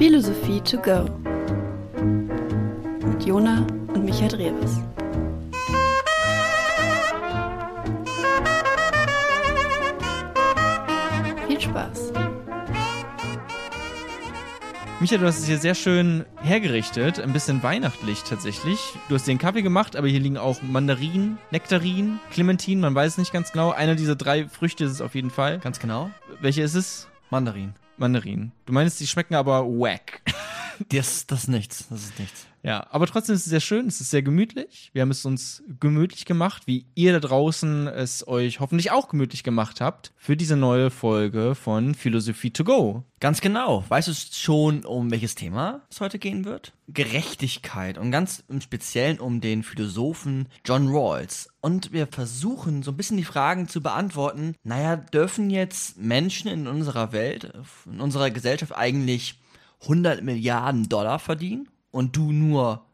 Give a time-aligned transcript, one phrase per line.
[0.00, 1.04] Philosophie to go.
[3.06, 4.78] Mit Jona und Michael Drewes.
[11.46, 12.12] Viel Spaß.
[15.00, 18.94] Micha, du hast es hier sehr schön hergerichtet, ein bisschen weihnachtlich tatsächlich.
[19.10, 23.18] Du hast den Kaffee gemacht, aber hier liegen auch Mandarinen, Nektarinen, Clementinen, man weiß es
[23.18, 23.72] nicht ganz genau.
[23.72, 25.58] Einer dieser drei Früchte ist es auf jeden Fall.
[25.58, 26.10] Ganz genau.
[26.40, 27.06] Welche ist es?
[27.28, 27.74] Mandarin.
[28.00, 28.52] Mandarinen.
[28.66, 30.22] Du meinst, die schmecken aber wack.
[30.88, 31.86] Das, das ist nichts.
[31.88, 32.46] Das ist nichts.
[32.62, 34.90] Ja, aber trotzdem ist es sehr schön, es ist sehr gemütlich.
[34.92, 39.42] Wir haben es uns gemütlich gemacht, wie ihr da draußen es euch hoffentlich auch gemütlich
[39.42, 43.04] gemacht habt für diese neue Folge von Philosophie to go.
[43.18, 43.84] Ganz genau.
[43.88, 46.72] Weißt du schon, um welches Thema es heute gehen wird?
[46.88, 51.48] Gerechtigkeit und ganz im Speziellen um den Philosophen John Rawls.
[51.60, 54.54] Und wir versuchen so ein bisschen die Fragen zu beantworten.
[54.64, 57.52] Naja, dürfen jetzt Menschen in unserer Welt,
[57.86, 59.39] in unserer Gesellschaft eigentlich
[59.82, 62.84] 100 Milliarden Dollar verdienen und du nur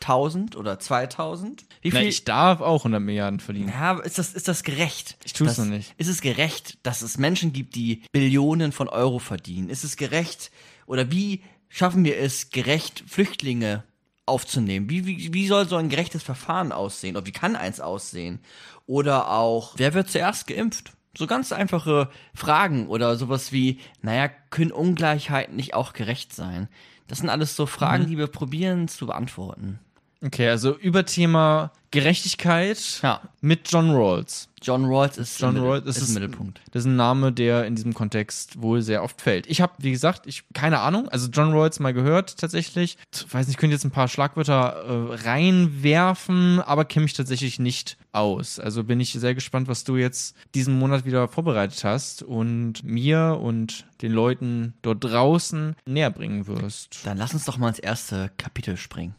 [0.00, 1.64] 1000 oder 2000?
[1.82, 3.68] Wie Na, ich darf auch 100 Milliarden verdienen.
[3.68, 5.16] ja, ist das, ist das gerecht?
[5.24, 5.94] Ich tu's das, noch nicht.
[5.96, 9.68] Ist es gerecht, dass es Menschen gibt, die Billionen von Euro verdienen?
[9.70, 10.50] Ist es gerecht
[10.86, 13.84] oder wie schaffen wir es, gerecht Flüchtlinge
[14.26, 14.90] aufzunehmen?
[14.90, 17.16] Wie, wie, wie soll so ein gerechtes Verfahren aussehen?
[17.16, 18.40] Oder wie kann eins aussehen?
[18.86, 20.92] Oder auch, wer wird zuerst geimpft?
[21.16, 26.68] So ganz einfache Fragen oder sowas wie, naja, können Ungleichheiten nicht auch gerecht sein?
[27.06, 28.08] Das sind alles so Fragen, Mhm.
[28.08, 29.78] die wir probieren zu beantworten.
[30.24, 33.20] Okay, also über Thema Gerechtigkeit Ja.
[33.40, 34.48] mit John Rawls.
[34.62, 36.60] John Rawls ist, John Rawls ist im Mittelpunkt.
[36.72, 39.46] Das ist ein Name, der in diesem Kontext wohl sehr oft fällt.
[39.46, 42.96] Ich habe, wie gesagt, ich keine Ahnung, also John Rawls mal gehört tatsächlich.
[43.14, 47.58] Ich weiß nicht, ich könnte jetzt ein paar Schlagwörter äh, reinwerfen, aber kenne mich tatsächlich
[47.58, 48.58] nicht aus.
[48.58, 53.38] Also bin ich sehr gespannt, was du jetzt diesen Monat wieder vorbereitet hast und mir
[53.40, 57.00] und den Leuten dort draußen näher bringen wirst.
[57.04, 59.14] Dann lass uns doch mal ins erste Kapitel springen.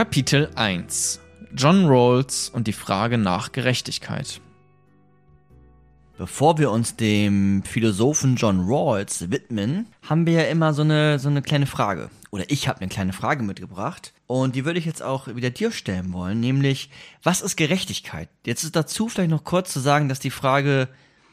[0.00, 1.20] Kapitel 1
[1.54, 4.40] John Rawls und die Frage nach Gerechtigkeit.
[6.16, 11.28] Bevor wir uns dem Philosophen John Rawls widmen, haben wir ja immer so eine, so
[11.28, 12.08] eine kleine Frage.
[12.30, 14.14] Oder ich habe eine kleine Frage mitgebracht.
[14.26, 16.40] Und die würde ich jetzt auch wieder dir stellen wollen.
[16.40, 16.88] Nämlich,
[17.22, 18.30] was ist Gerechtigkeit?
[18.46, 20.88] Jetzt ist dazu vielleicht noch kurz zu sagen, dass die Frage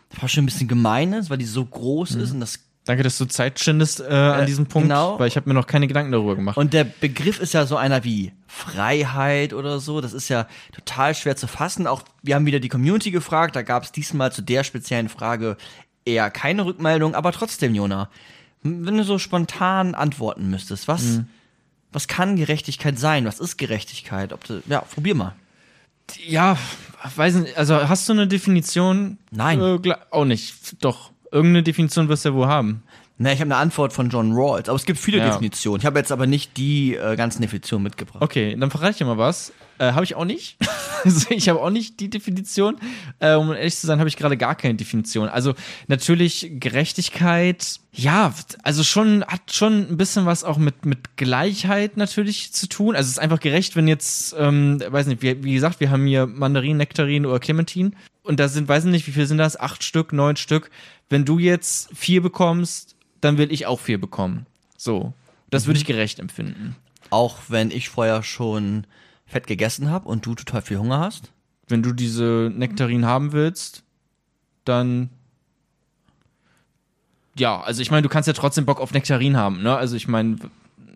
[0.09, 3.17] fast schon ein bisschen gemein ist, weil die so groß ist und das Danke, dass
[3.17, 5.19] du Zeit schindest äh, an Äh, diesem Punkt, genau.
[5.19, 6.57] weil ich habe mir noch keine Gedanken darüber gemacht.
[6.57, 10.01] Und der Begriff ist ja so einer wie Freiheit oder so.
[10.01, 11.85] Das ist ja total schwer zu fassen.
[11.87, 13.55] Auch wir haben wieder die Community gefragt.
[13.55, 15.57] Da gab es diesmal zu der speziellen Frage
[16.05, 17.13] eher keine Rückmeldung.
[17.15, 18.09] Aber trotzdem, Jona,
[18.63, 21.27] wenn du so spontan antworten müsstest, was, Mhm.
[21.91, 23.25] was kann Gerechtigkeit sein?
[23.25, 24.31] Was ist Gerechtigkeit?
[24.33, 25.35] Ob du, ja, probier mal.
[26.25, 26.57] ja,
[27.15, 29.17] weiß nicht, also hast du eine Definition?
[29.31, 29.59] Nein.
[29.61, 30.81] Äh, auch nicht.
[30.83, 32.83] Doch, irgendeine Definition wirst du ja wohl haben.
[33.19, 35.29] Na, ich habe eine Antwort von John Rawls, aber es gibt viele Ja.
[35.29, 35.79] Definitionen.
[35.79, 38.21] Ich habe jetzt aber nicht die äh, ganzen Definitionen mitgebracht.
[38.21, 39.51] Okay, dann verrate ich dir mal was.
[39.79, 40.55] Äh, habe ich auch nicht.
[41.03, 42.77] also ich habe auch nicht die Definition.
[43.19, 45.29] Äh, um ehrlich zu sein, habe ich gerade gar keine Definition.
[45.29, 45.55] Also
[45.87, 52.53] natürlich Gerechtigkeit, ja, also schon, hat schon ein bisschen was auch mit, mit Gleichheit natürlich
[52.53, 52.95] zu tun.
[52.95, 56.05] Also es ist einfach gerecht, wenn jetzt, ähm, weiß nicht, wie, wie gesagt, wir haben
[56.05, 57.95] hier Mandarinen, Nektarinen oder Clementinen.
[58.27, 59.57] Und da sind, weiß ich nicht, wie viel sind das?
[59.57, 60.69] Acht Stück, neun Stück.
[61.09, 64.45] Wenn du jetzt vier bekommst, dann will ich auch vier bekommen.
[64.75, 65.13] So.
[65.49, 66.75] Das würde ich gerecht empfinden.
[67.09, 68.85] Auch wenn ich vorher schon
[69.25, 71.31] fett gegessen habe und du total viel Hunger hast.
[71.69, 73.83] wenn du diese Nektarinen haben willst,
[74.63, 75.09] dann
[77.37, 79.75] ja, also ich meine, du kannst ja trotzdem Bock auf Nektarinen haben, ne?
[79.75, 80.37] Also ich meine,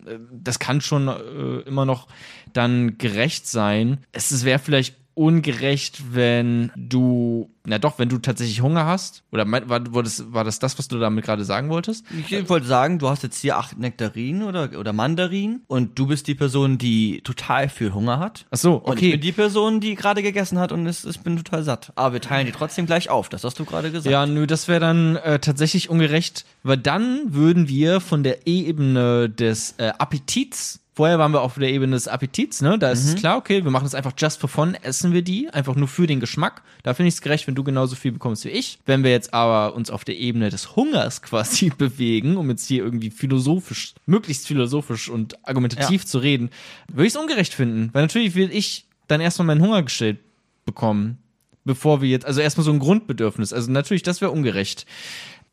[0.06, 2.08] äh, das kann schon äh, immer noch
[2.54, 4.00] dann gerecht sein.
[4.12, 9.24] Es wäre vielleicht ungerecht, wenn du, na doch, wenn du tatsächlich Hunger hast.
[9.32, 12.06] Oder mein, war, war, das, war das das, was du damit gerade sagen wolltest?
[12.30, 16.28] Ich wollte sagen, du hast jetzt hier acht Nektarinen oder, oder Mandarinen und du bist
[16.28, 18.46] die Person, die total viel Hunger hat.
[18.52, 19.12] Ach so, Und ich okay.
[19.12, 21.92] bin die Person, die gerade gegessen hat und ich bin total satt.
[21.96, 23.30] Aber wir teilen die trotzdem gleich auf.
[23.30, 24.12] Das hast du gerade gesagt.
[24.12, 29.30] Ja, nö, das wäre dann äh, tatsächlich ungerecht, weil dann würden wir von der Ebene
[29.30, 32.78] des äh, Appetits Vorher waren wir auf der Ebene des Appetits, ne?
[32.78, 35.50] Da ist es klar, okay, wir machen das einfach just for fun, essen wir die,
[35.50, 36.64] einfach nur für den Geschmack.
[36.84, 38.78] Da finde ich es gerecht, wenn du genauso viel bekommst wie ich.
[38.86, 42.84] Wenn wir jetzt aber uns auf der Ebene des Hungers quasi bewegen, um jetzt hier
[42.84, 46.08] irgendwie philosophisch, möglichst philosophisch und argumentativ Ja.
[46.08, 46.50] zu reden,
[46.90, 47.90] würde ich es ungerecht finden.
[47.94, 50.20] Weil natürlich will ich dann erstmal meinen Hunger gestellt
[50.66, 51.18] bekommen.
[51.64, 53.54] bevor wir jetzt, also erstmal so ein Grundbedürfnis.
[53.54, 54.86] Also natürlich, das wäre ungerecht.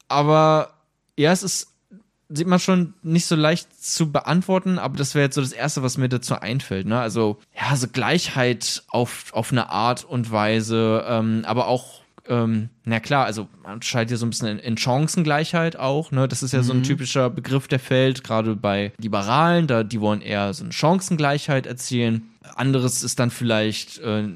[0.09, 0.75] Aber
[1.19, 1.69] ja, es ist,
[2.29, 5.83] sieht man schon nicht so leicht zu beantworten, aber das wäre jetzt so das Erste,
[5.83, 6.87] was mir dazu einfällt.
[6.87, 7.01] Ne?
[7.01, 13.01] Also, ja, so Gleichheit auf, auf eine Art und Weise, ähm, aber auch ähm, na
[13.01, 16.29] klar, also man scheint hier so ein bisschen in, in Chancengleichheit auch, ne?
[16.29, 20.21] Das ist ja so ein typischer Begriff, der fällt, gerade bei Liberalen, da die wollen
[20.21, 22.31] eher so eine Chancengleichheit erzielen.
[22.55, 24.29] Anderes ist dann vielleicht äh,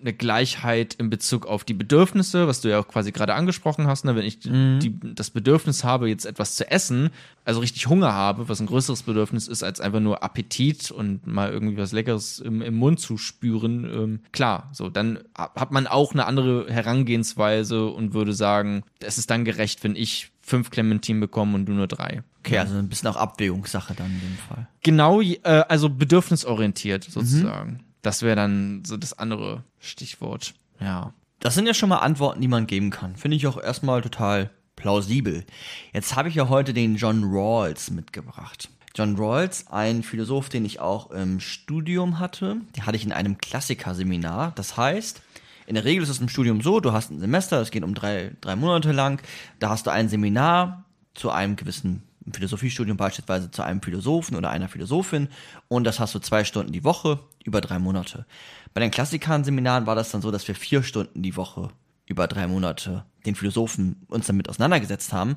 [0.00, 4.04] eine Gleichheit in Bezug auf die Bedürfnisse, was du ja auch quasi gerade angesprochen hast,
[4.04, 4.16] ne?
[4.16, 7.10] wenn ich die, das Bedürfnis habe, jetzt etwas zu essen,
[7.44, 11.50] also richtig Hunger habe, was ein größeres Bedürfnis ist, als einfach nur Appetit und mal
[11.50, 15.86] irgendwie was Leckeres im, im Mund zu spüren, ähm, klar, so, dann ha- hat man
[15.86, 21.20] auch eine andere Herangehensweise und würde sagen, es ist dann gerecht, wenn ich fünf Clementinen
[21.20, 22.22] bekomme und du nur drei.
[22.40, 24.66] Okay, also ein bisschen auch Abwägungssache dann in dem Fall.
[24.82, 25.38] Genau, äh,
[25.68, 27.80] also bedürfnisorientiert sozusagen.
[28.02, 30.54] Das wäre dann so das andere Stichwort.
[30.80, 31.12] Ja.
[31.40, 33.16] Das sind ja schon mal Antworten, die man geben kann.
[33.16, 35.44] Finde ich auch erstmal total plausibel.
[35.92, 38.68] Jetzt habe ich ja heute den John Rawls mitgebracht.
[38.94, 42.56] John Rawls, ein Philosoph, den ich auch im Studium hatte.
[42.76, 44.52] Den hatte ich in einem Klassikerseminar.
[44.56, 45.22] Das heißt,
[45.66, 47.94] in der Regel ist es im Studium so, du hast ein Semester, das geht um
[47.94, 49.22] drei, drei Monate lang.
[49.60, 54.68] Da hast du ein Seminar zu einem gewissen Philosophiestudium beispielsweise zu einem Philosophen oder einer
[54.68, 55.28] Philosophin
[55.68, 58.26] und das hast du zwei Stunden die Woche über drei Monate.
[58.74, 61.70] Bei den Klassikern-Seminaren war das dann so, dass wir vier Stunden die Woche
[62.06, 65.36] über drei Monate den Philosophen uns damit auseinandergesetzt haben.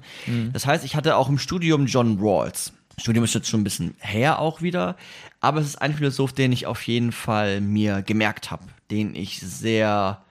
[0.54, 2.74] Das heißt, ich hatte auch im Studium John Rawls.
[2.98, 4.96] Studium ist jetzt schon ein bisschen her auch wieder,
[5.40, 9.40] aber es ist ein Philosoph, den ich auf jeden Fall mir gemerkt habe, den ich
[9.40, 10.22] sehr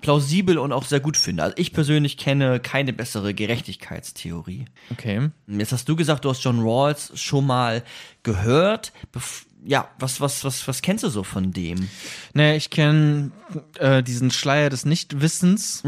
[0.00, 1.42] plausibel und auch sehr gut finde.
[1.42, 4.66] Also ich persönlich kenne keine bessere Gerechtigkeitstheorie.
[4.90, 5.30] Okay.
[5.46, 7.82] Jetzt hast du gesagt, du hast John Rawls schon mal
[8.22, 8.92] gehört.
[9.12, 11.88] Bef ja, was, was, was, was kennst du so von dem?
[12.34, 13.32] Naja, ich kenne
[13.80, 15.82] äh, diesen Schleier des Nichtwissens.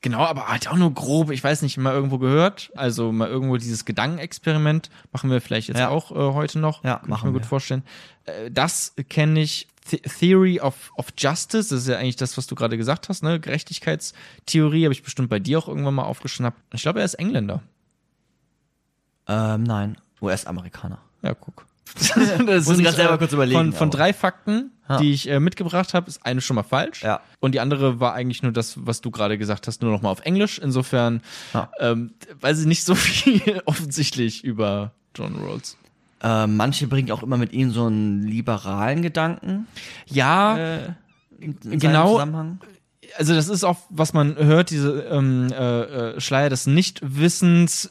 [0.00, 2.70] Genau, aber halt auch nur grob, ich weiß nicht, mal irgendwo gehört.
[2.74, 5.90] Also mal irgendwo dieses Gedankenexperiment machen wir vielleicht jetzt Ja.
[5.90, 6.82] auch äh, heute noch.
[6.82, 7.48] Ja, Kann ich machen mir gut wir.
[7.48, 7.84] vorstellen.
[8.24, 9.68] Äh, das kenne ich.
[9.88, 13.22] The Theory of, of Justice, das ist ja eigentlich das, was du gerade gesagt hast,
[13.22, 13.40] ne?
[13.40, 16.58] Gerechtigkeitstheorie, habe ich bestimmt bei dir auch irgendwann mal aufgeschnappt.
[16.74, 17.62] Ich glaube, er ist Engländer.
[19.26, 20.98] Ähm, nein, US-Amerikaner.
[21.22, 21.66] Ja, guck.
[22.46, 24.98] das Muss ich grad selber kurz überlegen, Von, von drei Fakten, Ja.
[24.98, 27.02] die ich äh, mitgebracht habe, ist eine schon mal falsch.
[27.02, 27.20] Ja.
[27.40, 30.10] Und die andere war eigentlich nur das, was du gerade gesagt hast, nur noch mal
[30.10, 30.58] auf Englisch.
[30.58, 31.22] Insofern
[31.80, 35.76] ähm, weiß ich nicht so viel offensichtlich über John Rawls.
[36.22, 39.66] Ähm, manche bringen auch immer mit ihm so einen liberalen Gedanken.
[40.06, 40.78] Ja, Äh,
[41.40, 42.18] in, in Genau.
[43.16, 45.82] also das ist auch, was man hört, diese ähm, äh,
[46.16, 47.90] äh, Schleier des Nichtwissens,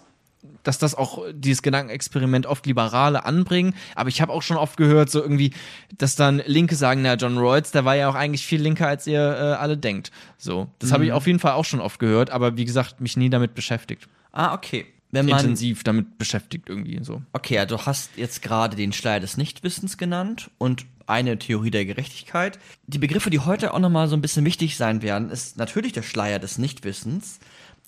[0.64, 3.74] dass das auch dieses Gedankenexperiment oft Liberale anbringen.
[3.96, 5.54] Aber ich habe auch schon oft gehört, so irgendwie,
[5.98, 9.08] dass dann Linke sagen, na, John Rawls, der war ja auch eigentlich viel linker, als
[9.08, 10.12] ihr äh, alle denkt.
[10.38, 13.16] So, das habe ich auf jeden Fall auch schon oft gehört, aber wie gesagt, mich
[13.16, 14.10] nie damit beschäftigt.
[14.34, 14.86] Ah, okay.
[15.12, 17.22] Wenn man, Intensiv damit beschäftigt irgendwie so.
[17.34, 21.86] okay, ja, du hast jetzt gerade den Schleier des Nichtwissens genannt und eine Theorie der
[21.86, 22.60] Gerechtigkeit.
[22.88, 26.02] Die Begriffe, die heute auch nochmal so ein bisschen wichtig sein werden, ist natürlich der
[26.04, 27.40] Schleier des Nichtwissens,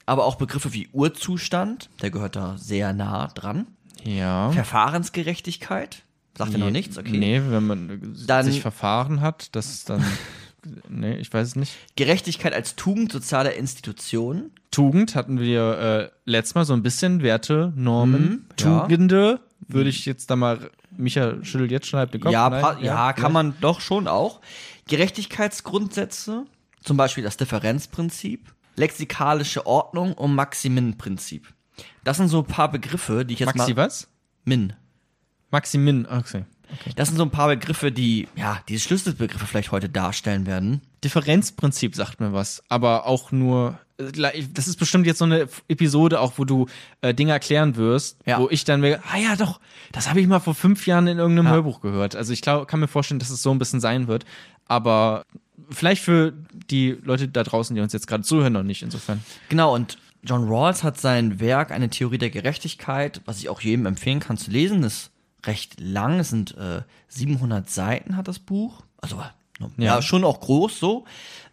[0.05, 3.67] aber auch Begriffe wie Urzustand, der gehört da sehr nah dran.
[4.05, 4.51] Ja.
[4.53, 6.03] Verfahrensgerechtigkeit,
[6.37, 7.17] sagt ja noch nichts, okay.
[7.17, 10.03] Nee, wenn man Dann- sich verfahren hat, das ist dann.
[10.89, 11.73] nee, ich weiß es nicht.
[11.95, 14.51] Gerechtigkeit als Tugend sozialer Institutionen.
[14.71, 18.79] Tugend hatten wir äh, letztes Mal so ein bisschen Werte, Normen, Mhm, ja.
[18.81, 19.39] Tugende.
[19.67, 22.31] Würde ich jetzt da mal, Micha schüttelt jetzt schon halb den Kopf.
[22.31, 22.61] Ja, Nein?
[22.61, 24.39] pa- ja, kann man doch schon auch.
[24.87, 26.45] Gerechtigkeitsgrundsätze,
[26.83, 31.53] zum Beispiel das Differenzprinzip, lexikalische Ordnung und Maximinprinzip.
[32.03, 33.85] Das sind so ein paar Begriffe, die ich jetzt Maxi mal.
[33.85, 34.07] was?
[34.45, 34.73] Min.
[35.51, 36.45] Maximin, okay.
[36.95, 40.81] Das sind so ein paar Begriffe, die, ja, diese Schlüsselbegriffe vielleicht heute darstellen werden.
[41.03, 43.79] Differenzprinzip sagt mir was, aber auch nur.
[43.97, 44.11] äh,
[44.53, 46.67] Das ist bestimmt jetzt so eine Episode, auch wo du
[47.01, 48.39] äh, Dinge erklären wirst, Ja.
[48.39, 49.59] wo ich dann mir, ah ja, doch,
[49.91, 51.51] das habe ich mal vor fünf Jahren in irgendeinem Ja.
[51.53, 52.15] Hörbuch gehört.
[52.15, 54.25] Also ich glaub, kann mir vorstellen, dass es so ein bisschen sein wird.
[54.65, 55.23] Aber
[55.69, 56.33] vielleicht für
[56.69, 59.23] die Leute da draußen, die uns jetzt gerade zuhören, noch nicht, insofern.
[59.49, 63.85] Genau, und John Rawls hat sein Werk, eine Theorie der Gerechtigkeit, was ich auch jedem
[63.85, 65.11] empfehlen kann zu lesen, ist
[65.45, 69.21] recht lang, es sind äh, 700 Seiten hat das Buch, also
[69.59, 70.01] ja, Ja.
[70.01, 71.05] schon auch groß so,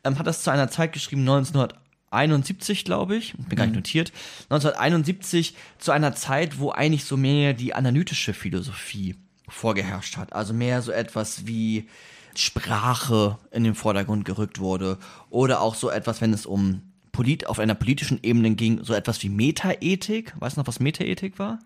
[0.05, 4.12] ähm, hat das zu einer Zeit geschrieben, 1971, glaube ich, bin gar nicht notiert,
[4.50, 9.16] 1971 zu einer Zeit, wo eigentlich so mehr die analytische Philosophie
[9.49, 11.88] vorgeherrscht hat, also mehr so etwas wie
[12.35, 14.99] Sprache in den Vordergrund gerückt wurde
[15.31, 19.23] oder auch so etwas, wenn es um polit auf einer politischen Ebene ging, so etwas
[19.23, 20.35] wie Metaethik.
[20.38, 21.59] Weißt du noch, was Metaethik war?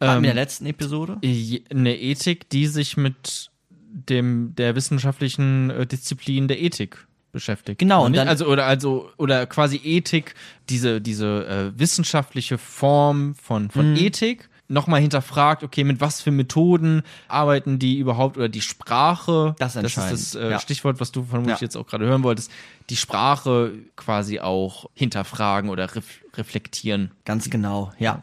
[0.00, 1.18] Wir in der letzten Episode?
[1.22, 3.50] Eine Ethik, die sich mit
[3.90, 7.78] dem der wissenschaftlichen äh, Disziplin der Ethik beschäftigt.
[7.78, 10.34] Genau, Und dann- also oder also oder quasi Ethik,
[10.68, 13.70] diese diese äh, wissenschaftliche Form von Mhm.
[13.70, 19.56] von Ethik nochmal hinterfragt, okay, mit was für Methoden arbeiten die überhaupt oder die Sprache,
[19.58, 20.60] Das ist das ist das äh, ja.
[20.60, 21.64] Stichwort, was du vermutlich Ja.
[21.64, 22.50] jetzt auch gerade hören wolltest,
[22.90, 27.10] die Sprache quasi auch hinterfragen oder ref reflektieren.
[27.24, 28.22] Ganz genau, ja.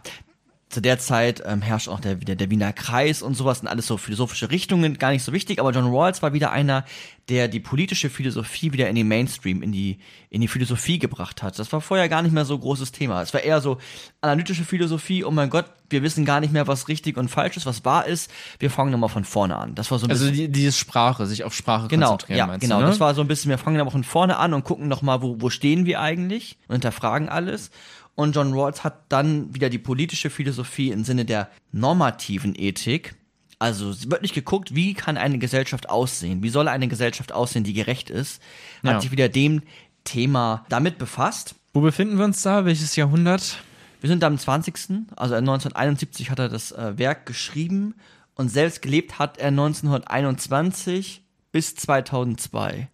[0.75, 3.87] Zu der Zeit ähm, herrscht auch der, der, der Wiener Kreis und sowas und alles
[3.87, 6.83] so philosophische Richtungen, gar nicht so wichtig, aber John Rawls war wieder einer,
[7.29, 11.57] der die politische Philosophie wieder in den Mainstream, in die, in die Philosophie gebracht hat.
[11.57, 13.21] Das war vorher gar nicht mehr so großes Thema.
[13.21, 13.77] Es war eher so
[14.19, 17.65] analytische Philosophie, oh mein Gott, wir wissen gar nicht mehr, was richtig und falsch ist,
[17.65, 18.29] was wahr ist,
[18.59, 19.75] wir fangen nochmal von vorne an.
[19.75, 22.47] Das war so ein Also bisschen die, diese Sprache, sich auf Sprache Genau, konzentrieren, ja,
[22.47, 22.79] meinst genau.
[22.79, 22.89] du, ne?
[22.89, 25.37] Das war so ein bisschen, wir fangen aber von vorne an und gucken nochmal, wo,
[25.39, 27.71] wo stehen wir eigentlich und hinterfragen alles.
[28.15, 33.15] Und John Rawls hat dann wieder die politische Philosophie im Sinne der normativen Ethik,
[33.59, 38.09] also wirklich geguckt, wie kann eine Gesellschaft aussehen, wie soll eine Gesellschaft aussehen, die gerecht
[38.09, 38.41] ist,
[38.83, 39.01] hat Ja.
[39.01, 39.61] sich wieder dem
[40.05, 41.55] Thema damit befasst.
[41.73, 42.63] Wo befinden wir uns da?
[42.65, 43.57] Welches Jahrhundert?
[44.01, 47.95] Wir sind am 20., also 1971 hat er das äh, Werk geschrieben
[48.35, 52.89] und selbst gelebt hat er 1921 bis 2002.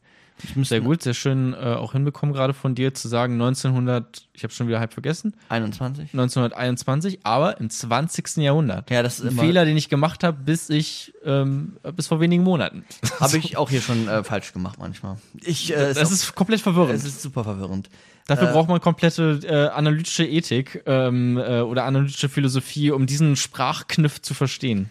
[0.63, 4.53] Sehr gut, sehr schön äh, auch hinbekommen gerade von dir zu sagen 1900, ich habe
[4.53, 6.13] schon wieder halb vergessen, 21.
[6.13, 8.37] 1921, aber im 20.
[8.37, 8.89] Jahrhundert.
[8.89, 12.43] Ja, das ist Ein Fehler, den ich gemacht habe, bis ich ähm, bis vor wenigen
[12.43, 12.85] Monaten.
[13.19, 15.17] Habe ich auch hier schon äh, falsch gemacht manchmal.
[15.43, 16.95] Ich, äh, Das ist komplett verwirrend.
[16.95, 17.89] es ist super verwirrend.
[18.27, 24.21] Dafür braucht man komplette äh, analytische Ethik ähm, äh, oder analytische Philosophie, um diesen Sprachkniff
[24.21, 24.89] zu verstehen.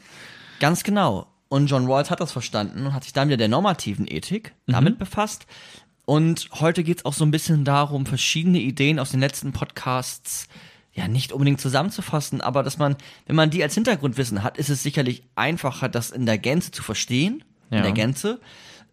[0.58, 1.26] Ganz genau.
[1.50, 4.98] Und John Rawls hat das verstanden und hat sich dann wieder der normativen Ethik damit
[5.00, 5.46] befasst.
[6.06, 10.46] Und heute geht es auch so ein bisschen darum, verschiedene Ideen aus den letzten Podcasts
[10.92, 14.82] ja nicht unbedingt zusammenzufassen, aber dass man, wenn man die als Hintergrundwissen hat, ist es
[14.84, 17.42] sicherlich einfacher, das in der Gänze zu verstehen.
[17.70, 17.82] In Ja.
[17.82, 18.40] der Gänze.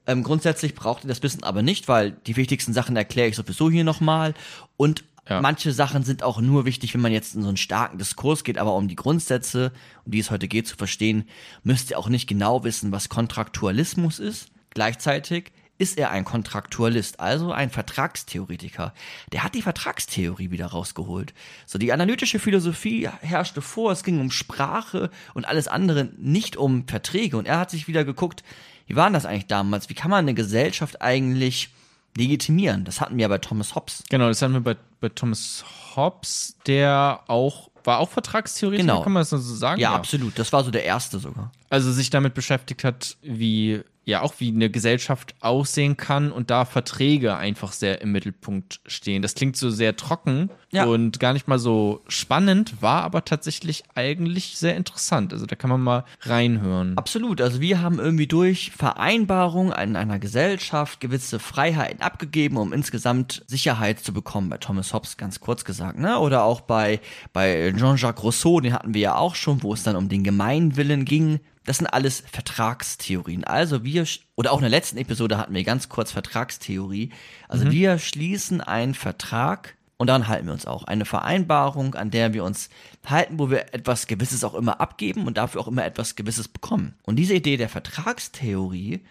[0.08, 3.70] Ähm, grundsätzlich braucht ihr das Wissen aber nicht, weil die wichtigsten Sachen erkläre ich sowieso
[3.70, 4.34] hier nochmal.
[4.78, 5.42] Und Ja.
[5.42, 8.58] manche Sachen sind auch nur wichtig, wenn man jetzt in so einen starken Diskurs geht,
[8.58, 9.72] aber um die Grundsätze,
[10.06, 11.28] um die es heute geht, zu verstehen,
[11.64, 14.50] müsst ihr auch nicht genau wissen, was Kontraktualismus ist.
[14.70, 18.94] Gleichzeitig ist er ein Kontraktualist, also ein Vertragstheoretiker.
[19.32, 21.34] Der hat die Vertragstheorie wieder rausgeholt.
[21.66, 26.88] So, die analytische Philosophie herrschte vor, es ging um Sprache und alles andere, nicht um
[26.88, 27.38] Verträge.
[27.38, 28.44] Und er hat sich wieder geguckt,
[28.88, 29.90] wie war denn das eigentlich damals?
[29.90, 31.70] Wie kann man eine Gesellschaft eigentlich
[32.18, 32.84] legitimieren?
[32.84, 34.04] Das hatten wir ja bei Thomas Hobbes.
[34.10, 35.64] Genau, das haben wir bei, bei Thomas
[35.96, 39.02] Hobbes, der auch war auch Vertragstheoretiker, Genau.
[39.02, 39.80] kann man das so sagen?
[39.80, 40.38] Ja, absolut.
[40.38, 41.54] Das war so der erste sogar.
[41.70, 46.64] Also sich damit beschäftigt hat, wie ja auch wie eine Gesellschaft aussehen kann und da
[46.64, 49.22] Verträge einfach sehr im Mittelpunkt stehen.
[49.22, 50.86] Das klingt so sehr trocken Ja.
[50.86, 55.34] und gar nicht mal so spannend, war aber tatsächlich eigentlich sehr interessant.
[55.34, 56.98] Also da kann man mal reinhören.
[56.98, 57.42] Absolut.
[57.42, 64.00] Also wir haben irgendwie durch Vereinbarung in einer Gesellschaft gewisse Freiheiten abgegeben, um insgesamt Sicherheit
[64.00, 64.48] zu bekommen.
[64.50, 66.18] Bei Thomas Hobbes ganz kurz gesagt, ne?
[66.20, 67.02] Oder auch bei,
[67.34, 71.04] bei Jean-Jacques Rousseau, den hatten wir ja auch schon, wo es dann um den Gemeinwillen
[71.04, 71.42] ging.
[71.68, 73.44] Das sind alles Vertragstheorien.
[73.44, 77.12] Also wir, oder auch in der letzten Episode hatten wir ganz kurz Vertragstheorie.
[77.50, 80.86] Also wir schließen einen Vertrag und daran halten wir uns auch.
[80.86, 82.70] Eine Vereinbarung, an der wir uns
[83.06, 86.96] halten, wo wir etwas Gewisses auch immer abgeben und dafür auch immer etwas Gewisses bekommen.
[87.04, 89.02] Und diese Idee der Vertragstheorie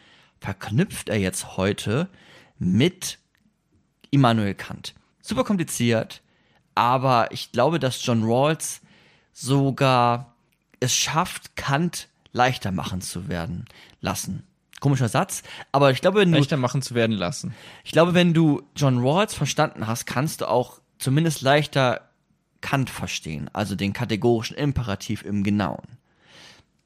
[0.40, 2.08] verknüpft er jetzt heute
[2.58, 3.18] mit
[4.10, 4.94] Immanuel Kant.
[5.20, 6.22] Super kompliziert,
[6.74, 8.80] aber ich glaube, dass John Rawls
[9.34, 10.34] sogar
[10.80, 13.64] es schafft, Kant leichter machen zu werden
[14.00, 14.44] lassen.
[14.78, 17.54] Komischer Satz, aber ich glaube, wenn du leichter machen zu werden lassen.
[17.82, 22.02] ich glaube, wenn du John Rawls verstanden hast, kannst du auch zumindest leichter
[22.60, 25.86] Kant verstehen, also den kategorischen Imperativ im Genauen.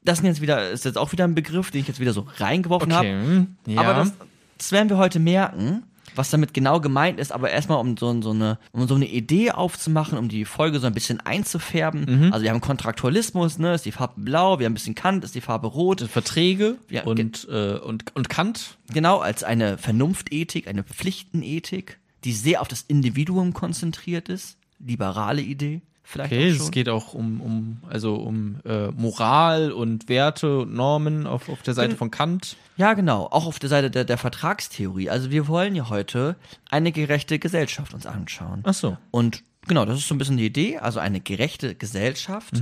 [0.03, 2.27] Das sind jetzt wieder, ist jetzt auch wieder ein Begriff, den ich jetzt wieder so
[2.37, 3.07] reingeworfen habe.
[3.07, 3.81] Okay, ja.
[3.81, 4.13] Aber das,
[4.57, 5.83] das werden wir heute merken,
[6.15, 7.31] was damit genau gemeint ist.
[7.31, 10.87] Aber erstmal, um so, so, eine, um so eine Idee aufzumachen, um die Folge so
[10.87, 12.05] ein bisschen einzufärben.
[12.07, 12.33] Mhm.
[12.33, 15.35] Also wir haben Kontraktualismus, ne, ist die Farbe blau, wir haben ein bisschen Kant, ist
[15.35, 16.01] die Farbe rot.
[16.01, 18.77] Verträge Ja, und, äh, und, und Kant.
[18.93, 24.57] Genau, als eine Vernunftethik, eine Pflichtenethik, die sehr auf das Individuum konzentriert ist.
[24.79, 30.59] Liberale Idee, vielleicht Okay, es geht auch um, um also um äh, Moral und Werte
[30.59, 32.57] und Normen auf, auf der Seite von Kant.
[32.77, 35.09] Ja, genau, auch auf der Seite der, der Vertragstheorie.
[35.09, 36.35] Also wir wollen ja heute
[36.69, 38.61] eine gerechte Gesellschaft uns anschauen.
[38.63, 38.97] Ach so.
[39.11, 42.53] Und genau, das ist so ein bisschen die Idee, also eine gerechte Gesellschaft.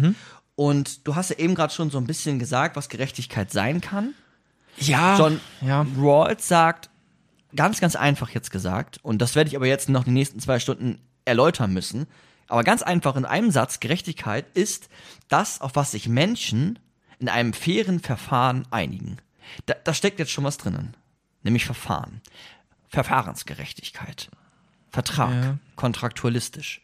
[0.56, 4.14] Und du hast ja eben gerade schon so ein bisschen gesagt, was Gerechtigkeit sein kann.
[4.78, 5.18] Ja.
[5.18, 5.86] John ja.
[5.98, 6.90] Rawls sagt,
[7.56, 10.60] ganz, ganz einfach jetzt gesagt, und das werde ich aber jetzt noch die nächsten zwei
[10.60, 12.08] Stunden erläutern müssen,
[12.50, 14.90] aber ganz einfach in einem Satz, Gerechtigkeit ist
[15.28, 16.80] das, auf was sich Menschen
[17.20, 19.18] in einem fairen Verfahren einigen.
[19.66, 20.96] Da, da steckt jetzt schon was drinnen,
[21.44, 22.22] nämlich Verfahren.
[22.90, 24.30] Verfahrensgerechtigkeit.
[24.92, 25.58] Vertrag, Ja.
[25.76, 26.82] kontraktualistisch.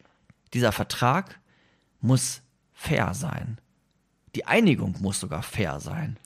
[0.53, 1.39] Dieser Vertrag
[2.01, 2.41] muss
[2.74, 3.57] fair sein.
[4.36, 6.17] Die Einigung muss sogar fair sein.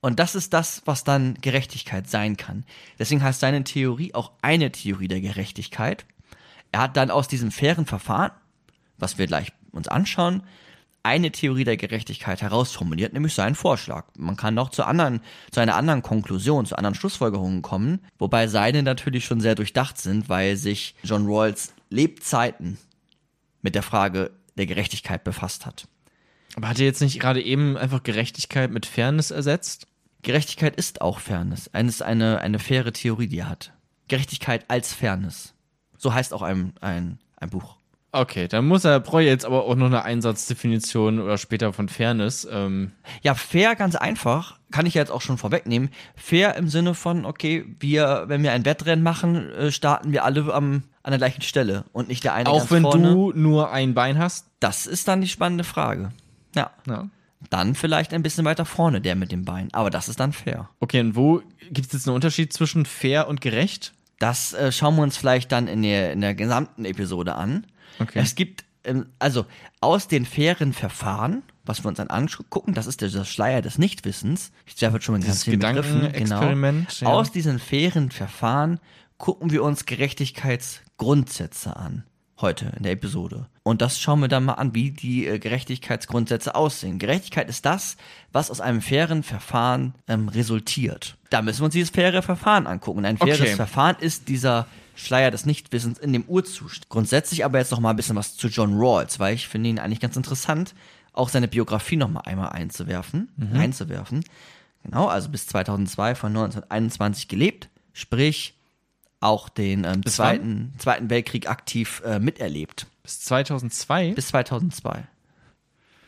[0.00, 2.64] Und das ist das, was dann Gerechtigkeit sein kann.
[2.98, 6.04] Deswegen heißt seine Theorie auch eine Theorie der Gerechtigkeit.
[6.72, 8.32] Er hat dann aus diesem fairen Verfahren,
[8.98, 10.42] was wir gleich uns anschauen,
[11.04, 14.06] eine Theorie der Gerechtigkeit herausformuliert, nämlich seinen Vorschlag.
[14.16, 15.20] Man kann auch zu anderen,
[15.50, 20.30] zu einer anderen Konklusion, zu anderen Schlussfolgerungen kommen, wobei seine natürlich schon sehr durchdacht sind,
[20.30, 22.78] weil sich John Rawls Lebzeiten
[23.60, 25.86] mit der Frage der Gerechtigkeit befasst hat.
[26.56, 29.86] Aber hat er jetzt nicht gerade eben einfach Gerechtigkeit mit Fairness ersetzt?
[30.22, 31.68] Gerechtigkeit ist auch Fairness.
[31.72, 33.72] Es ist eine, eine faire Theorie, die er hat.
[34.08, 35.54] Gerechtigkeit als Fairness.
[35.98, 37.76] So heißt auch ein, ein, ein Buch.
[38.16, 42.46] Okay, dann muss er, brauche jetzt aber auch noch eine Einsatzdefinition oder später von Fairness.
[42.48, 42.92] Ähm,
[43.22, 45.90] Ja, fair ganz einfach, kann ich ja jetzt auch schon vorwegnehmen.
[46.14, 50.54] Fair im Sinne von, okay, wir, wenn wir ein Wettrennen machen, äh, starten wir alle
[50.54, 53.10] am, an der gleichen Stelle und nicht der eine auch wenn vorne.
[53.10, 54.46] du nur ein Bein hast.
[54.60, 56.12] Das ist dann die spannende Frage.
[56.54, 56.70] Ja.
[56.86, 57.08] Ja.
[57.50, 59.70] Dann vielleicht ein bisschen weiter vorne, der mit dem Bein.
[59.72, 60.70] Aber das ist dann fair.
[60.78, 61.42] Okay, und wo
[61.72, 63.92] gibt es jetzt einen Unterschied zwischen fair und gerecht?
[64.20, 67.66] Das äh, schauen wir uns vielleicht dann in der, in der gesamten Episode an.
[67.98, 68.18] Okay.
[68.18, 69.46] Es gibt, ähm, also
[69.80, 73.78] aus den fairen Verfahren, was wir uns dann angucken, das ist der, der Schleier des
[73.78, 74.52] Nichtwissens.
[74.66, 76.00] Ich werfe jetzt schon mal ganz vielen Begriffen.
[76.00, 77.08] Gedankenexperiment, ja.
[77.08, 78.80] Aus diesen fairen Verfahren
[79.16, 82.04] gucken wir uns Gerechtigkeitsgrundsätze an.
[82.40, 83.46] Heute in der Episode.
[83.62, 86.98] Und das schauen wir dann mal an, wie die äh, Gerechtigkeitsgrundsätze aussehen.
[86.98, 87.96] Gerechtigkeit ist das,
[88.32, 91.16] was aus einem fairen Verfahren ähm, resultiert.
[91.30, 93.04] Da müssen wir uns dieses faire Verfahren angucken.
[93.04, 93.54] Ein faires Okay.
[93.54, 96.88] Verfahren ist dieser Schleier des Nichtwissens in dem Urzustand.
[96.88, 99.78] Grundsätzlich aber jetzt noch mal ein bisschen was zu John Rawls, weil ich finde ihn
[99.78, 100.74] eigentlich ganz interessant,
[101.12, 104.24] auch seine Biografie noch mal einmal einzuwerfen, einzuwerfen.
[104.82, 108.54] Genau, also bis 2002 von 1921 gelebt, sprich
[109.20, 112.86] auch den ähm, zweiten, zweiten Weltkrieg aktiv äh, miterlebt.
[113.02, 114.12] Bis 2002?
[114.12, 115.04] Bis 2002.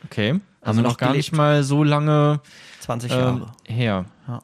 [0.05, 0.39] okay.
[0.61, 1.31] Also wir noch gar gelebt.
[1.31, 2.41] nicht mal so lange
[2.81, 3.51] 20 ähm, Jahre.
[3.65, 4.05] her.
[4.27, 4.43] Ja.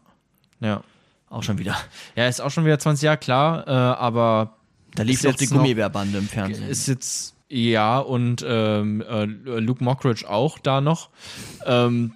[0.60, 0.84] Ja.
[1.34, 1.76] Auch schon wieder.
[2.16, 4.54] Ja, ist auch schon wieder 20 Jahre klar, äh, aber
[4.96, 6.68] Da lief die jetzt noch- Gummibärbande im Fernsehen.
[6.70, 11.10] ist jetzt ja und ähm, äh, Luke Mockridge auch da noch.
[11.66, 12.14] Ähm,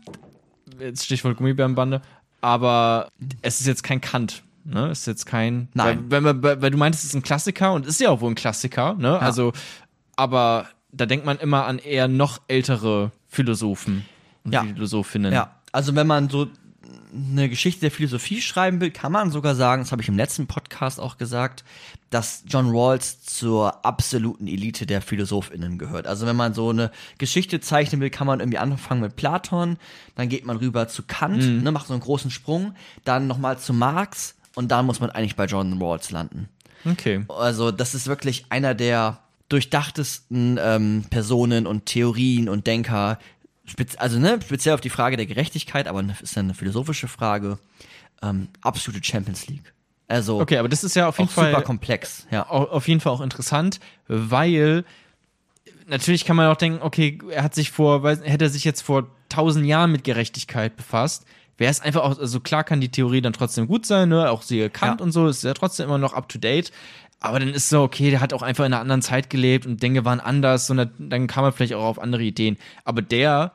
[0.79, 2.01] jetzt Stichwort Gummibärenbande.
[2.41, 3.09] Aber
[3.41, 4.43] es ist jetzt kein Kant.
[4.63, 4.89] Ne?
[4.91, 5.69] Ist jetzt kein.
[5.73, 6.05] Nein.
[6.09, 8.35] Weil, weil, weil, du meintest, es ist ein Klassiker und ist ja auch wohl ein
[8.35, 8.93] Klassiker.
[8.93, 9.17] Ne?
[9.19, 9.53] Also,
[10.15, 14.05] aber da denkt man immer an eher noch ältere Philosophen
[14.43, 14.63] und Ja.
[14.63, 15.33] Philosophinnen.
[15.33, 16.47] Ja, also wenn man so
[17.13, 20.47] eine Geschichte der Philosophie schreiben will, kann man sogar sagen, das habe ich im letzten
[20.47, 21.63] Podcast auch gesagt,
[22.09, 26.07] dass John Rawls zur absoluten Elite der PhilosophInnen gehört.
[26.07, 29.77] Also wenn man so eine Geschichte zeichnen will, kann man irgendwie anfangen mit Platon,
[30.15, 33.73] dann geht man rüber zu Kant, ne, macht so einen großen Sprung, dann nochmal zu
[33.73, 36.49] Marx und dann muss man eigentlich bei John Rawls landen.
[36.85, 37.25] Okay.
[37.27, 43.19] Also das ist wirklich einer der durchdachtesten ähm, Personen und Theorien und Denker.
[43.97, 47.59] Also ne, speziell auf die Frage der Gerechtigkeit, aber ist ja eine philosophische Frage.
[48.21, 49.73] Ähm, absolute Champions League.
[50.07, 52.25] Also Okay, aber das ist ja auf jeden Fall super komplex.
[52.31, 52.49] Ja.
[52.49, 54.85] au- auf jeden Fall auch interessant, weil
[55.87, 58.81] natürlich kann man auch denken, okay, er hat sich vor, weiß, hätte er sich jetzt
[58.81, 61.25] vor tausend Jahren mit Gerechtigkeit befasst,
[61.57, 64.41] wäre es einfach auch, also klar kann die Theorie dann trotzdem gut sein, ne, auch
[64.43, 65.03] siehe Kant Ja.
[65.05, 66.71] und so, ist ja trotzdem immer noch up to date.
[67.19, 69.81] Aber dann ist so, okay, der hat auch einfach in einer anderen Zeit gelebt und
[69.81, 72.57] Dinge waren anders und dann kam er vielleicht auch auf andere Ideen.
[72.85, 73.53] Aber der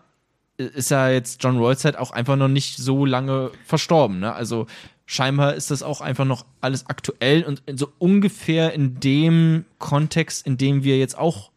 [0.67, 4.21] ist ja jetzt John Rawls halt auch einfach noch nicht so lange verstorben.
[4.21, 4.33] Ne?
[4.33, 4.67] Also
[5.07, 10.57] scheinbar ist das auch einfach noch alles aktuell und so ungefähr in dem Kontext, in
[10.59, 11.51] dem wir jetzt auch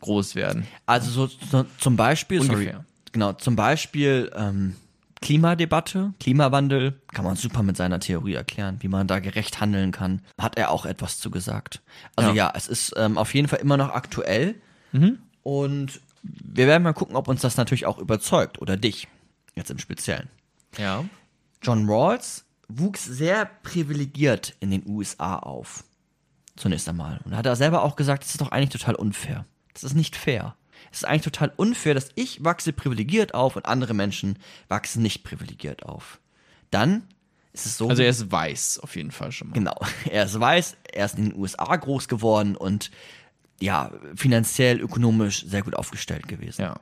[0.00, 0.66] groß werden.
[0.86, 2.72] Also so, so zum Beispiel, Ungefähr.
[2.72, 4.74] sorry, genau, zum Beispiel ähm,
[5.20, 10.22] Klimadebatte, Klimawandel, kann man super mit seiner Theorie erklären, wie man da gerecht handeln kann.
[10.38, 11.82] Hat er auch etwas zu gesagt.
[12.16, 12.52] Also ja, Ja.
[12.56, 14.54] es ist ähm, auf jeden Fall immer noch aktuell.
[15.42, 19.08] Und wir werden mal gucken, ob uns das natürlich auch überzeugt oder dich,
[19.54, 20.28] jetzt im Speziellen.
[20.78, 21.04] Ja.
[21.62, 25.84] John Rawls wuchs sehr privilegiert in den USA auf.
[26.56, 27.20] Zunächst einmal.
[27.24, 29.46] Und hat er selber auch gesagt, das ist doch eigentlich total unfair.
[29.72, 30.56] Das ist nicht fair.
[30.92, 35.24] Es ist eigentlich total unfair, dass ich wachse privilegiert auf und andere Menschen wachsen nicht
[35.24, 36.20] privilegiert auf.
[36.70, 37.06] Dann
[37.52, 37.88] ist es so.
[37.88, 39.54] Also er ist weiß, auf jeden Fall schon mal.
[39.54, 39.76] Genau.
[40.10, 42.90] Er ist weiß, er ist in den USA groß geworden und
[43.60, 46.62] ja, finanziell, ökonomisch sehr gut aufgestellt gewesen.
[46.62, 46.80] Ja.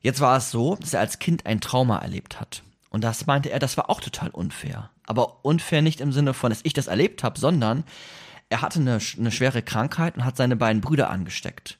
[0.00, 2.62] Jetzt war es so, dass er als Kind ein Trauma erlebt hat.
[2.90, 4.90] Und das meinte er, das war auch total unfair.
[5.06, 7.84] Aber unfair nicht im Sinne von, dass ich das erlebt habe, sondern
[8.48, 11.78] er hatte eine, eine schwere Krankheit und hat seine beiden Brüder angesteckt.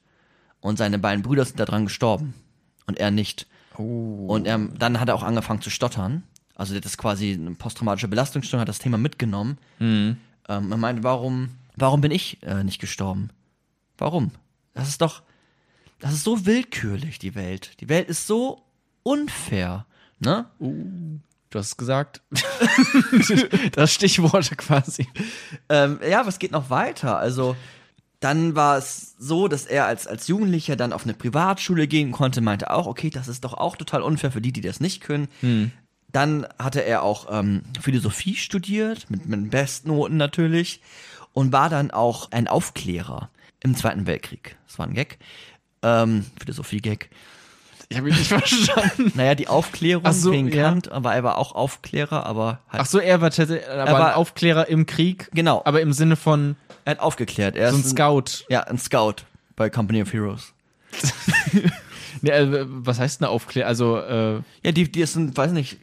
[0.60, 2.34] Und seine beiden Brüder sind daran gestorben.
[2.86, 3.46] Und er nicht.
[4.26, 6.24] Und er, dann hat er auch angefangen zu stottern.
[6.54, 9.58] Also das quasi eine posttraumatische Belastungsstörung, hat das Thema mitgenommen.
[10.48, 13.30] Ähm, er meinte, warum, warum bin ich äh, nicht gestorben?
[13.98, 14.30] Warum?
[14.74, 15.22] Das ist doch,
[15.98, 17.72] das ist so willkürlich, die Welt.
[17.80, 18.62] Die Welt ist so
[19.02, 19.86] unfair,
[20.20, 20.46] ne?
[20.58, 22.22] Du hast es gesagt.
[23.72, 25.08] das Stichworte quasi.
[25.68, 27.18] Ähm, ja, es geht noch weiter.
[27.18, 27.56] Also,
[28.20, 32.40] dann war es so, dass er als, als Jugendlicher dann auf eine Privatschule gehen konnte,
[32.40, 35.28] meinte auch, okay, das ist doch auch total unfair für die, die das nicht können.
[36.10, 40.82] Dann hatte er auch ähm, Philosophie studiert, mit, mit Bestnoten natürlich,
[41.32, 43.30] und war dann auch ein Aufklärer
[43.62, 44.56] im Zweiten Weltkrieg.
[44.66, 45.18] Das war ein Gag.
[45.82, 47.10] Ähm, Philosophie-Gag.
[47.88, 49.12] Ich habe ihn nicht verstanden.
[49.14, 50.64] Naja, die Aufklärung so, wegen ja.
[50.64, 54.08] Kant, aber er war auch Aufklärer, aber halt, Ach so, er war, tatsächlich- aber war-
[54.08, 55.28] ein Aufklärer im Krieg.
[55.32, 55.62] Genau.
[55.64, 57.56] Aber im Sinne von er hat aufgeklärt.
[57.56, 58.44] Er so ein ist Scout.
[58.48, 59.16] Ja, ein Scout
[59.56, 60.52] bei Company of Heroes.
[62.20, 63.68] Nee, äh, was heißt eine Aufklärer?
[63.68, 65.78] Also, äh, Ja, die, die sind, weiß nicht,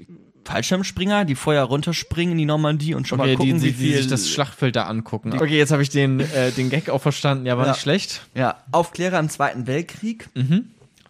[0.45, 3.73] Fallschirmspringer, die vorher runterspringen in die Normandie und schon mal okay, gucken, die, wie die,
[3.73, 3.97] die viel.
[3.97, 5.33] sich das Schlachtfeld da angucken.
[5.33, 7.45] Okay, jetzt habe ich den, äh, den Gag auch verstanden.
[7.45, 7.71] Ja, war Ja.
[7.71, 8.21] nicht schlecht.
[8.35, 10.29] ja, Aufklärer im Zweiten Weltkrieg.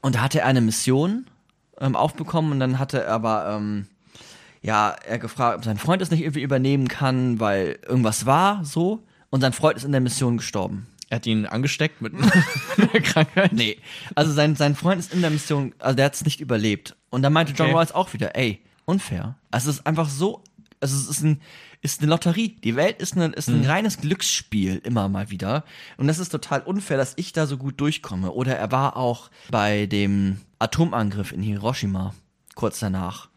[0.01, 1.25] Und da hatte er eine Mission
[1.79, 3.87] ähm, aufbekommen und dann hatte er aber, ähm,
[4.61, 9.03] ja, er gefragt, ob sein Freund es nicht irgendwie übernehmen kann, weil irgendwas war, so.
[9.29, 10.87] Und sein Freund ist in der Mission gestorben.
[11.09, 12.13] Er hat ihn angesteckt mit
[12.77, 13.53] einer Krankheit.
[13.53, 13.77] Nee.
[14.15, 16.95] Also sein, sein Freund ist in der Mission, also der hat es nicht überlebt.
[17.11, 17.75] Und da meinte John Okay.
[17.75, 19.35] Rawls auch wieder, ey, unfair.
[19.51, 20.43] Also es ist einfach so,
[20.81, 21.41] also es ist, ein,
[21.81, 22.57] ist eine Lotterie.
[22.63, 25.63] Die Welt ist, eine, ist ein reines Glücksspiel immer mal wieder.
[25.97, 28.31] Und das ist total unfair, dass ich da so gut durchkomme.
[28.31, 32.13] Oder er war auch bei dem Atomangriff in Hiroshima,
[32.55, 33.29] kurz danach,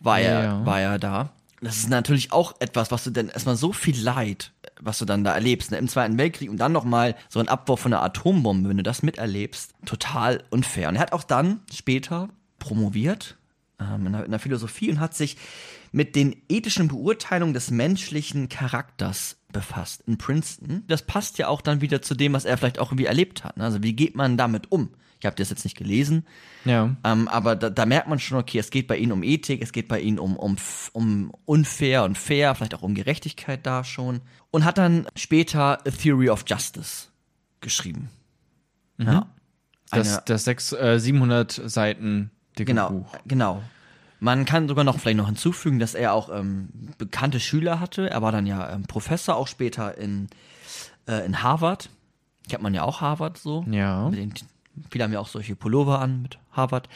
[0.00, 0.66] war, er, Ja.
[0.66, 1.30] war er da.
[1.62, 5.24] Das ist natürlich auch etwas, was du dann erstmal so viel Leid, was du dann
[5.24, 8.68] da erlebst, ne, im Zweiten Weltkrieg und dann nochmal so ein Abwurf von einer Atombombe,
[8.68, 10.90] wenn du das miterlebst, total unfair.
[10.90, 12.28] Und er hat auch dann später
[12.58, 13.36] promoviert
[13.78, 15.36] in, der, in der Philosophie und hat sich
[15.92, 20.84] mit den ethischen Beurteilungen des menschlichen Charakters befasst in Princeton.
[20.88, 23.56] Das passt ja auch dann wieder zu dem, was er vielleicht auch irgendwie erlebt hat.
[23.56, 23.64] ne?
[23.64, 24.90] Also wie geht man damit um?
[25.18, 26.26] Ich habe das jetzt nicht gelesen,
[26.66, 26.94] Ja.
[27.02, 29.72] ähm, aber da, da merkt man schon, okay, es geht bei ihnen um Ethik, es
[29.72, 30.56] geht bei ihnen um, um,
[30.92, 34.20] um unfair und fair, vielleicht auch um Gerechtigkeit da schon.
[34.50, 37.08] Und hat dann später A Theory of Justice
[37.60, 38.10] geschrieben.
[38.98, 39.30] Ja.
[39.90, 43.16] Das, das sechs, äh, 700 Seiten dicke genau, Buch.
[43.26, 43.62] genau.
[44.18, 48.08] Man kann sogar noch vielleicht noch hinzufügen, dass er auch ähm, bekannte Schüler hatte.
[48.08, 50.28] Er war dann ja ähm, Professor auch später in,
[51.06, 51.90] äh, in Harvard.
[52.48, 53.64] Kennt man ja auch Harvard so.
[53.70, 54.08] Ja.
[54.10, 54.32] Den,
[54.90, 56.88] viele haben ja auch solche Pullover an mit Harvard.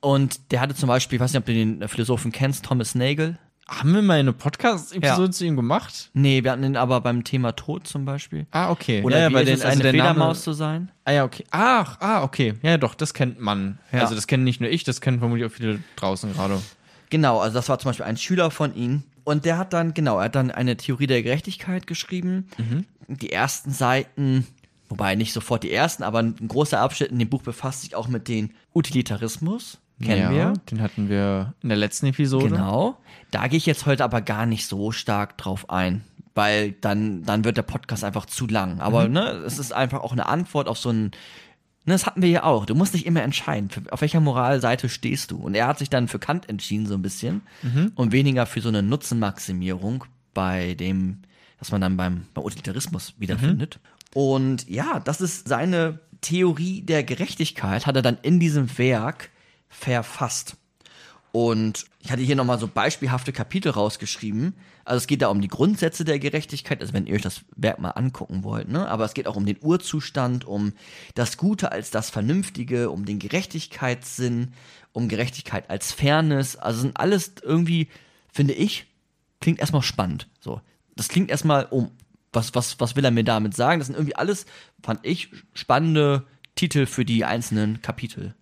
[0.00, 3.38] Und der hatte zum Beispiel, ich weiß nicht, ob du den Philosophen kennst, Thomas Nagel.
[3.70, 5.30] Haben wir mal eine Podcast-Episode Ja.
[5.30, 6.10] zu ihm gemacht?
[6.12, 8.46] Nee, wir hatten den aber beim Thema Tod zum Beispiel.
[8.50, 9.00] Ah, okay.
[9.04, 10.90] Oder ja, wie bei den, es, also eine der Name- Fledermaus zu sein?
[11.04, 11.44] Ah ja, okay.
[11.52, 12.54] Ach, ah, okay.
[12.62, 13.78] Ja, doch, das kennt man.
[13.92, 14.00] Ja.
[14.00, 16.60] Also das kennen nicht nur ich, das kennen vermutlich auch viele draußen gerade.
[17.10, 19.04] Genau, also das war zum Beispiel ein Schüler von ihm.
[19.22, 22.48] Und der hat dann, genau, er hat dann eine Theorie der Gerechtigkeit geschrieben.
[23.06, 24.48] Die ersten Seiten,
[24.88, 28.08] wobei nicht sofort die ersten, aber ein großer Abschnitt in dem Buch befasst sich auch
[28.08, 29.78] mit dem Utilitarismus.
[30.02, 30.52] Kennen ja, wir.
[30.70, 32.48] Den hatten wir in der letzten Episode.
[32.48, 32.96] Genau.
[33.30, 36.02] Da gehe ich jetzt heute aber gar nicht so stark drauf ein,
[36.34, 38.80] weil dann, dann wird der Podcast einfach zu lang.
[38.80, 41.02] Aber ne, es ist einfach auch eine Antwort auf so ein.
[41.84, 42.66] Ne, das hatten wir ja auch.
[42.66, 45.38] Du musst nicht immer entscheiden, auf welcher Moralseite stehst du.
[45.38, 47.42] Und er hat sich dann für Kant entschieden, so ein bisschen.
[47.94, 51.22] Und weniger für so eine Nutzenmaximierung bei dem,
[51.58, 53.78] was man dann beim, beim Utilitarismus wiederfindet.
[54.14, 59.30] Und ja, das ist seine Theorie der Gerechtigkeit, hat er dann in diesem Werk
[59.68, 60.56] verfasst.
[61.32, 64.54] Und ich hatte hier nochmal so beispielhafte Kapitel rausgeschrieben.
[64.84, 67.78] Also es geht da um die Grundsätze der Gerechtigkeit, also wenn ihr euch das Werk
[67.78, 68.88] mal angucken wollt, ne?
[68.88, 70.72] Aber es geht auch um den Urzustand, um
[71.14, 74.54] das Gute als das Vernünftige, um den Gerechtigkeitssinn,
[74.92, 76.56] um Gerechtigkeit als Fairness.
[76.56, 77.88] Also sind alles irgendwie,
[78.32, 78.86] finde ich,
[79.40, 80.28] klingt erstmal spannend.
[80.40, 80.60] So.
[80.96, 81.92] Das klingt erstmal um,
[82.32, 83.78] was, was, was will er mir damit sagen?
[83.78, 84.46] Das sind irgendwie alles,
[84.82, 88.34] fand ich, spannende Titel für die einzelnen Kapitel.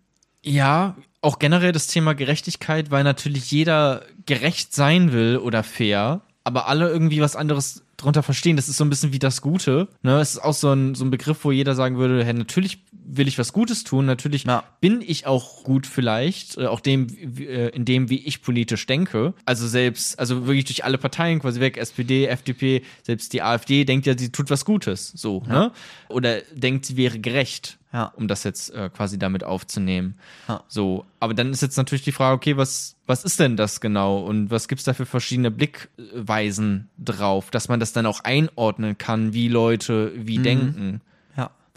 [0.48, 6.68] Ja, auch generell das Thema Gerechtigkeit, weil natürlich jeder gerecht sein will oder fair, aber
[6.68, 8.56] alle irgendwie was anderes drunter verstehen.
[8.56, 9.88] Das ist so ein bisschen wie das Gute.
[10.02, 10.20] Ne?
[10.20, 13.26] Es ist auch so ein, so ein Begriff, wo jeder sagen würde, hey, natürlich will
[13.26, 14.62] ich was Gutes tun, natürlich Ja.
[14.80, 17.08] bin ich auch gut vielleicht, äh, auch dem,
[17.40, 19.34] äh, in dem, wie ich politisch denke.
[19.46, 24.06] Also selbst, also wirklich durch alle Parteien quasi weg, SPD, FDP, selbst die AfD denkt
[24.06, 25.72] ja, sie tut was Gutes, so, ne?
[26.08, 28.12] Oder denkt, sie wäre gerecht, Ja.
[28.16, 30.18] um das jetzt äh, quasi damit aufzunehmen.
[30.46, 30.62] Ja.
[30.68, 34.18] So, aber dann ist jetzt natürlich die Frage, okay, was, was ist denn das genau
[34.18, 39.32] und was gibt's da für verschiedene Blickweisen drauf, dass man das dann auch einordnen kann,
[39.32, 41.00] wie Leute wie denken.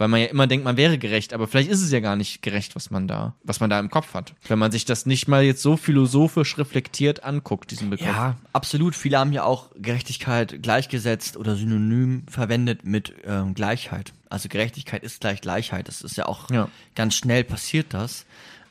[0.02, 2.42] Weil man ja immer denkt, man wäre gerecht, aber vielleicht ist es ja gar nicht
[2.42, 4.34] gerecht, was man da, was man da im Kopf hat.
[4.48, 8.08] Wenn man sich das nicht mal jetzt so philosophisch reflektiert anguckt, diesen Begriff.
[8.08, 8.96] Ja, absolut.
[8.96, 14.12] Viele haben ja auch Gerechtigkeit gleichgesetzt oder synonym verwendet mit ähm, Gleichheit.
[14.28, 15.88] Also Gerechtigkeit ist gleich Gleichheit.
[15.88, 16.68] Das ist ja auch Ja.
[16.96, 18.26] ganz schnell passiert das.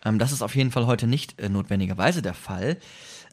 [0.05, 2.77] Ähm, das ist auf jeden Fall heute nicht äh, notwendigerweise der Fall.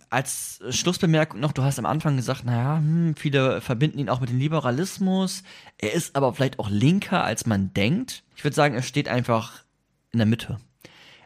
[0.10, 4.20] Als äh, Schlussbemerkung noch, du hast am Anfang gesagt, naja, hm, viele verbinden ihn auch
[4.22, 5.44] mit dem Liberalismus.
[5.78, 8.24] Er ist aber vielleicht auch linker, als man denkt.
[8.36, 9.64] Ich würde sagen, er steht einfach
[10.12, 10.60] in der Mitte.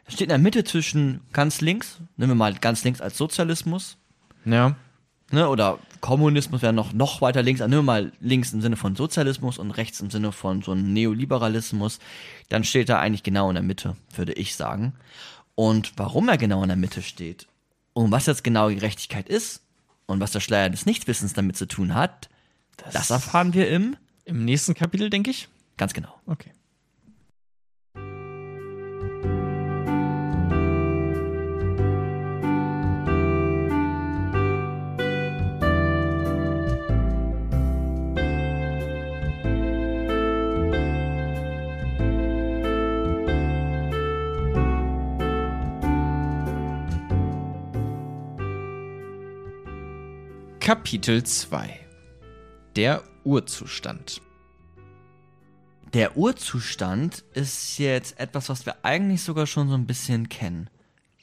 [0.04, 3.96] Er steht in der Mitte zwischen ganz links, nehmen wir mal ganz links als Sozialismus,
[4.44, 4.74] Ja.
[5.30, 8.96] ne, oder Kommunismus wäre noch, noch weiter links, nehmen wir mal links im Sinne von
[8.96, 12.00] Sozialismus und rechts im Sinne von so einem Neoliberalismus,
[12.48, 14.94] dann steht er eigentlich genau in der Mitte, würde ich sagen.
[15.54, 17.46] Und warum er genau in der Mitte steht
[17.92, 19.62] und was jetzt genau Gerechtigkeit ist
[20.06, 22.28] und was der Schleier des Nichtwissens damit zu tun hat,
[22.76, 25.48] das, erfahren wir im, Im nächsten Kapitel, denke ich.
[25.76, 26.14] ganz genau.
[26.26, 26.50] Okay.
[50.72, 51.80] Kapitel 2
[52.76, 54.22] Der Urzustand.
[55.92, 60.70] Der Urzustand ist jetzt etwas, was wir eigentlich sogar schon so ein bisschen kennen.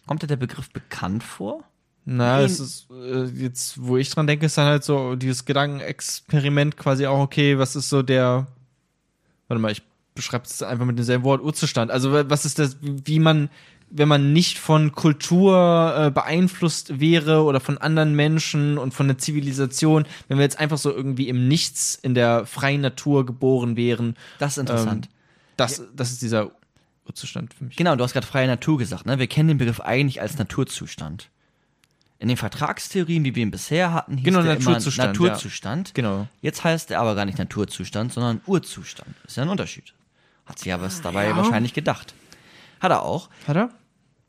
[0.06, 1.64] Kommt dir der Begriff bekannt vor?
[2.06, 2.44] Na, Nee.
[2.44, 7.08] es ist äh, jetzt, wo ich dran denke, ist dann halt so dieses Gedankenexperiment quasi
[7.08, 8.46] auch, okay, was ist so der,
[9.48, 9.82] warte mal, ich
[10.14, 11.90] beschreibe es einfach mit demselben Wort, Urzustand.
[11.90, 13.50] Also wa- was ist das, wie man,
[13.92, 19.18] wenn man nicht von Kultur äh, beeinflusst wäre oder von anderen Menschen und von der
[19.18, 24.16] Zivilisation, wenn wir jetzt einfach so irgendwie im Nichts in der freien Natur geboren wären.
[24.38, 25.06] Das ist interessant.
[25.08, 25.12] Ähm,
[25.58, 26.52] das, das ist dieser
[27.08, 27.76] Urzustand für mich.
[27.76, 29.06] Genau, du hast gerade freie Natur gesagt.
[29.06, 29.18] Ne?
[29.18, 31.30] Wir kennen den Begriff eigentlich als Naturzustand.
[32.20, 35.94] In den Vertragstheorien, wie wir ihn bisher hatten, hieß Genau, der Naturzustand, immer Naturzustand.
[35.96, 36.28] Genau.
[36.42, 39.16] Jetzt heißt er aber gar nicht Naturzustand, sondern Urzustand.
[39.26, 39.94] Ist ja ein Unterschied.
[40.46, 41.38] Hat sich aber was dabei Ja.
[41.38, 42.14] wahrscheinlich gedacht.
[42.80, 43.30] Hat er auch.
[43.48, 43.70] Hat er?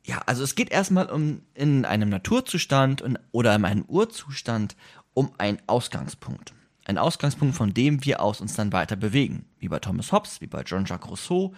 [0.04, 4.76] Ja, also es geht erstmal um in einem Naturzustand und, oder in einem Urzustand
[5.14, 6.54] um einen Ausgangspunkt.
[6.86, 9.44] Ein Ausgangspunkt, von dem wir aus uns dann weiter bewegen.
[9.58, 11.54] Wie bei Thomas Hobbes, wie bei Jean-Jacques Rousseau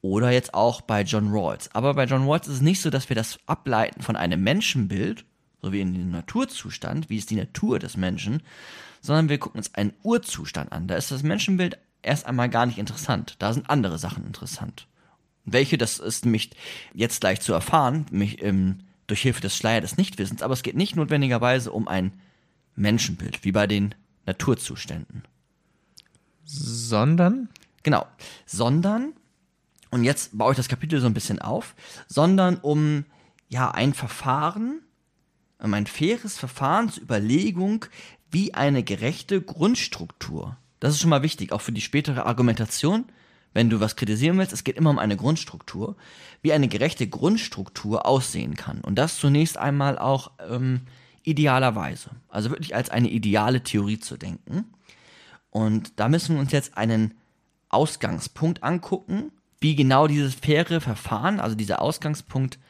[0.00, 1.74] oder jetzt auch bei John Rawls.
[1.74, 5.24] Aber bei John Rawls ist es nicht so, dass wir das ableiten von einem Menschenbild,
[5.62, 8.42] so wie in dem Naturzustand, wie ist die Natur des Menschen,
[9.00, 10.88] sondern wir gucken uns einen Urzustand an.
[10.88, 13.36] Da ist das Menschenbild erst einmal gar nicht interessant.
[13.38, 14.87] Da sind andere Sachen interessant.
[15.52, 16.50] Welche, das ist nämlich
[16.94, 20.76] jetzt gleich zu erfahren, mich, ähm, durch Hilfe des Schleier des Nichtwissens, aber es geht
[20.76, 22.12] nicht notwendigerweise um ein
[22.76, 23.94] Menschenbild, wie bei den
[24.26, 25.24] Naturzuständen.
[26.44, 27.48] Sondern?
[27.82, 28.06] Genau.
[28.46, 29.14] Sondern,
[29.90, 31.74] und jetzt baue ich das Kapitel so ein bisschen auf,
[32.06, 33.04] sondern um
[33.48, 34.82] ja ein Verfahren,
[35.58, 37.86] um ein faires Verfahren zur Überlegung,
[38.30, 40.56] wie eine gerechte Grundstruktur.
[40.80, 43.06] Das ist schon mal wichtig, auch für die spätere Argumentation.
[43.58, 45.96] Wenn du was kritisieren willst, es geht immer um eine Grundstruktur,
[46.42, 48.82] wie eine gerechte Grundstruktur aussehen kann.
[48.82, 50.82] Und das zunächst einmal auch ähm,
[51.24, 52.10] idealerweise.
[52.28, 54.66] Also wirklich als eine ideale Theorie zu denken.
[55.50, 57.14] Und da müssen wir uns jetzt einen
[57.68, 62.60] Ausgangspunkt angucken, wie genau dieses faire Verfahren, also dieser Ausgangspunkt,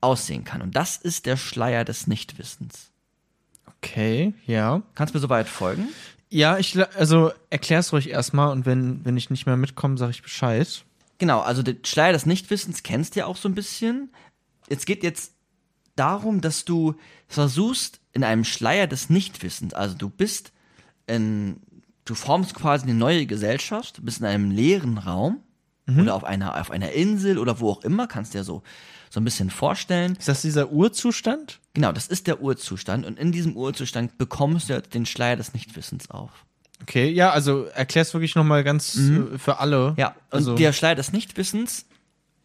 [0.00, 0.62] aussehen kann.
[0.62, 2.90] Und das ist der Schleier des Nichtwissens.
[3.66, 4.80] Okay, ja.
[4.94, 5.88] Kannst du mir soweit folgen?
[6.32, 10.22] Ja, ich, also erklär's ruhig erstmal und wenn, wenn ich nicht mehr mitkomme, sage ich
[10.22, 10.82] Bescheid.
[11.18, 14.10] Genau, also der Schleier des Nichtwissens kennst du ja auch so ein bisschen.
[14.66, 15.34] Es geht jetzt
[15.94, 16.94] darum, dass du
[17.28, 20.52] versuchst, in einem Schleier des Nichtwissens, also du bist
[21.06, 21.60] in,
[22.06, 25.42] du formst quasi eine neue Gesellschaft, bist in einem leeren Raum
[25.86, 28.62] oder auf einer, auf einer Insel oder wo auch immer, kannst dir so,
[29.12, 30.16] so ein bisschen vorstellen.
[30.18, 31.60] Ist das dieser Urzustand?
[31.74, 35.52] Genau, das ist der Urzustand und in diesem Urzustand bekommst du jetzt den Schleier des
[35.52, 36.30] Nichtwissens auf.
[36.80, 39.90] Okay, ja, also erklär's wirklich nochmal ganz äh, für alle.
[39.90, 39.96] Mhm.
[39.98, 41.84] Ja, und also, der Schleier des Nichtwissens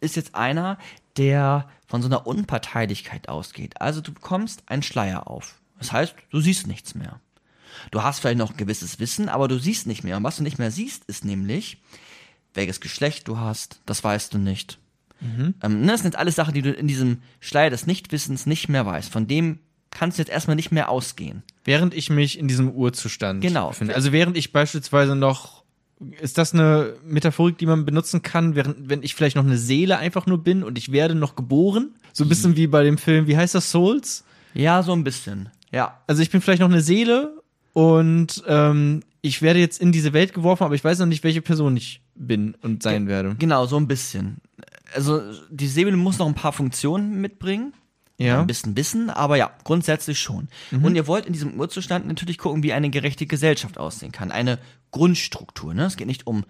[0.01, 0.77] ist jetzt einer,
[1.15, 3.79] der von so einer Unparteilichkeit ausgeht.
[3.79, 5.55] Also du bekommst einen Schleier auf.
[5.79, 7.21] Das heißt, du siehst nichts mehr.
[7.91, 10.17] Du hast vielleicht noch ein gewisses Wissen, aber du siehst nicht mehr.
[10.17, 11.77] Und was du nicht mehr siehst, ist nämlich,
[12.53, 14.79] welches Geschlecht du hast, das weißt du nicht.
[15.21, 18.69] Ähm, ne, das sind jetzt alles Sachen, die du in diesem Schleier des Nichtwissens nicht
[18.69, 19.11] mehr weißt.
[19.11, 21.43] Von dem kannst du jetzt erstmal nicht mehr ausgehen.
[21.65, 23.69] während ich mich in diesem Urzustand Genau.
[23.69, 23.95] befinde.
[23.95, 25.63] Also während ich beispielsweise noch,
[26.21, 29.97] ist das eine Metaphorik, die man benutzen kann, während, wenn ich vielleicht noch eine Seele
[29.97, 31.95] einfach nur bin und ich werde noch geboren?
[32.13, 34.23] So ein bisschen wie bei dem Film, wie heißt das, Souls?
[34.53, 35.49] Ja, so ein bisschen.
[35.71, 35.99] Ja.
[36.07, 37.41] Also ich bin vielleicht noch eine Seele
[37.73, 41.41] und ähm, ich werde jetzt in diese Welt geworfen, aber ich weiß noch nicht, welche
[41.41, 43.35] Person ich bin und sein werde.
[43.39, 44.37] Genau, so ein bisschen.
[44.93, 47.73] Also die Säbel muss noch ein paar Funktionen mitbringen.
[48.19, 48.41] Ja.
[48.41, 50.47] Ein bisschen Wissen, aber ja, grundsätzlich schon.
[50.71, 54.31] Und ihr wollt in diesem Urzustand natürlich gucken, wie eine gerechte Gesellschaft aussehen kann.
[54.31, 54.57] Eine
[54.89, 55.75] Grundstruktur.
[55.75, 55.85] Ne?
[55.85, 56.43] Es geht nicht um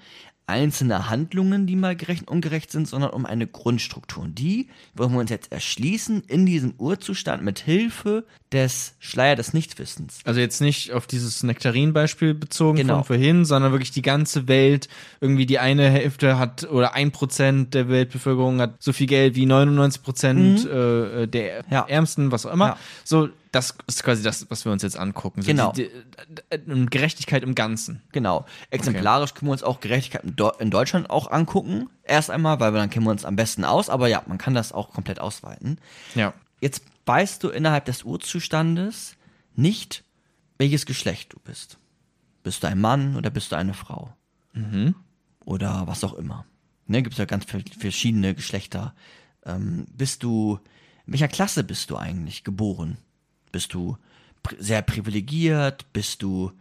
[0.48, 4.24] einzelne Handlungen, die mal gerecht und ungerecht sind, sondern um eine Grundstruktur.
[4.24, 9.54] Und die wollen wir uns jetzt erschließen in diesem Urzustand mit Hilfe des Schleier des
[9.54, 10.20] Nichtwissens.
[10.24, 12.96] Also jetzt nicht auf dieses Nektarin-Beispiel bezogen Genau.
[12.96, 14.88] von vorhin, sondern wirklich die ganze Welt.
[15.20, 19.46] Irgendwie die eine Hälfte hat oder ein Prozent der Weltbevölkerung hat so viel Geld wie
[19.46, 21.74] 99 Prozent äh, der Mhm.
[21.74, 21.86] Ja.
[21.90, 22.68] Ärmsten, was auch immer.
[22.68, 22.78] Ja.
[23.04, 25.42] So, das ist quasi das, was wir uns jetzt angucken.
[25.42, 25.72] So Genau.
[25.72, 25.90] Die,
[26.54, 28.02] die, die, Gerechtigkeit im Ganzen.
[28.12, 28.46] Genau.
[28.70, 31.90] Exemplarisch können wir uns auch Gerechtigkeit in Deu- in Deutschland auch angucken.
[32.04, 33.90] Erst einmal, weil wir dann kennen wir uns am besten aus.
[33.90, 35.80] Aber ja, man kann das auch komplett ausweiten.
[36.16, 36.34] Ja.
[36.62, 39.16] Jetzt weißt du innerhalb des Urzustandes
[39.56, 40.04] nicht,
[40.58, 41.78] welches Geschlecht du bist.
[42.44, 44.14] Bist du ein Mann oder bist du eine Frau?
[45.46, 46.46] Oder was auch immer.
[46.88, 48.96] Ne, gibt es ja ganz verschiedene Geschlechter.
[49.46, 50.60] Ähm, bist du,
[51.06, 52.98] in welcher Klasse bist du eigentlich geboren?
[53.58, 53.98] Bist du
[54.60, 55.92] sehr privilegiert?
[55.92, 56.52] Bist du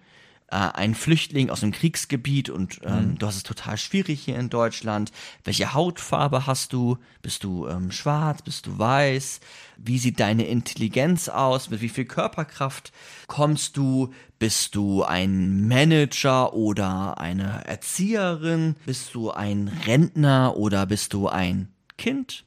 [0.48, 4.48] äh, ein Flüchtling aus einem Kriegsgebiet und ähm, du hast es total schwierig hier in
[4.48, 5.12] Deutschland.
[5.44, 6.96] Welche Hautfarbe hast du?
[7.20, 8.40] Bist du ähm, schwarz?
[8.40, 9.40] Bist du weiß?
[9.76, 11.68] Wie sieht deine Intelligenz aus?
[11.68, 12.92] Mit wie viel Körperkraft
[13.26, 14.14] kommst du?
[14.38, 18.74] Bist du ein Manager oder eine Erzieherin?
[18.86, 22.45] Bist du ein Rentner oder bist du ein Kind?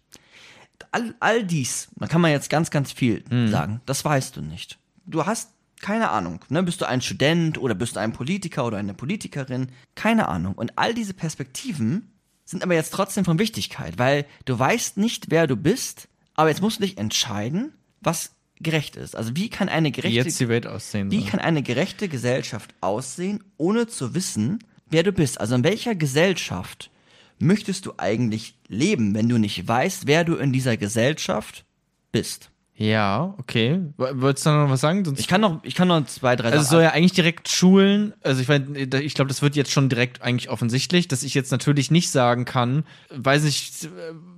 [0.92, 4.80] All, all dies, da kann man jetzt ganz, ganz viel sagen, das weißt du nicht.
[5.06, 6.62] Du hast keine Ahnung, ne?
[6.63, 9.68] Bist du ein Student oder bist du ein Politiker oder eine Politikerin?
[9.96, 10.54] Keine Ahnung.
[10.56, 12.12] Und all diese Perspektiven
[12.46, 16.62] sind aber jetzt trotzdem von Wichtigkeit, weil du weißt nicht, wer du bist, aber jetzt
[16.62, 19.15] musst du dich entscheiden, was gerecht ist.
[19.15, 21.30] Also wie kann eine gerechte jetzt die Welt aussehen wie soll.
[21.30, 25.39] kann eine gerechte Gesellschaft aussehen, ohne zu wissen, wer du bist?
[25.39, 26.92] Also in welcher Gesellschaft
[27.39, 31.65] möchtest du eigentlich leben, wenn du nicht weißt, wer du in dieser Gesellschaft
[32.12, 32.52] bist?
[32.82, 33.82] Ja, okay.
[33.97, 35.04] Wolltest du noch was sagen?
[35.04, 37.12] Sonst Ich kann noch, ich kann noch zwei, drei Also es Sachen- soll ja eigentlich
[37.12, 41.23] direkt Schulen, also ich meine, ich glaube, das wird jetzt schon direkt eigentlich offensichtlich, dass
[41.23, 43.73] ich jetzt natürlich nicht sagen kann, weiß ich,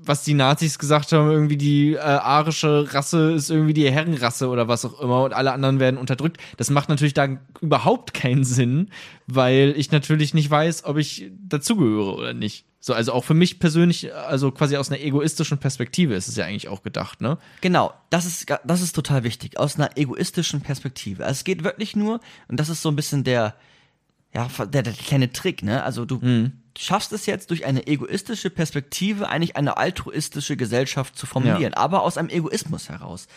[0.03, 4.67] was die Nazis gesagt haben, irgendwie die äh, arische Rasse ist irgendwie die Herrenrasse oder
[4.67, 6.37] was auch immer und alle anderen werden unterdrückt.
[6.57, 7.27] Das macht natürlich da
[7.61, 8.89] überhaupt keinen Sinn,
[9.27, 12.65] weil ich natürlich nicht weiß, ob ich dazugehöre oder nicht.
[12.83, 16.45] So, also auch für mich persönlich, also quasi aus einer egoistischen Perspektive ist es ja
[16.45, 17.37] eigentlich auch gedacht, ne?
[17.61, 21.23] Genau, das ist, das ist total wichtig, aus einer egoistischen Perspektive.
[21.23, 23.53] Also es geht wirklich nur, und das ist so ein bisschen der,
[24.33, 25.83] ja, der, der kleine Trick, ne?
[25.83, 31.75] Also du schaffst es jetzt durch eine egoistische Perspektive eigentlich eine altruistische Gesellschaft zu formulieren,
[31.75, 33.27] aber aus einem Egoismus heraus.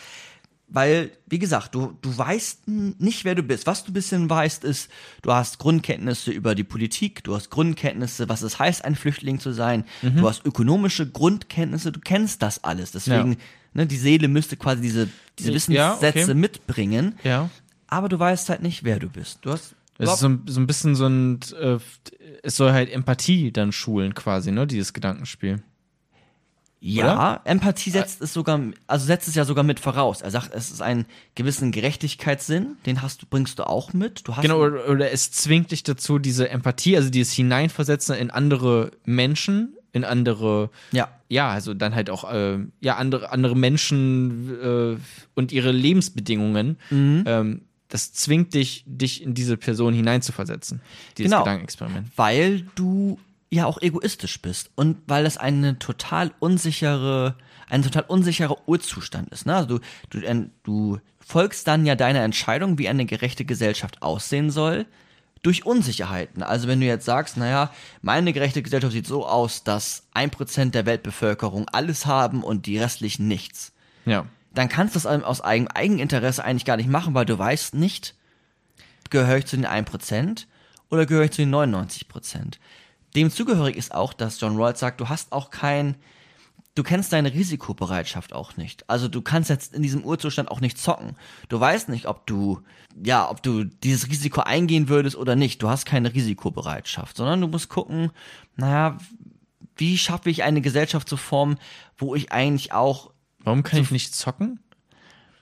[0.75, 3.67] Weil, wie gesagt, du, du weißt nicht, wer du bist.
[3.69, 4.91] Was du ein bisschen weißt, ist,
[5.23, 9.53] du hast Grundkenntnisse über die Politik, du hast Grundkenntnisse, was es heißt, ein Flüchtling zu
[9.53, 12.91] sein, du hast ökonomische Grundkenntnisse, du kennst das alles.
[12.91, 13.39] Deswegen, Ja.
[13.75, 15.09] ne, die Seele müsste quasi diese,
[15.39, 16.35] diese Ja, Wissenssätze okay.
[16.35, 17.51] mitbringen, Ja.
[17.87, 19.39] aber du weißt halt nicht, wer du bist.
[19.43, 21.79] Du hast Es ist so ein, so ein bisschen so ein, äh,
[22.43, 25.63] es soll halt Empathie dann schulen quasi, ne, dieses Gedankenspiel.
[26.87, 30.20] Ja, Empathie setzt es sogar, also setzt es ja sogar mit voraus.
[30.20, 34.29] Er sagt, es ist einen gewissen Gerechtigkeitssinn, den hast du, bringst du auch mit.
[34.29, 38.90] Du Genau, oder, oder es zwingt dich dazu, diese Empathie, also dieses Hineinversetzen in andere
[39.07, 44.97] Menschen, in andere, ja, ja, also dann halt auch, äh, ja, andere, andere Menschen äh,
[45.35, 46.77] und ihre Lebensbedingungen.
[46.90, 47.25] Mhm.
[47.27, 50.83] Ähm, das zwingt dich, dich in diese Person hineinzuversetzen,
[51.16, 51.44] dieses Genau.
[51.44, 52.09] Gedankenexperiment.
[52.16, 53.18] weil du
[53.55, 57.37] ja auch egoistisch bist und weil es eine total unsichere,
[57.69, 59.47] ein total unsicherer Urzustand ist.
[59.47, 59.55] Ne?
[59.55, 59.79] Also
[60.11, 64.87] du, du, du folgst dann ja deiner Entscheidung, wie eine gerechte Gesellschaft aussehen soll,
[65.43, 66.43] durch Unsicherheiten.
[66.43, 67.71] Also wenn du jetzt sagst, naja,
[68.03, 72.79] meine gerechte Gesellschaft sieht so aus, dass ein Prozent der Weltbevölkerung alles haben und die
[72.79, 73.73] restlichen nichts
[74.07, 74.27] Ja.
[74.53, 78.14] dann kannst du das aus eigenem Eigeninteresse eigentlich gar nicht machen, weil du weißt nicht,
[79.11, 80.47] gehöre ich zu den 1%
[80.90, 82.59] oder gehöre ich zu den 99%.
[83.16, 85.94] Dem zugehörig ist auch, dass John Rawls sagt, du hast auch kein,
[86.74, 88.88] du kennst deine Risikobereitschaft auch nicht.
[88.90, 91.17] Also du kannst jetzt in diesem Urzustand auch nicht zocken.
[91.48, 92.60] Du weißt nicht, ob du,
[93.04, 95.62] ja, ob du dieses Risiko eingehen würdest oder nicht.
[95.62, 98.10] Du hast keine Risikobereitschaft, sondern du musst gucken,
[98.56, 98.98] naja,
[99.77, 101.58] wie schaffe ich eine Gesellschaft zu formen,
[101.96, 103.10] wo ich eigentlich auch
[103.40, 104.58] Warum kann ich nicht zocken?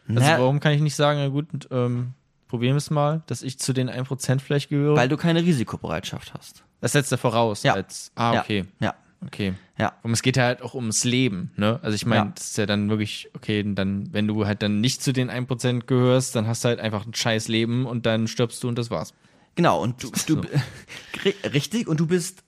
[0.09, 2.15] Also Na- warum kann ich nicht sagen, na gut, ähm,
[2.53, 4.95] probieren wir es mal, dass ich zu den 1% vielleicht gehöre?
[4.95, 6.65] Weil du keine Risikobereitschaft hast.
[6.83, 7.63] das setzt er voraus.
[7.63, 7.73] Ja.
[7.73, 8.67] Als, ah, okay.
[8.79, 8.95] Ja.
[9.25, 9.55] Okay.
[9.79, 9.95] Ja.
[10.03, 11.81] Und es geht ja halt auch ums Leben, ne?
[11.83, 12.33] Also ich meine, Ja.
[12.35, 15.87] das ist ja dann wirklich, okay, dann, wenn du halt dann nicht zu den 1%
[15.87, 18.91] gehörst, dann hast du halt einfach ein scheiß Leben und dann stirbst du und das
[18.91, 19.15] war's.
[19.55, 20.41] Genau, und du, du
[21.25, 22.43] Ri- richtig, und du bist,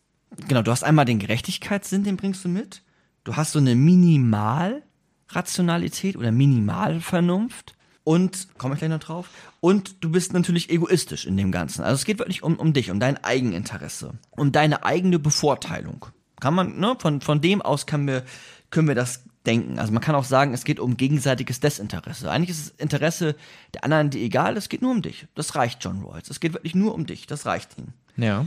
[0.49, 2.83] genau, du hast einmal den Gerechtigkeitssinn, den bringst du mit.
[3.25, 7.75] Du hast so eine Minimalrationalität oder Minimalvernunft.
[8.05, 9.31] Und, komme ich gleich noch drauf,
[9.61, 11.83] und du bist natürlich egoistisch in dem Ganzen.
[11.83, 16.07] Also es geht wirklich um, um dich, um dein Eigeninteresse, um deine eigene Bevorteilung.
[16.39, 18.25] Kann man, ne, von, von dem aus können wir,
[18.71, 19.79] können wir das denken.
[19.79, 22.31] Also man kann auch sagen, es geht um gegenseitiges Desinteresse.
[22.31, 23.37] Eigentlich ist das Interesse
[23.73, 25.27] der anderen die egal, es geht nur um dich.
[25.35, 26.29] Das reicht John Rawls.
[26.29, 27.27] Es geht wirklich nur um dich.
[27.27, 27.89] Das reicht ihm.
[28.17, 28.47] Ja.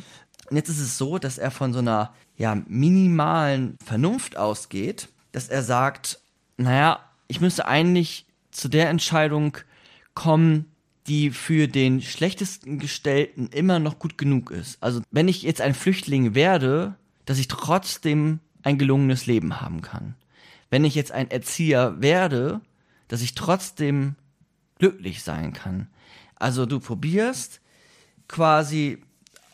[0.49, 5.49] Und jetzt ist es so, dass er von so einer ja, minimalen Vernunft ausgeht, dass
[5.49, 6.19] er sagt,
[6.57, 8.26] naja, ich müsste eigentlich
[8.57, 9.57] zu der Entscheidung
[10.13, 10.65] kommen,
[11.07, 14.81] die für den schlechtesten Gestellten immer noch gut genug ist.
[14.81, 16.95] Also wenn ich jetzt ein Flüchtling werde,
[17.25, 20.15] dass ich trotzdem ein gelungenes Leben haben kann.
[20.69, 22.59] Wenn ich jetzt ein Erzieher werde,
[23.07, 24.15] dass ich trotzdem
[24.79, 25.87] glücklich sein kann.
[26.35, 27.61] Also du probierst
[28.27, 28.97] quasi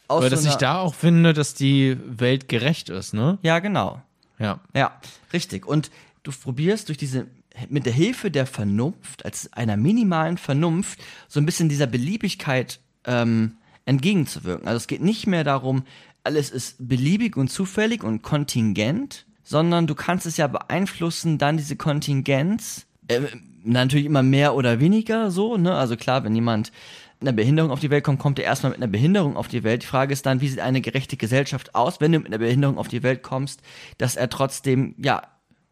[0.08, 3.38] aus Aber so dass ich da auch finde, dass die Welt gerecht ist, ne?
[3.42, 4.02] Ja, genau.
[4.40, 4.60] Ja.
[4.74, 5.00] Ja,
[5.34, 5.68] richtig.
[5.68, 5.92] Und
[6.24, 7.28] du probierst durch diese,
[7.70, 13.58] mit der Hilfe der Vernunft, als einer minimalen Vernunft, so ein bisschen dieser Beliebigkeit ähm,
[13.86, 14.68] entgegenzuwirken.
[14.68, 15.84] Also es geht nicht mehr darum,
[16.24, 21.76] alles ist beliebig und zufällig und kontingent, sondern du kannst es ja beeinflussen, dann diese
[21.76, 23.22] Kontingenz, äh,
[23.64, 25.76] natürlich immer mehr oder weniger so, ne?
[25.76, 26.72] Also klar, wenn jemand
[27.20, 29.64] mit einer Behinderung auf die Welt kommt, kommt er erstmal mit einer Behinderung auf die
[29.64, 29.84] Welt.
[29.84, 32.78] Die Frage ist dann, wie sieht eine gerechte Gesellschaft aus, wenn du mit einer Behinderung
[32.78, 33.62] auf die Welt kommst,
[33.98, 35.22] dass er trotzdem, ja,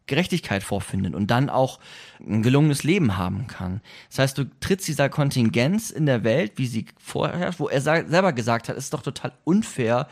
[0.06, 1.78] Gerechtigkeit vorfindet und dann auch
[2.20, 3.80] ein gelungenes Leben haben kann.
[4.10, 8.32] Das heißt, du trittst dieser Kontingenz in der Welt, wie sie vorher, wo er selber
[8.32, 10.08] gesagt hat, es ist doch total unfair,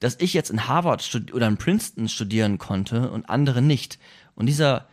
[0.00, 3.98] dass ich jetzt in Harvard oder in Princeton studieren konnte und andere nicht.
[4.34, 4.86] Und dieser,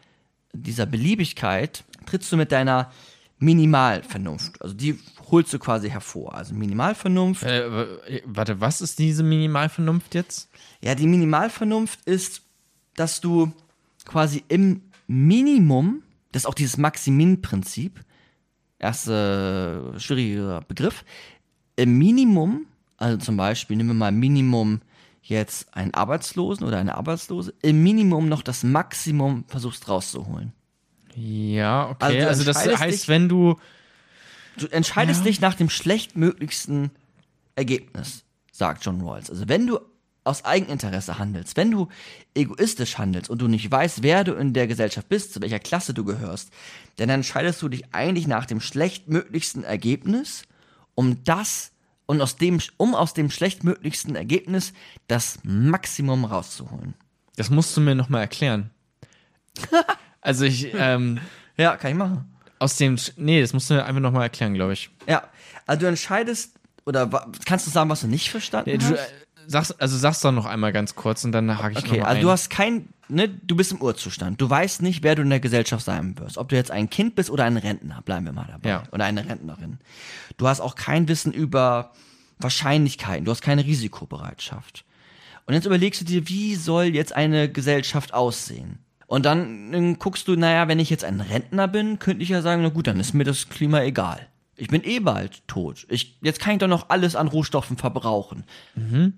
[0.53, 2.91] dieser Beliebigkeit trittst du mit deiner
[3.39, 4.61] Minimalvernunft.
[4.61, 4.99] Also die
[5.31, 6.35] holst du quasi hervor.
[6.35, 7.43] Also Minimalvernunft.
[7.43, 10.49] Äh, w- warte, was ist diese Minimalvernunft jetzt?
[10.81, 12.43] Ja, die Minimalvernunft ist,
[12.95, 13.51] dass du
[14.05, 17.99] quasi im Minimum, das ist auch dieses Maximin-Prinzip,
[18.79, 21.03] erster schwieriger Begriff,
[21.75, 22.65] im Minimum,
[22.97, 24.81] also zum Beispiel, nehmen wir mal Minimum
[25.23, 30.51] jetzt einen Arbeitslosen oder eine Arbeitslose, im Minimum noch das Maximum versuchst rauszuholen.
[31.15, 32.19] Ja, Also okay.
[32.21, 33.57] du Also, das heißt, dich- wenn du.
[34.57, 36.91] Du entscheidest dich nach dem schlechtmöglichsten
[37.55, 39.29] Ergebnis, sagt John Rawls.
[39.29, 39.79] Also wenn du
[40.23, 41.87] aus Eigeninteresse handelst, wenn du
[42.35, 45.93] egoistisch handelst und du nicht weißt, wer du in der Gesellschaft bist, zu welcher Klasse
[45.93, 46.49] du gehörst,
[46.97, 50.43] dann entscheidest du dich eigentlich nach dem schlechtmöglichsten Ergebnis,
[50.95, 51.71] um das
[52.05, 54.73] und aus dem, um aus dem schlechtmöglichsten Ergebnis
[55.07, 56.93] das Maximum rauszuholen.
[57.37, 58.69] Das musst du mir nochmal erklären.
[60.21, 60.67] also, ich.
[60.73, 61.19] Ähm,
[61.57, 62.31] Ja, kann ich machen.
[62.59, 62.97] aus dem.
[63.17, 64.89] Nee, das musst du mir einfach nochmal erklären, glaube ich.
[65.07, 65.23] Ja,
[65.65, 66.55] also du entscheidest,
[66.85, 67.09] oder
[67.45, 68.89] kannst du sagen, was du nicht verstanden Nee, hast?
[68.91, 69.07] du, äh,
[69.47, 72.05] sagst, also sag's doch noch einmal ganz kurz und dann hake ich Okay, noch mal
[72.05, 72.21] also ein.
[72.23, 74.39] du hast kein, ne, du bist im Urzustand.
[74.41, 76.37] Du weißt nicht, wer du in der Gesellschaft sein wirst.
[76.37, 78.69] Ob du jetzt ein Kind bist oder ein Rentner, bleiben wir mal dabei.
[78.69, 78.83] Ja.
[78.91, 79.79] Oder eine Rentnerin.
[80.37, 81.91] Du hast auch kein Wissen über
[82.39, 83.25] Wahrscheinlichkeiten.
[83.25, 84.85] Du hast keine Risikobereitschaft.
[85.45, 88.79] Und jetzt überlegst du dir, wie soll jetzt eine Gesellschaft aussehen?
[89.07, 92.41] Und dann, dann guckst du, naja, wenn ich jetzt ein Rentner bin, könnte ich ja
[92.41, 94.27] sagen, na gut, dann ist mir das Klima egal.
[94.61, 95.87] Ich bin eh bald tot.
[95.89, 98.43] Ich, jetzt kann ich doch noch alles an Rohstoffen verbrauchen.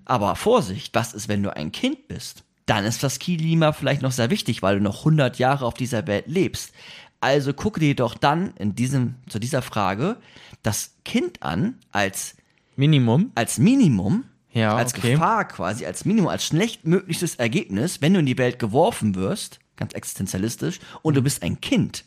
[0.06, 2.44] Aber Vorsicht, was ist, wenn du ein Kind bist?
[2.64, 6.06] Dann ist das Klima vielleicht noch sehr wichtig, weil du noch 100 Jahre auf dieser
[6.06, 6.72] Welt lebst.
[7.20, 10.16] Also gucke dir doch dann in diesem, zu dieser Frage
[10.62, 12.36] das Kind an als,
[12.76, 13.30] Minimum.
[13.34, 15.12] als Minimum, Ja, als okay.
[15.12, 19.92] Gefahr quasi, als Minimum, als schlechtmöglichstes Ergebnis, wenn du in die Welt geworfen wirst, ganz
[19.92, 22.04] existenzialistisch, und du bist ein Kind,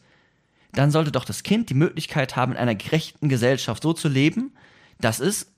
[0.74, 4.54] dann sollte doch das Kind die Möglichkeit haben, in einer gerechten Gesellschaft so zu leben,
[5.00, 5.52] dass es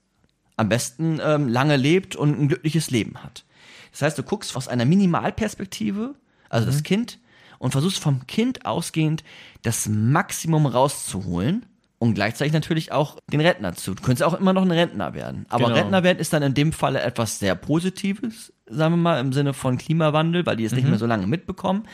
[0.56, 3.44] am besten ähm, lange lebt und ein glückliches Leben hat.
[3.92, 6.14] Das heißt, du guckst aus einer Minimalperspektive,
[6.48, 6.70] also Mhm.
[6.72, 7.18] das Kind,
[7.58, 9.22] und versuchst vom Kind ausgehend
[9.62, 11.66] das Maximum rauszuholen
[11.98, 13.94] und gleichzeitig natürlich auch den Rentner zu.
[13.94, 15.44] Du könntest auch immer noch ein Rentner werden.
[15.50, 15.76] Aber Genau.
[15.76, 19.52] Rentner werden ist dann in dem Falle etwas sehr Positives, sagen wir mal, im Sinne
[19.52, 20.90] von Klimawandel, weil die es nicht Mhm.
[20.90, 21.84] mehr so lange mitbekommen.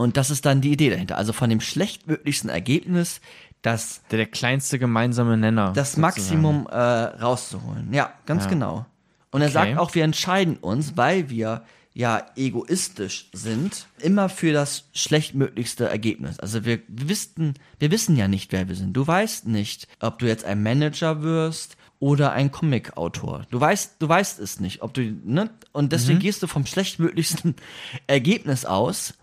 [0.00, 1.18] Und das ist dann die Idee dahinter.
[1.18, 3.20] Also von dem schlechtmöglichsten Ergebnis
[3.62, 5.72] das, Der, der kleinste gemeinsame Nenner.
[5.74, 6.00] das sozusagen.
[6.00, 7.92] Maximum äh, rauszuholen.
[7.92, 8.48] Ja, ganz Ja.
[8.50, 8.86] genau.
[9.30, 9.52] Und er Okay.
[9.52, 16.38] sagt auch, wir entscheiden uns, weil wir ja egoistisch sind, immer für das schlechtmöglichste Ergebnis.
[16.40, 18.94] Also wir, wissen, wir wissen ja nicht, wer wir sind.
[18.94, 23.44] Du weißt nicht, ob du jetzt ein Manager wirst oder ein Comic-Autor.
[23.50, 25.50] Du weißt, du weißt es nicht, ob du, ne?
[25.72, 26.22] Und deswegen Mhm.
[26.22, 27.54] gehst du vom schlechtmöglichsten
[28.06, 29.14] Ergebnis aus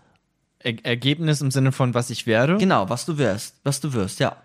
[0.68, 2.58] Er Ergebnis im Sinne von, was ich werde.
[2.58, 4.36] Genau, was du wirst, was du wirst, ja.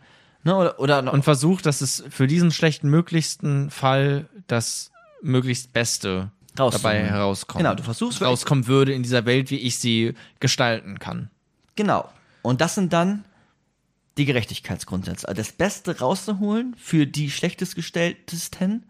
[0.44, 6.32] Ne, oder, oder Und versucht, dass es für diesen schlechten möglichsten Fall das möglichst Beste
[6.56, 7.64] dabei herauskommt.
[7.64, 11.30] Genau, du versuchst rauskommen würde in dieser Welt, wie ich sie gestalten kann.
[11.76, 12.10] Genau.
[12.42, 13.24] Und das sind dann
[14.18, 15.28] die Gerechtigkeitsgrundsätze.
[15.28, 18.86] Also das Beste rauszuholen für die schlechtest gestelltesten,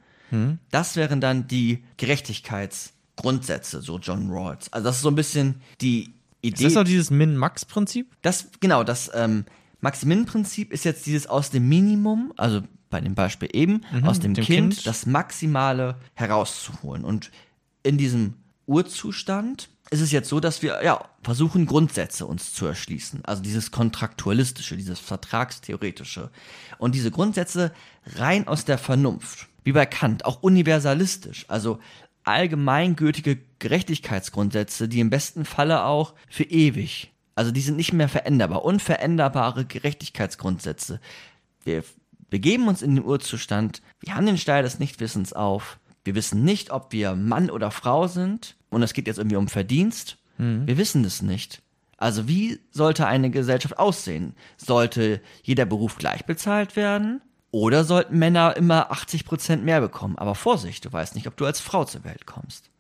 [0.71, 4.73] das wären dann die Gerechtigkeitsgrundsätze, so John Rawls.
[4.73, 6.13] Also das ist so ein bisschen die
[6.43, 6.63] Ist Idee.
[6.65, 8.15] das auch dieses Min-Max-Prinzip?
[8.21, 9.45] Das, genau, das ähm,
[9.79, 14.45] Maximin-Prinzip ist jetzt dieses aus dem Minimum, also bei dem Beispiel eben, aus dem, dem
[14.45, 14.87] kind, Kind.
[14.87, 17.03] das Maximale herauszuholen.
[17.03, 17.31] Und
[17.81, 18.35] in diesem
[18.67, 23.25] Urzustand ist es jetzt so, dass wir ja versuchen, Grundsätze uns zu erschließen.
[23.25, 26.29] Also dieses Kontraktualistische, dieses Vertragstheoretische.
[26.77, 27.71] Und diese Grundsätze
[28.15, 29.47] rein aus der Vernunft.
[29.63, 31.45] Wie bei Kant, auch universalistisch.
[31.47, 31.79] Also
[32.23, 37.11] allgemeingültige Gerechtigkeitsgrundsätze, die im besten Falle auch für ewig.
[37.35, 38.63] Also die sind nicht mehr veränderbar.
[38.63, 40.99] Unveränderbare Gerechtigkeitsgrundsätze.
[41.63, 41.83] Wir
[42.29, 43.81] begeben uns in den Urzustand.
[43.99, 45.79] Wir haben den Steil des Nichtwissens auf.
[46.03, 48.55] Wir wissen nicht, ob wir Mann oder Frau sind.
[48.69, 50.17] Und es geht jetzt irgendwie um Verdienst.
[50.65, 51.61] Wir wissen es nicht.
[51.97, 54.35] Also wie sollte eine Gesellschaft aussehen?
[54.57, 57.21] Sollte jeder Beruf gleich bezahlt werden?
[57.53, 60.17] Oder sollten Männer immer 80% mehr bekommen?
[60.17, 62.71] Aber Vorsicht, du weißt nicht, ob du als Frau zur Welt kommst.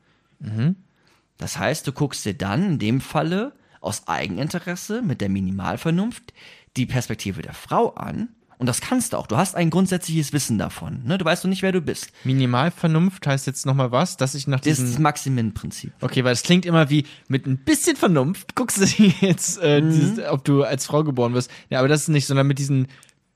[1.37, 6.33] Das heißt, du guckst dir dann in dem Falle aus Eigeninteresse mit der Minimalvernunft
[6.75, 8.29] die Perspektive der Frau an.
[8.57, 9.27] Und das kannst du auch.
[9.27, 11.03] Du hast ein grundsätzliches Wissen davon.
[11.03, 11.17] Ne?
[11.17, 12.11] Du weißt noch nicht, wer du bist.
[12.23, 15.03] Minimalvernunft heißt jetzt nochmal was, dass ich nach Das ist das diesem...
[15.03, 15.91] Maximin-Prinzip.
[16.01, 19.89] Okay, weil es klingt immer wie mit ein bisschen Vernunft guckst du jetzt, äh, Mhm.
[19.91, 21.51] dieses, ob du als Frau geboren wirst.
[21.69, 22.87] Ja, aber das ist nicht, sondern mit diesen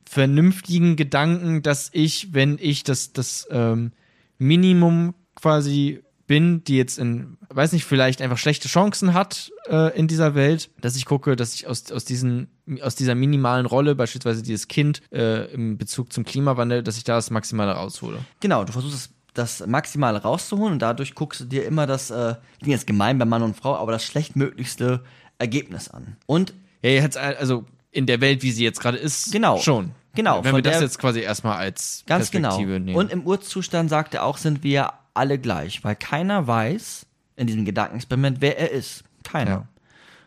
[0.09, 3.91] vernünftigen Gedanken, dass ich, wenn ich das, das ähm,
[4.37, 10.07] Minimum quasi bin, die jetzt in, weiß nicht, vielleicht einfach schlechte Chancen hat äh, in
[10.07, 12.47] dieser Welt, dass ich gucke, dass ich aus, aus, diesen,
[12.81, 17.15] aus dieser minimalen Rolle, beispielsweise dieses Kind äh, im Bezug zum Klimawandel, dass ich da
[17.15, 18.19] das Maximale raushole.
[18.41, 22.35] Genau, du versuchst das, das Maximale rauszuholen und dadurch guckst du dir immer das, äh,
[22.59, 25.03] klingt jetzt gemein bei Mann und Frau, aber das schlechtmöglichste
[25.37, 26.17] Ergebnis an.
[26.25, 29.59] Und Ja, jetzt also in der Welt, wie sie jetzt gerade ist, Genau.
[29.59, 29.91] schon.
[30.17, 32.49] Genau, Wenn wir das jetzt quasi erstmal als Ganz genau.
[32.49, 32.97] Perspektive nehmen.
[32.97, 37.05] Und im Urzustand sagt er auch, sind wir alle gleich, weil keiner weiß
[37.35, 39.03] in diesem Gedankenexperiment, wer er ist.
[39.23, 39.67] Keiner.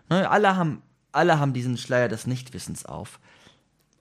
[0.08, 0.80] Ne, alle, haben,
[1.10, 3.18] alle haben diesen Schleier des Nichtwissens auf.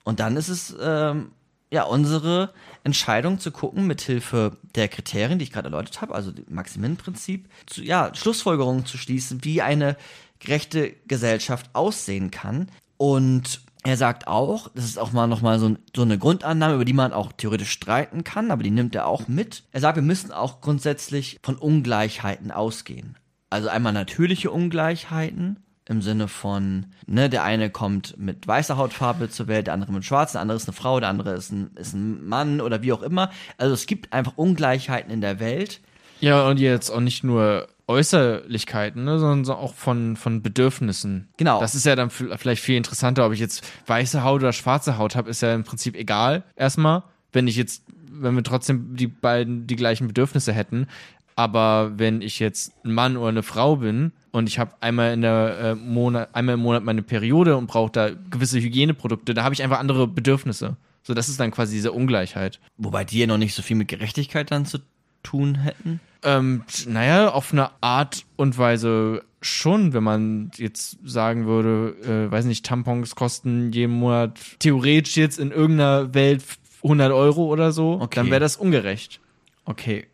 [0.04, 1.32] Und dann ist es ähm,
[1.72, 7.50] ja unsere Entscheidung zu gucken, mithilfe der Kriterien, die ich gerade erläutert habe, also Maximin-Prinzip,
[7.66, 9.98] zu, ja, Schlussfolgerungen zu schließen, wie eine
[10.38, 12.68] gerechte Gesellschaft aussehen kann.
[12.98, 16.94] Und er sagt auch, das ist auch mal nochmal so, so eine Grundannahme, über die
[16.94, 19.64] man auch theoretisch streiten kann, aber die nimmt er auch mit.
[19.72, 23.18] Er sagt, wir müssen auch grundsätzlich von Ungleichheiten ausgehen.
[23.50, 29.48] Also einmal natürliche Ungleichheiten im Sinne von, ne, der eine kommt mit weißer Hautfarbe zur
[29.48, 31.94] Welt, der andere mit schwarz, der andere ist eine Frau, der andere ist ein, ist
[31.94, 33.32] ein Mann oder wie auch immer.
[33.58, 35.82] Also es gibt einfach Ungleichheiten in der Welt.
[36.20, 41.28] ja, und jetzt auch nicht nur Äußerlichkeiten, ne, sondern so auch von, von Bedürfnissen.
[41.38, 41.60] Genau.
[41.60, 45.16] Das ist ja dann vielleicht viel interessanter, ob ich jetzt weiße Haut oder schwarze Haut
[45.16, 46.44] habe, ist ja im Prinzip egal.
[46.56, 50.88] Erstmal, wenn ich jetzt, wenn wir trotzdem die beiden die gleichen Bedürfnisse hätten.
[51.36, 55.22] Aber wenn ich jetzt ein Mann oder eine Frau bin und ich habe einmal in
[55.22, 59.56] der äh, Monat, einmal im Monat meine Periode und brauche da gewisse Hygieneprodukte, da habe
[59.56, 60.78] ich einfach andere Bedürfnisse.
[61.02, 62.60] So, das ist dann quasi diese Ungleichheit.
[62.78, 64.80] Wobei die ja noch nicht so viel mit Gerechtigkeit dann zu
[65.24, 66.00] tun hätten.
[66.24, 71.96] Ähm, naja, auf eine Art und Weise schon, wenn man jetzt sagen würde,
[72.28, 76.44] äh, weiß nicht, Tampons kosten jeden Monat theoretisch jetzt in irgendeiner Welt
[76.84, 78.16] 100 Euro oder so, Okay.
[78.18, 79.22] dann wäre das ungerecht.
[79.66, 80.08] Okay.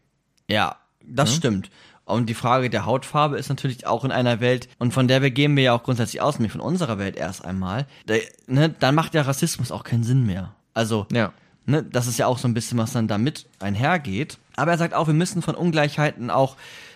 [0.47, 1.71] Ja, das stimmt.
[2.05, 5.31] Und die Frage der Hautfarbe ist natürlich auch in einer Welt, und von der wir
[5.31, 8.13] gehen wir ja auch grundsätzlich aus, nämlich von unserer Welt erst einmal, da,
[8.45, 10.53] ne, dann macht ja Rassismus auch keinen Sinn mehr.
[10.75, 11.33] Also, Ja.
[11.65, 14.37] Ne, das ist ja auch so ein bisschen, was dann damit einhergeht.
[14.55, 16.55] Aber er sagt auch, wir müssen von Ungleichheiten auch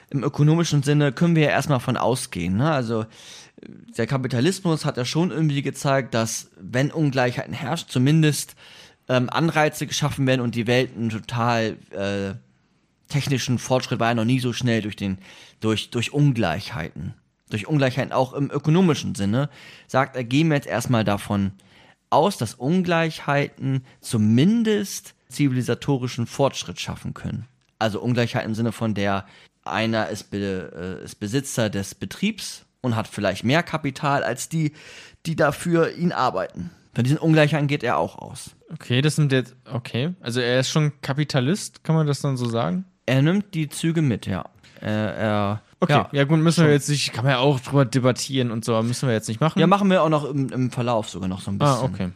[0.09, 2.57] im ökonomischen Sinne, können wir ja erstmal von ausgehen.
[2.57, 2.71] Ne?
[2.71, 3.05] Also,
[3.97, 8.55] der Kapitalismus hat ja schon irgendwie gezeigt, dass wenn Ungleichheiten herrscht, zumindest
[9.07, 12.35] ähm, Anreize geschaffen werden und die Welt ein total äh,
[13.09, 15.17] technischen Fortschritt war ja noch nie so schnell durch den,
[15.59, 17.13] durch, durch Ungleichheiten.
[17.49, 19.49] Durch Ungleichheiten auch im ökonomischen Sinne,
[19.87, 21.68] sagt er, gehen wir jetzt erstmal davon aus,
[22.09, 27.45] dass Ungleichheiten zumindest zivilisatorischen Fortschritt schaffen können.
[27.77, 29.25] Also Ungleichheit im Sinne von der
[29.63, 34.73] einer ist, Be äh, ist Besitzer des Betriebs und hat vielleicht mehr Kapital als die,
[35.25, 36.71] die dafür ihn arbeiten.
[36.93, 38.55] Von diesen Ungleichheiten geht er auch aus.
[38.73, 40.13] Okay, das sind jetzt, okay.
[40.19, 42.85] Also er ist schon Kapitalist, kann man das dann so sagen?
[43.05, 44.45] Er nimmt die Züge mit, ja.
[44.81, 46.23] Er, er Okay, ja, Ja.
[46.25, 49.07] gut, müssen wir jetzt nicht, kann man ja auch drüber debattieren und so, aber müssen
[49.07, 49.59] wir jetzt nicht machen.
[49.59, 51.73] Ja, machen wir auch noch im, im Verlauf sogar noch so ein bisschen.
[51.73, 52.09] ah, okay.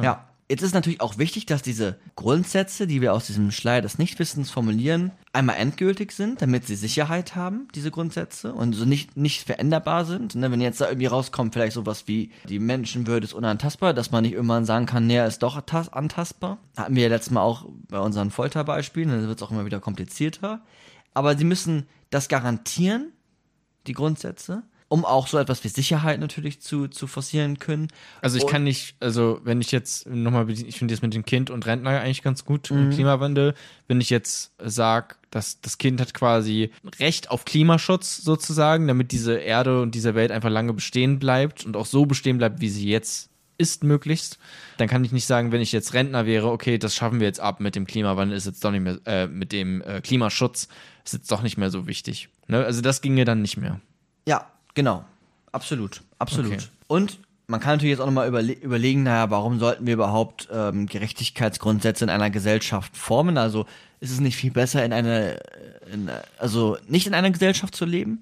[0.00, 0.24] Ja.
[0.48, 4.50] Jetzt ist natürlich auch wichtig, dass diese Grundsätze, die wir aus diesem Schleier des Nichtwissens
[4.50, 10.04] formulieren, einmal endgültig sind, damit sie Sicherheit haben, diese Grundsätze, und so nicht, nicht veränderbar
[10.04, 10.34] sind.
[10.34, 14.22] Ne, wenn jetzt da irgendwie rauskommt, vielleicht sowas wie die Menschenwürde ist unantastbar, dass man
[14.24, 15.56] nicht irgendwann sagen kann, nee, er ist doch
[15.92, 16.58] antastbar.
[16.76, 19.78] Hatten wir ja letztes Mal auch bei unseren Folterbeispielen, dann wird es auch immer wieder
[19.78, 20.62] komplizierter.
[21.14, 23.12] Aber sie müssen das garantieren,
[23.86, 27.86] die Grundsätze um auch so etwas wie Sicherheit natürlich zu, zu forcieren können.
[28.22, 31.24] Also ich Und- kann nicht, also wenn ich jetzt nochmal, ich finde das mit dem
[31.24, 33.54] Kind und Rentner eigentlich ganz gut im Klimawandel,
[33.86, 39.34] wenn ich jetzt sage, dass das Kind hat quasi Recht auf Klimaschutz sozusagen, damit diese
[39.36, 42.88] Erde und diese Welt einfach lange bestehen bleibt und auch so bestehen bleibt, wie sie
[42.90, 44.38] jetzt ist möglichst,
[44.78, 47.40] dann kann ich nicht sagen, wenn ich jetzt Rentner wäre, okay, das schaffen wir jetzt
[47.40, 50.66] ab mit dem Klimawandel, ist jetzt doch nicht mehr, äh, mit dem äh, Klimaschutz,
[51.04, 52.28] ist jetzt doch nicht mehr so wichtig.
[52.48, 52.64] Ne?
[52.64, 53.80] Also das ginge dann nicht mehr.
[54.26, 55.04] Ja, genau.
[55.52, 56.02] Absolut.
[56.18, 56.52] Absolut.
[56.52, 56.62] Okay.
[56.86, 57.18] Und
[57.50, 62.04] man kann natürlich jetzt auch nochmal überle überlegen, naja, warum sollten wir überhaupt ähm, Gerechtigkeitsgrundsätze
[62.04, 63.38] in einer Gesellschaft formen?
[63.38, 63.66] Also
[63.98, 65.34] ist es nicht viel besser, in einer,
[65.92, 68.20] in, also nicht in einer Gesellschaft zu leben?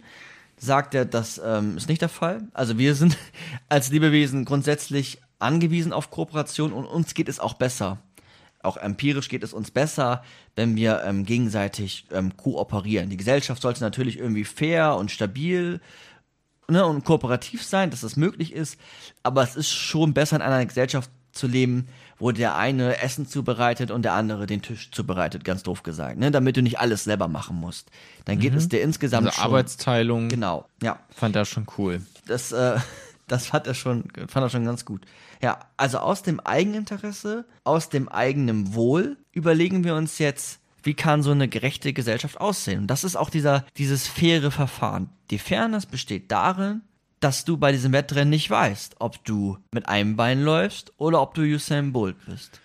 [0.56, 2.42] Sagt er, das ähm, ist nicht der Fall.
[2.54, 3.18] Also wir sind
[3.68, 7.98] als Lebewesen grundsätzlich angewiesen auf Kooperation und uns geht es auch besser.
[8.62, 10.22] Auch empirisch geht es uns besser,
[10.56, 13.08] wenn wir ähm, gegenseitig ähm, kooperieren.
[13.08, 15.80] Die Gesellschaft sollte natürlich irgendwie fair und stabil
[16.68, 18.78] ne, und kooperativ sein, dass das möglich ist.
[19.22, 21.86] Aber es ist schon besser, in einer Gesellschaft zu leben,
[22.18, 26.32] wo der eine Essen zubereitet und der andere den Tisch zubereitet, ganz doof gesagt, ne,
[26.32, 27.90] damit du nicht alles selber machen musst.
[28.24, 29.44] Dann geht es dir insgesamt Also schon.
[29.44, 30.98] Arbeitsteilung, Genau, ja.
[31.14, 32.02] fand er schon cool.
[32.26, 32.78] Das, äh,
[33.28, 35.04] das fand er schon, fand er schon ganz gut.
[35.42, 41.22] Ja, also aus dem Eigeninteresse, aus dem eigenen Wohl überlegen wir uns jetzt, wie kann
[41.22, 42.80] so eine gerechte Gesellschaft aussehen?
[42.80, 45.10] Und das ist auch dieser, dieses faire Verfahren.
[45.30, 46.82] Die Fairness besteht darin,
[47.20, 51.34] dass du bei diesem Wettrennen nicht weißt, ob du mit einem Bein läufst oder ob
[51.34, 52.60] du Usain Bolt bist.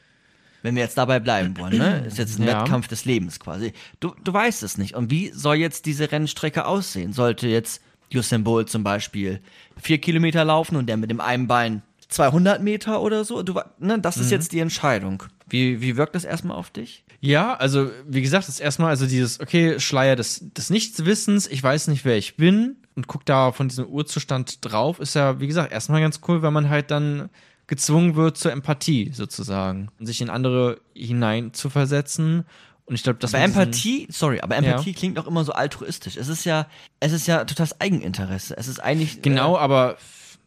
[0.61, 2.05] Wenn wir jetzt dabei bleiben wollen, ne?
[2.05, 2.61] Ist jetzt ein Ja.
[2.61, 3.73] Wettkampf des Lebens quasi.
[3.99, 4.95] Du, du weißt es nicht.
[4.95, 7.11] Und wie soll jetzt diese Rennstrecke aussehen?
[7.11, 7.81] Sollte jetzt
[8.15, 9.41] Usain Bolt zum Beispiel
[9.77, 13.43] vier Kilometer laufen und der mit dem einen Bein 200 Meter oder so?
[13.43, 13.99] Du, ne?
[13.99, 15.23] Das ist jetzt die Entscheidung.
[15.47, 17.03] Wie, wie wirkt das erstmal auf dich?
[17.19, 21.61] Ja, also wie gesagt, das ist erstmal also dieses, okay, Schleier des, des Nichtswissens, ich
[21.61, 25.47] weiß nicht, wer ich bin und guck da von diesem Urzustand drauf, ist ja, wie
[25.47, 27.29] gesagt, erstmal ganz cool, weil man halt dann
[27.67, 32.45] gezwungen wird zur Empathie sozusagen und sich in andere hinein zu versetzen.
[32.85, 36.17] Und ich glaube, das Aber Empathie, sorry, aber Empathie klingt auch immer so altruistisch.
[36.17, 36.67] Es ist ja,
[36.99, 38.57] es ist ja totales Eigeninteresse.
[38.57, 39.21] Es ist eigentlich.
[39.21, 39.97] Genau, aber Ne,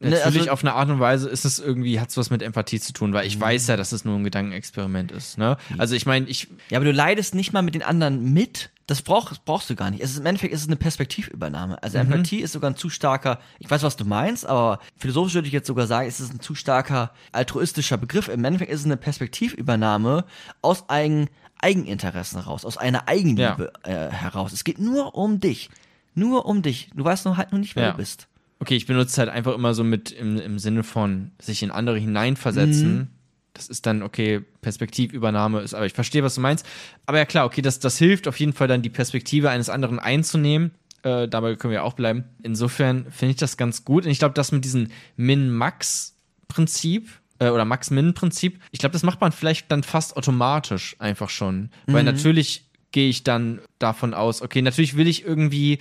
[0.00, 2.80] natürlich also- auf eine Art und Weise ist es irgendwie, hat es was mit Empathie
[2.80, 3.14] zu tun, Mhm.
[3.14, 5.38] weil ich weiß ja, dass es nur ein Gedankenexperiment ist.
[5.38, 5.56] Ne?
[5.78, 8.70] Also ich meine, ich, Ja, aber du leidest nicht mal mit den anderen mit.
[8.88, 10.00] Das brauchst, brauchst du gar nicht.
[10.02, 11.82] Es ist, Im Endeffekt ist es eine Perspektivübernahme.
[11.82, 12.12] Also Mhm.
[12.12, 15.52] Empathie ist sogar ein zu starker, ich weiß, was du meinst, aber philosophisch würde ich
[15.54, 18.28] jetzt sogar sagen, es ist ein zu starker altruistischer Begriff.
[18.28, 20.24] Im Endeffekt ist es eine Perspektivübernahme
[20.62, 21.28] aus eigen,
[21.58, 24.52] Eigeninteressen raus, aus einer Eigenliebe äh, heraus.
[24.52, 25.70] Es geht nur um dich.
[26.14, 26.90] Nur um dich.
[26.94, 27.90] Du weißt nur halt nur nicht, wer Ja.
[27.92, 28.28] du bist.
[28.58, 31.98] Okay, ich benutze halt einfach immer so mit im, im Sinne von sich in andere
[31.98, 32.96] hineinversetzen.
[32.96, 33.06] Mhm.
[33.52, 36.66] Das ist dann, okay, Perspektivübernahme ist, aber ich verstehe, was du meinst.
[37.06, 39.98] Aber ja klar, okay, das, das hilft auf jeden Fall dann die Perspektive eines anderen
[39.98, 40.72] einzunehmen.
[41.02, 42.24] Äh, dabei können wir auch bleiben.
[42.42, 44.04] Insofern finde ich das ganz gut.
[44.04, 49.32] Und ich glaube, das mit diesem Min-Max-Prinzip äh, oder Max-Min-Prinzip, ich glaube, das macht man
[49.32, 51.70] vielleicht dann fast automatisch einfach schon.
[51.86, 52.06] Weil Mhm.
[52.12, 55.78] natürlich gehe ich dann davon aus, okay, natürlich will ich irgendwie.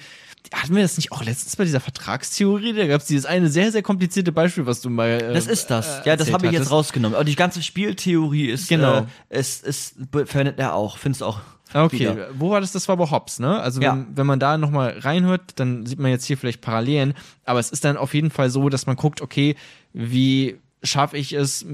[0.53, 2.74] Hatten wir das nicht auch letztens bei dieser Vertragstheorie?
[2.74, 5.10] Da gab es dieses eine sehr, sehr komplizierte Beispiel, was du mal.
[5.22, 6.01] Äh, Das ist das.
[6.06, 7.16] äh, ja, das habe ich jetzt rausgenommen.
[7.16, 9.08] Aber die ganze Spieltheorie ist, Genau.
[9.30, 10.97] äh, ist, ist, verwendet er auch.
[10.99, 11.39] Findest du auch.
[11.74, 12.28] Okay, wieder.
[12.38, 12.72] wo war das?
[12.74, 13.60] Das war bei Hobbs, ne?
[13.60, 13.93] Also Ja.
[13.93, 17.16] wenn, wenn man da nochmal reinhört, dann sieht man jetzt hier vielleicht Parallelen.
[17.43, 19.56] Aber es ist dann auf jeden Fall so, dass man guckt, okay,
[19.93, 21.66] wie schaffe ich es,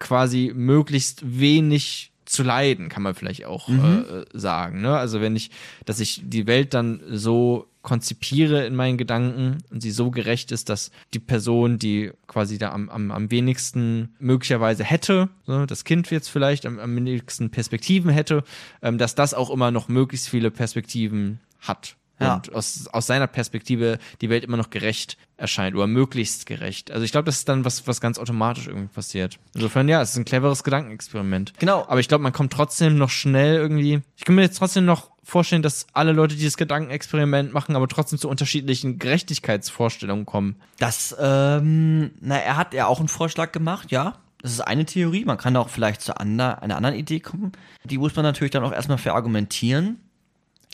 [0.00, 4.04] quasi möglichst wenig zu leiden, kann man vielleicht auch Mhm.
[4.34, 4.80] äh, sagen.
[4.82, 4.96] Ne?
[4.96, 5.50] Also wenn ich,
[5.84, 10.68] dass ich die Welt dann so konzipiere in meinen Gedanken und sie so gerecht ist,
[10.68, 16.10] dass die Person, die quasi da am, am, am wenigsten möglicherweise hätte, so, das Kind
[16.10, 18.44] jetzt vielleicht am, am wenigsten Perspektiven hätte,
[18.82, 21.96] ähm, dass das auch immer noch möglichst viele Perspektiven hat.
[22.20, 22.34] Ja.
[22.34, 26.90] Und aus, aus seiner Perspektive die Welt immer noch gerecht erscheint oder möglichst gerecht.
[26.90, 29.38] Also ich glaube, das ist dann was, was ganz automatisch irgendwie passiert.
[29.54, 31.52] Insofern, ja, es ist ein cleveres Gedankenexperiment.
[31.58, 31.84] Genau.
[31.88, 34.00] Aber ich glaube, man kommt trotzdem noch schnell irgendwie.
[34.16, 38.18] Ich kann mir jetzt trotzdem noch vorstellen, dass alle Leute dieses Gedankenexperiment machen, aber trotzdem
[38.18, 40.56] zu unterschiedlichen Gerechtigkeitsvorstellungen kommen.
[40.78, 44.16] Das, ähm, na, er hat ja auch einen Vorschlag gemacht, ja.
[44.40, 45.24] Das ist eine Theorie.
[45.24, 47.52] Man kann auch vielleicht zu ander, einer anderen Idee kommen.
[47.84, 49.98] Die muss man natürlich dann auch erstmal verargumentieren.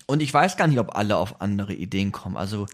[0.06, 2.36] Und ich weiß gar nicht, ob alle auf andere Ideen kommen.
[2.36, 2.66] Also,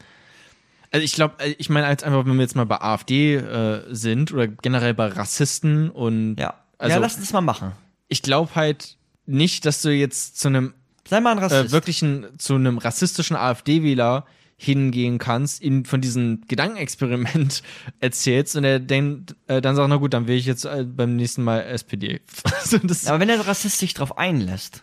[0.90, 4.32] Also ich glaube, ich meine als einfach, wenn wir jetzt mal bei AfD äh, sind
[4.32, 6.54] oder generell bei Rassisten und Ja.
[6.78, 7.72] Also, ja, lass uns mal machen.
[8.08, 10.74] ich glaube halt nicht, dass du jetzt zu einem
[11.08, 11.68] Sei mal ein Rassist.
[11.68, 14.24] äh, wirklichen, zu einem rassistischen AfD-Wähler
[14.56, 17.62] hingehen kannst, ihn von diesem Gedankenexperiment
[18.00, 21.16] erzählst und er denkt, äh, dann sagt, na gut, dann wähle ich jetzt äh, beim
[21.16, 22.20] nächsten Mal SPD.
[22.44, 24.82] also das, Aber wenn der Rassist sich drauf einlässt,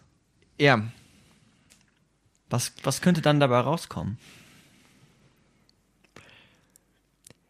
[0.59, 0.83] ja,
[2.49, 4.17] was, was könnte dann dabei rauskommen?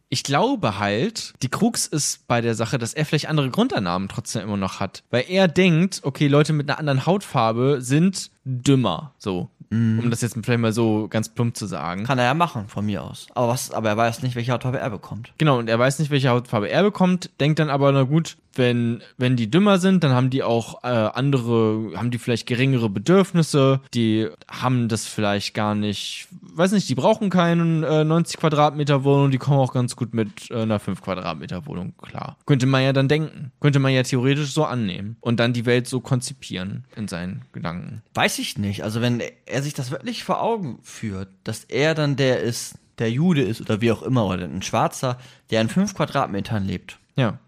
[0.10, 4.43] ich glaube halt, die Krux ist bei der Sache, dass er vielleicht andere Grundannahmen trotzdem
[4.43, 5.04] immer noch hat.
[5.10, 9.14] Weil er denkt, okay, Leute mit einer anderen Hautfarbe sind dümmer.
[9.18, 9.50] So.
[9.70, 12.06] Um das jetzt vielleicht mal so ganz plump zu sagen.
[12.06, 13.28] Kann er ja machen, von mir aus.
[13.34, 15.34] Aber, was, aber er weiß nicht, welche Hautfarbe er bekommt.
[15.38, 19.02] Genau, und er weiß nicht, welche Hautfarbe er bekommt, denkt dann aber, na gut, wenn,
[19.18, 23.82] wenn die dümmer sind, dann haben die auch äh, andere, haben die vielleicht geringere Bedürfnisse,
[23.93, 29.32] die haben das vielleicht gar nicht, weiß nicht, die brauchen keinen äh, 90 Quadratmeter Wohnung,
[29.32, 32.38] die kommen auch ganz gut mit äh, einer 5 Quadratmeter Wohnung klar.
[32.45, 35.88] Könnte man ja dann denken, könnte man ja theoretisch so annehmen und dann die Welt
[35.88, 38.02] so konzipieren in seinen Gedanken.
[38.14, 38.84] Weiß ich nicht.
[38.84, 43.12] Also wenn er sich das wirklich vor Augen führt, dass er dann der ist, der
[43.12, 45.18] Jude ist oder wie auch immer, oder ein Schwarzer,
[45.50, 47.00] der in fünf Quadratmetern lebt.
[47.16, 47.40] Ja.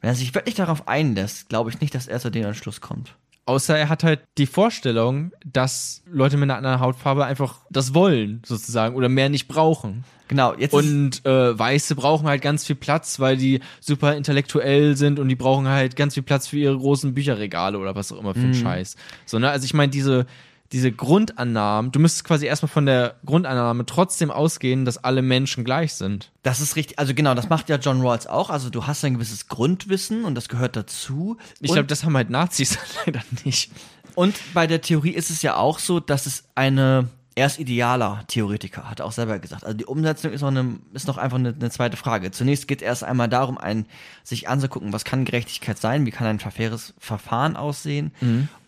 [0.00, 3.16] Wenn er sich wirklich darauf einlässt, glaube ich nicht, dass er zu dem Entschluss kommt.
[3.44, 8.42] Außer er hat halt die Vorstellung, dass Leute mit einer anderen Hautfarbe einfach das wollen,
[8.46, 10.04] sozusagen, oder mehr nicht brauchen.
[10.32, 15.18] Genau, jetzt Und äh, Weiße brauchen halt ganz viel Platz, weil die super intellektuell sind
[15.18, 18.32] und die brauchen halt ganz viel Platz für ihre großen Bücherregale oder was auch immer
[18.32, 18.46] für Mhm.
[18.50, 18.96] ein Scheiß.
[19.26, 19.50] So, ne?
[19.50, 20.24] Also ich meine, diese,
[20.72, 25.92] diese Grundannahmen, du müsstest quasi erstmal von der Grundannahme trotzdem ausgehen, dass alle Menschen gleich
[25.92, 26.30] sind.
[26.42, 28.48] das ist richtig, also genau, das macht ja John Rawls auch.
[28.48, 31.36] Also du hast ein gewisses Grundwissen und das gehört dazu.
[31.60, 33.70] Ich glaube, das haben halt Nazis leider nicht.
[34.14, 38.24] Und bei der Theorie ist es ja auch so, dass es eine, er ist idealer
[38.28, 39.64] Theoretiker, hat er auch selber gesagt.
[39.64, 42.30] Also die Umsetzung ist noch, eine, ist noch einfach eine, eine zweite Frage.
[42.30, 43.86] Zunächst geht erst einmal darum, ein,
[44.22, 48.12] sich anzugucken, was kann Gerechtigkeit sein, wie kann ein faires Verfahren aussehen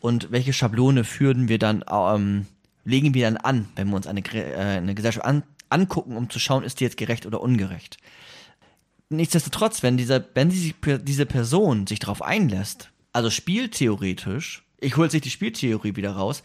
[0.01, 2.47] und welche Schablone führen wir dann, ähm,
[2.85, 6.39] legen wir dann an, wenn wir uns eine, äh, eine Gesellschaft an, angucken, um zu
[6.39, 7.99] schauen, ist die jetzt gerecht oder ungerecht.
[9.11, 15.23] Nichtsdestotrotz, wenn dieser, wenn die, diese Person sich darauf einlässt, also spieltheoretisch, ich hole sich
[15.23, 16.43] die Spieltheorie wieder raus,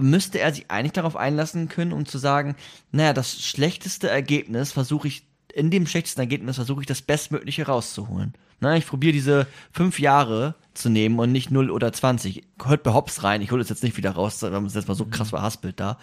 [0.00, 2.56] müsste er sich eigentlich darauf einlassen können, um zu sagen,
[2.92, 8.34] naja, das schlechteste Ergebnis versuche ich, in dem schlechtesten Ergebnis versuche ich das Bestmögliche rauszuholen.
[8.60, 12.44] Na, ich probiere diese fünf Jahre zu nehmen und nicht 0 oder 20.
[12.64, 14.94] Hört bei Hobbs rein, ich hole es jetzt nicht wieder raus, weil es jetzt mal
[14.94, 15.98] so krass verhaspelt da.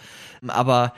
[0.47, 0.93] Aber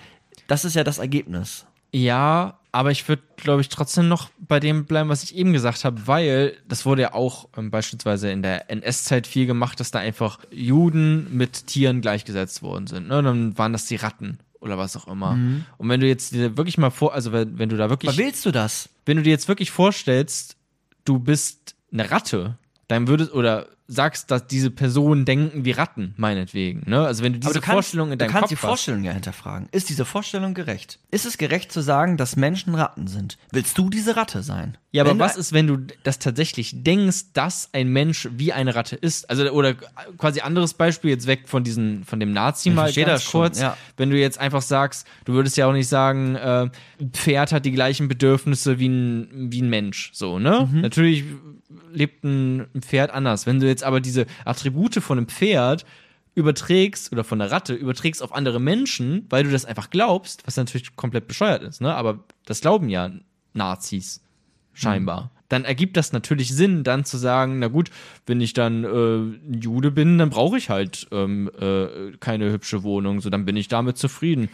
[0.48, 1.66] das ist ja das Ergebnis.
[1.92, 5.86] Ja, aber ich würde, glaube ich, trotzdem noch bei dem bleiben, was ich eben gesagt
[5.86, 10.00] habe, weil das wurde ja auch ähm, beispielsweise in der NS-Zeit viel gemacht, dass da
[10.00, 13.08] einfach Juden mit Tieren gleichgesetzt worden sind.
[13.08, 13.22] Ne?
[13.22, 15.38] Dann waren das die Ratten oder was auch immer.
[15.78, 18.18] Und wenn du jetzt dir wirklich mal vor, also wenn, wenn du da wirklich, Aber
[18.18, 18.90] willst du das?
[19.06, 20.58] wenn du dir jetzt wirklich vorstellst,
[21.06, 22.58] du bist eine Ratte,
[22.88, 26.84] dann würdest oder sagst, dass diese Personen denken wie Ratten, meinetwegen.
[26.86, 27.06] Ne?
[27.06, 28.62] Also wenn du diese du kannst, Vorstellung in du deinem kannst Kopf die hast.
[28.62, 29.68] Vorstellung ja hinterfragen.
[29.72, 31.00] Ist diese Vorstellung gerecht?
[31.12, 33.38] Ist es gerecht zu sagen, dass Menschen Ratten sind?
[33.52, 34.78] Willst du diese Ratte sein?
[34.92, 38.54] Ja, aber Wenn du- was ist, wenn du das tatsächlich denkst, dass ein Mensch wie
[38.54, 39.28] eine Ratte ist?
[39.30, 39.74] Also, oder
[40.20, 43.42] quasi anderes Beispiel, jetzt weg von diesen, von dem Nazi Ich mal ganz das schon,
[43.42, 43.60] kurz.
[43.60, 43.76] ja.
[43.98, 46.70] Wenn du jetzt einfach sagst, du würdest ja auch nicht sagen, äh,
[47.00, 50.70] ein Pferd hat die gleichen Bedürfnisse wie ein, wie ein Mensch, so, ne?
[50.72, 50.82] Mhm.
[50.82, 51.24] Natürlich
[51.92, 53.46] lebt ein Pferd anders.
[53.48, 55.86] Wenn du jetzt aber diese Attribute von einem Pferd
[56.36, 60.58] überträgst oder von der Ratte überträgst auf andere Menschen, weil du das einfach glaubst, was
[60.58, 61.94] natürlich komplett bescheuert ist, ne?
[61.94, 63.12] Aber das glauben ja
[63.54, 64.22] Nazis
[64.74, 65.32] scheinbar.
[65.50, 67.92] Dann ergibt das natürlich Sinn, dann zu sagen, na gut,
[68.26, 72.82] wenn ich dann äh, ein Jude bin, dann brauche ich halt ähm, äh, keine hübsche
[72.82, 74.50] Wohnung, so dann bin ich damit zufrieden.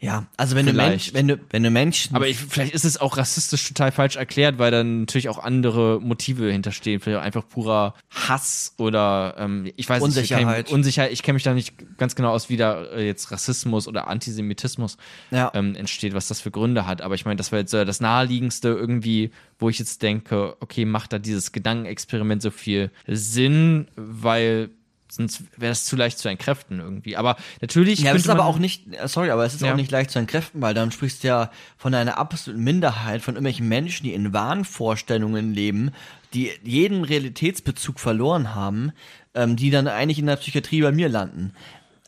[0.00, 0.86] Ja, also wenn Vielleicht.
[0.86, 2.14] du Mensch, wenn du, wenn du Menschen.
[2.14, 6.00] Aber ich, vielleicht ist es auch rassistisch total falsch erklärt, weil dann natürlich auch andere
[6.00, 7.00] Motive hinterstehen.
[7.00, 10.66] Vielleicht auch einfach purer Hass oder ähm, ich weiß Unsicherheit.
[10.66, 10.72] nicht.
[10.72, 11.10] Unsicherheit.
[11.10, 14.98] Ich kenne mich da nicht ganz genau aus, wie da äh, jetzt Rassismus oder Antisemitismus
[15.32, 15.50] Ja.
[15.54, 17.02] ähm, entsteht, was das für Gründe hat.
[17.02, 21.12] Aber ich meine, das war jetzt das naheliegendste irgendwie, wo ich jetzt denke, okay, macht
[21.12, 24.70] da dieses Gedankenexperiment so viel Sinn, weil
[25.10, 27.16] sonst wäre das zu leicht zu entkräften irgendwie.
[27.16, 28.00] Aber natürlich.
[28.00, 29.72] ja, es ist aber auch nicht, äh, sorry, aber es ist Ja.
[29.72, 33.34] auch nicht leicht zu entkräften, weil dann sprichst du ja von einer absoluten Minderheit von
[33.34, 35.90] irgendwelchen Menschen, die in Wahnvorstellungen leben,
[36.34, 38.92] die jeden Realitätsbezug verloren haben,
[39.34, 41.52] ähm, die dann eigentlich in der Psychiatrie bei mir landen.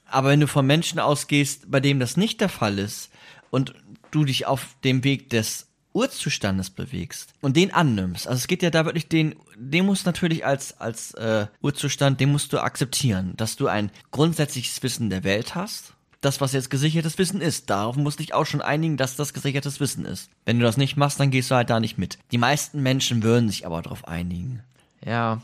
[0.06, 3.10] Aber wenn du von Menschen ausgehst, bei denen das nicht der Fall ist
[3.50, 3.74] und
[4.10, 8.70] du dich auf dem Weg des Urzustandes bewegst und den annimmst, also es geht ja
[8.70, 13.34] da wirklich den, den musst du natürlich als, als äh, Urzustand, den musst du akzeptieren,
[13.36, 17.70] dass du ein grundsätzliches Wissen der Welt hast, das, was jetzt gesichertes Wissen ist.
[17.70, 20.30] Darauf musst du dich auch schon einigen, dass das gesichertes Wissen ist.
[20.44, 22.18] Wenn du das nicht machst, dann gehst du halt da nicht mit.
[22.30, 24.62] Die meisten Menschen würden sich aber darauf einigen.
[25.04, 25.40] Ja.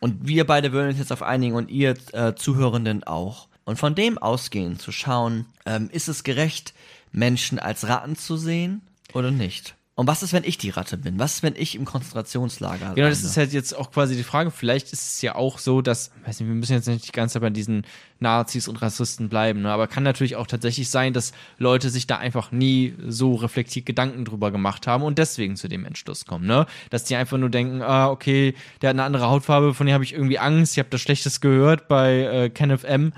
[0.00, 3.48] Und wir beide würden uns jetzt auf einigen und ihr äh, Zuhörenden auch.
[3.64, 6.74] Und von dem ausgehend zu schauen, ähm, ist es gerecht,
[7.10, 8.82] Menschen als Ratten zu sehen
[9.12, 9.74] oder nicht?
[9.98, 11.18] Und was ist, wenn ich die Ratte bin?
[11.18, 13.30] Was ist, wenn ich im Konzentrationslager Genau, das lande?
[13.30, 14.52] ist halt jetzt auch quasi die Frage.
[14.52, 17.32] Vielleicht ist es ja auch so, dass, weiß nicht, wir müssen jetzt nicht die ganze
[17.32, 17.84] Zeit bei diesen
[18.20, 19.72] Nazis und Rassisten bleiben, ne?
[19.72, 24.24] aber kann natürlich auch tatsächlich sein, dass Leute sich da einfach nie so reflektiert Gedanken
[24.24, 26.66] drüber gemacht haben und deswegen zu dem Entschluss kommen, ne?
[26.90, 30.04] Dass die einfach nur denken, ah, okay, der hat eine andere Hautfarbe, von dem habe
[30.04, 33.12] ich irgendwie Angst, ich habe das Schlechtes gehört bei äh, Kenneth M.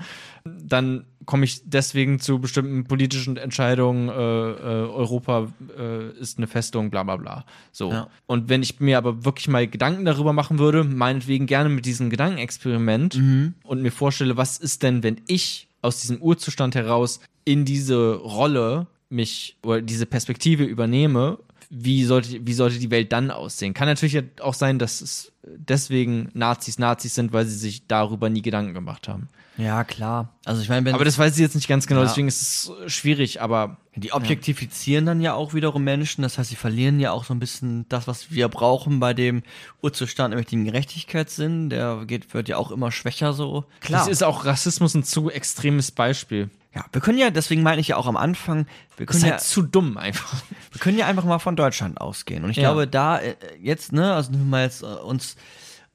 [0.45, 6.89] Dann komme ich deswegen zu bestimmten politischen Entscheidungen, äh, äh, Europa äh, ist eine Festung,
[6.89, 7.45] bla bla bla.
[7.71, 7.91] So.
[7.91, 8.07] Ja.
[8.25, 12.09] Und wenn ich mir aber wirklich mal Gedanken darüber machen würde, meinetwegen gerne mit diesem
[12.09, 13.15] Gedankenexperiment
[13.63, 18.87] und mir vorstelle, was ist denn, wenn ich aus diesem Urzustand heraus in diese Rolle
[19.09, 23.73] mich oder diese Perspektive übernehme, wie sollte, wie sollte die Welt dann aussehen?
[23.73, 28.41] Kann natürlich auch sein, dass es deswegen Nazis Nazis sind, weil sie sich darüber nie
[28.41, 29.29] Gedanken gemacht haben.
[29.57, 30.29] Ja, klar.
[30.45, 32.07] Also ich meine, wenn Aber das weiß ich jetzt nicht ganz genau, Ja.
[32.07, 36.55] deswegen ist es schwierig, aber die objektifizieren dann ja auch wiederum Menschen, das heißt, sie
[36.55, 39.43] verlieren ja auch so ein bisschen das, was wir brauchen bei dem
[39.81, 43.65] Urzustand, nämlich den Gerechtigkeitssinn, der geht, wird ja auch immer schwächer so.
[43.89, 46.49] das ist auch Rassismus ein zu extremes Beispiel.
[46.73, 49.31] Ja, wir können ja, deswegen meine ich ja auch am Anfang, wir Das ist können
[49.33, 50.33] halt ja, zu dumm einfach.
[50.71, 52.45] wir können ja einfach mal von Deutschland ausgehen.
[52.45, 52.63] Und ich Ja.
[52.69, 55.35] glaube, da äh, jetzt, ne, also nehmen wir mal jetzt äh, uns,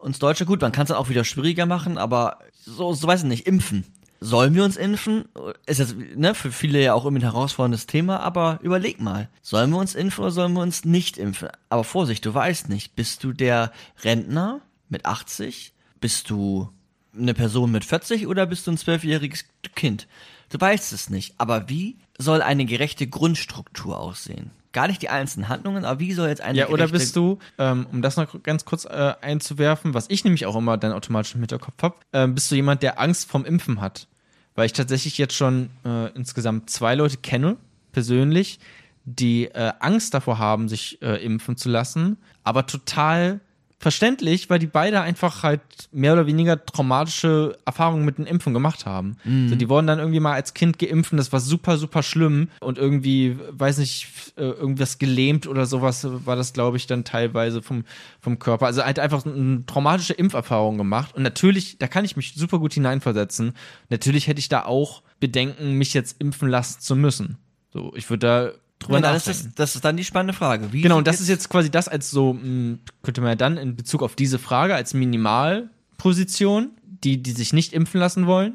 [0.07, 3.23] uns Deutsche, gut, man kann es dann auch wieder schwieriger machen, aber so, so weiß
[3.23, 3.85] ich nicht, impfen.
[4.21, 5.27] Sollen wir uns impfen?
[5.67, 9.29] Ist jetzt, ne, für viele ja auch immer ein herausforderndes Thema, aber überleg mal.
[9.43, 11.49] Sollen wir uns impfen oder sollen wir uns nicht impfen?
[11.69, 13.73] Aber Vorsicht, du weißt nicht, bist du der
[14.05, 15.75] Rentner mit 80?
[16.01, 16.71] Bist du
[17.15, 19.45] eine Person mit 40 oder bist du ein zwölfjähriges
[19.75, 20.07] Kind?
[20.51, 21.35] Du weißt es nicht.
[21.39, 24.51] Aber wie soll eine gerechte Grundstruktur aussehen?
[24.77, 27.87] Gar nicht die einzelnen Handlungen, aber wie soll jetzt eine Ja, oder bist du, ähm,
[27.91, 31.41] um das noch ganz kurz äh, einzuwerfen, was ich nämlich auch immer dann automatisch im
[31.41, 34.07] Hinterkopf habe, ähm, bist du jemand, der Angst vom Impfen hat?
[34.55, 37.57] Weil ich tatsächlich jetzt schon äh, insgesamt zwei Leute kenne,
[37.93, 38.59] persönlich,
[39.07, 43.41] die äh, Angst davor haben, sich äh, impfen zu lassen, aber total
[43.79, 45.61] verständlich, weil die beide einfach halt
[45.93, 49.19] mehr oder weniger traumatische Erfahrungen mit den Impfungen gemacht haben.
[49.51, 52.49] So, die wurden dann irgendwie mal als Kind geimpft, und das war super, super schlimm
[52.61, 57.61] und irgendwie, weiß nicht, äh, irgendwas gelähmt oder sowas war das, glaube ich, dann teilweise
[57.61, 57.85] vom,
[58.21, 58.67] vom Körper.
[58.67, 62.73] Also halt einfach eine traumatische Impferfahrung gemacht und natürlich, da kann ich mich super gut
[62.73, 63.53] hineinversetzen.
[63.91, 67.37] Natürlich hätte ich da auch Bedenken, mich jetzt impfen lassen zu müssen.
[67.73, 69.39] So, ich würde da drüber Ja, dann nachdenken.
[69.39, 70.73] ist das, das ist dann die spannende Frage.
[70.73, 73.57] Wie Genau, und das ist jetzt quasi das als so, mh, könnte man ja dann
[73.57, 76.71] in Bezug auf diese Frage als Minimalposition,
[77.05, 78.55] die, die sich nicht impfen lassen wollen,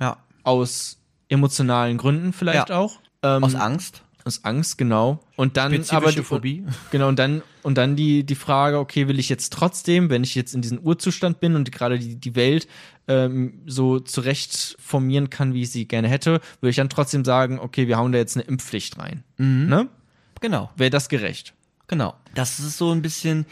[0.00, 0.98] ja, aus
[1.28, 2.76] emotionalen Gründen vielleicht Ja.
[2.78, 2.98] auch.
[3.22, 4.02] Ähm, aus Angst.
[4.26, 5.20] Aus Angst, genau.
[5.36, 6.64] Und dann Spezifische aber die, Phobie.
[6.90, 10.34] Genau, und dann, und dann die, die Frage, okay, will ich jetzt trotzdem, wenn ich
[10.34, 12.68] jetzt in diesem Urzustand bin und gerade die, die Welt
[13.08, 17.58] ähm, so zurecht formieren kann, wie ich sie gerne hätte, würde ich dann trotzdem sagen,
[17.58, 19.24] okay, wir hauen da jetzt eine Impfpflicht rein.
[19.38, 19.88] Ne?
[20.40, 21.54] Genau, Wäre das gerecht?
[21.88, 22.14] genau.
[22.34, 23.44] Das ist so ein bisschen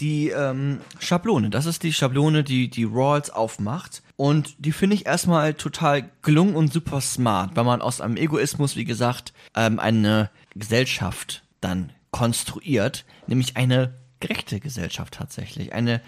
[0.00, 1.50] die ähm, Schablone.
[1.50, 4.02] Das ist die Schablone, die die Rawls aufmacht.
[4.16, 8.76] Und die finde ich erstmal total gelungen und super smart, weil man aus einem Egoismus,
[8.76, 15.72] wie gesagt, ähm, eine Gesellschaft dann konstruiert, nämlich eine gerechte Gesellschaft tatsächlich.
[15.72, 16.00] Eine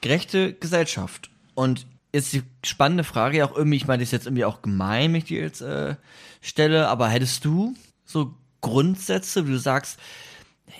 [0.00, 1.30] gerechte Gesellschaft.
[1.54, 5.12] Und jetzt die spannende Frage, auch irgendwie, ich meine, das ist jetzt irgendwie auch gemein,
[5.12, 5.96] wenn ich die jetzt äh,
[6.40, 7.74] stelle, aber hättest du
[8.04, 9.98] so Grundsätze, wie du sagst,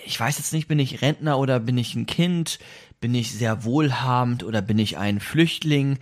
[0.05, 2.59] ich weiß jetzt nicht, bin ich Rentner oder bin ich ein Kind?
[2.99, 5.99] Bin ich sehr wohlhabend oder bin ich ein Flüchtling?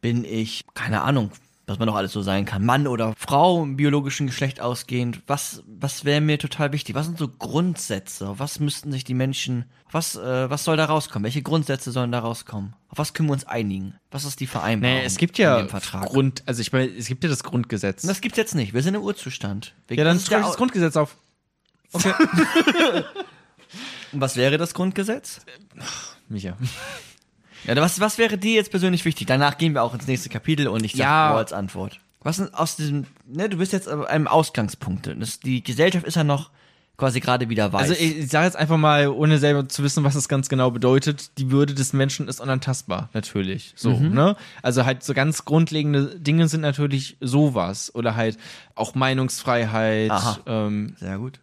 [0.00, 1.30] Bin ich, keine Ahnung,
[1.68, 5.20] was man noch alles so sein kann, Mann oder Frau im biologischen Geschlecht ausgehend?
[5.26, 6.94] Was, was wäre mir total wichtig?
[6.94, 8.38] Was sind so Grundsätze?
[8.38, 11.24] Was müssten sich die Menschen, was, äh, was soll da rauskommen?
[11.24, 12.74] Welche Grundsätze sollen da rauskommen?
[12.88, 13.94] Auf was können wir uns einigen?
[14.10, 14.96] Was ist die Vereinbarung?
[14.96, 15.62] Naja, es gibt ja?
[15.62, 18.02] Grund, also ich meine, es gibt ja das Grundgesetz.
[18.02, 18.72] das gibt's jetzt nicht.
[18.72, 19.74] Wir sind im Urzustand.
[19.88, 21.18] Wir, ja, dann schreibe ich das Grundgesetz auf.
[21.92, 22.12] Okay.
[24.12, 25.40] Und was wäre das Grundgesetz?
[26.28, 26.56] Micha.
[27.66, 29.26] Ja, was, was wäre dir jetzt persönlich wichtig?
[29.26, 31.30] Danach gehen wir auch ins nächste Kapitel und ich sag Ja.
[31.32, 31.36] ja.
[31.36, 32.00] als Antwort.
[32.20, 35.06] Was ist aus diesem, ne, du bist jetzt an einem Ausgangspunkt.
[35.18, 36.50] Das, die Gesellschaft ist ja noch
[36.96, 37.82] quasi gerade wieder weiß.
[37.90, 40.72] Also ich, ich sage jetzt einfach mal, ohne selber zu wissen, was das ganz genau
[40.72, 43.72] bedeutet, die Würde des Menschen ist unantastbar, natürlich.
[43.76, 44.14] So, Mhm.
[44.14, 44.36] ne?
[44.62, 47.94] Also halt so ganz grundlegende Dinge sind natürlich sowas.
[47.94, 48.36] Oder halt
[48.74, 50.38] auch Meinungsfreiheit, Aha.
[50.46, 51.38] ähm, Sehr gut.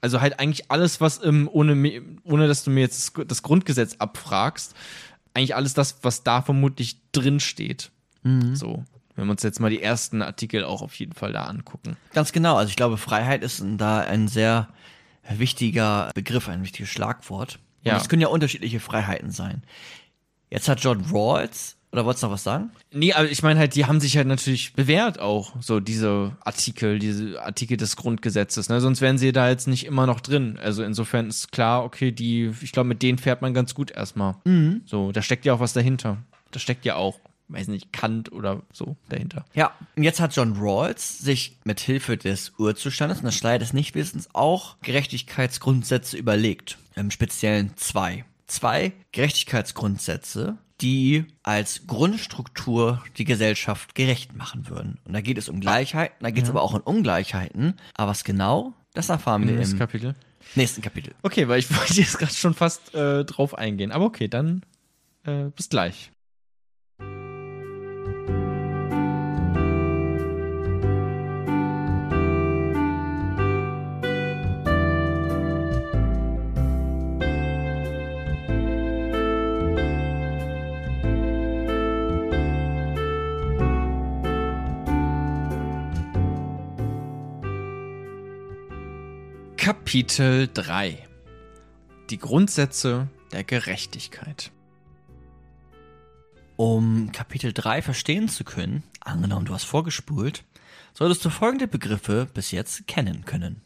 [0.00, 3.96] Also halt eigentlich alles, was ähm, ohne, ohne dass du mir jetzt das, das Grundgesetz
[3.98, 4.74] abfragst,
[5.34, 7.90] eigentlich alles das, was da vermutlich drin steht.
[8.22, 8.56] Mhm.
[8.56, 8.84] So.
[9.16, 11.96] Wenn wir uns jetzt mal die ersten Artikel auch auf jeden Fall da angucken.
[12.12, 12.56] Ganz genau.
[12.56, 14.68] Also ich glaube, Freiheit ist da ein sehr
[15.28, 17.58] wichtiger Begriff, ein wichtiges Schlagwort.
[17.82, 17.94] Ja.
[17.94, 19.62] Und es können ja unterschiedliche Freiheiten sein.
[20.48, 22.70] Jetzt hat John Rawls Oder wolltest du noch was sagen?
[22.92, 27.00] Nee, aber ich meine halt, die haben sich halt natürlich bewährt auch, so diese Artikel,
[27.00, 28.68] diese Artikel des Grundgesetzes.
[28.68, 28.80] Ne?
[28.80, 30.58] Sonst wären sie da jetzt nicht immer noch drin.
[30.62, 34.36] Also insofern ist klar, okay, die, ich glaube, mit denen fährt man ganz gut erstmal.
[34.86, 36.18] So, da steckt ja auch was dahinter.
[36.52, 37.18] Da steckt ja auch,
[37.48, 39.44] weiß nicht, Kant oder so dahinter.
[39.54, 43.72] Ja, und jetzt hat John Rawls sich mit Hilfe des Urzustandes und des Schleier des
[43.72, 46.78] Nichtwissens auch Gerechtigkeitsgrundsätze überlegt.
[46.94, 48.24] Im Speziellen zwei.
[48.46, 54.98] Zwei Gerechtigkeitsgrundsätze, die als Grundstruktur die Gesellschaft gerecht machen würden.
[55.04, 57.74] Und da geht es um Gleichheiten, da geht es aber auch um Ungleichheiten.
[57.94, 60.14] Aber was genau, das erfahren wir im Kapitel.
[60.54, 61.14] nächsten Kapitel.
[61.22, 63.92] Okay, weil ich wollte jetzt gerade schon fast äh, drauf eingehen.
[63.92, 64.62] Aber okay, dann
[65.24, 66.10] äh, bis gleich.
[89.90, 90.98] Kapitel 3
[92.10, 94.52] Die Grundsätze der Gerechtigkeit.
[96.54, 100.44] Um Kapitel 3 verstehen zu können, angenommen du hast vorgespult,
[100.94, 103.62] solltest du folgende Begriffe bis jetzt kennen können.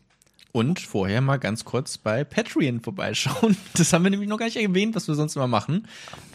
[0.51, 3.55] Und vorher mal ganz kurz bei Patreon vorbeischauen.
[3.77, 5.87] Das haben wir nämlich noch gar nicht erwähnt, was wir sonst immer machen.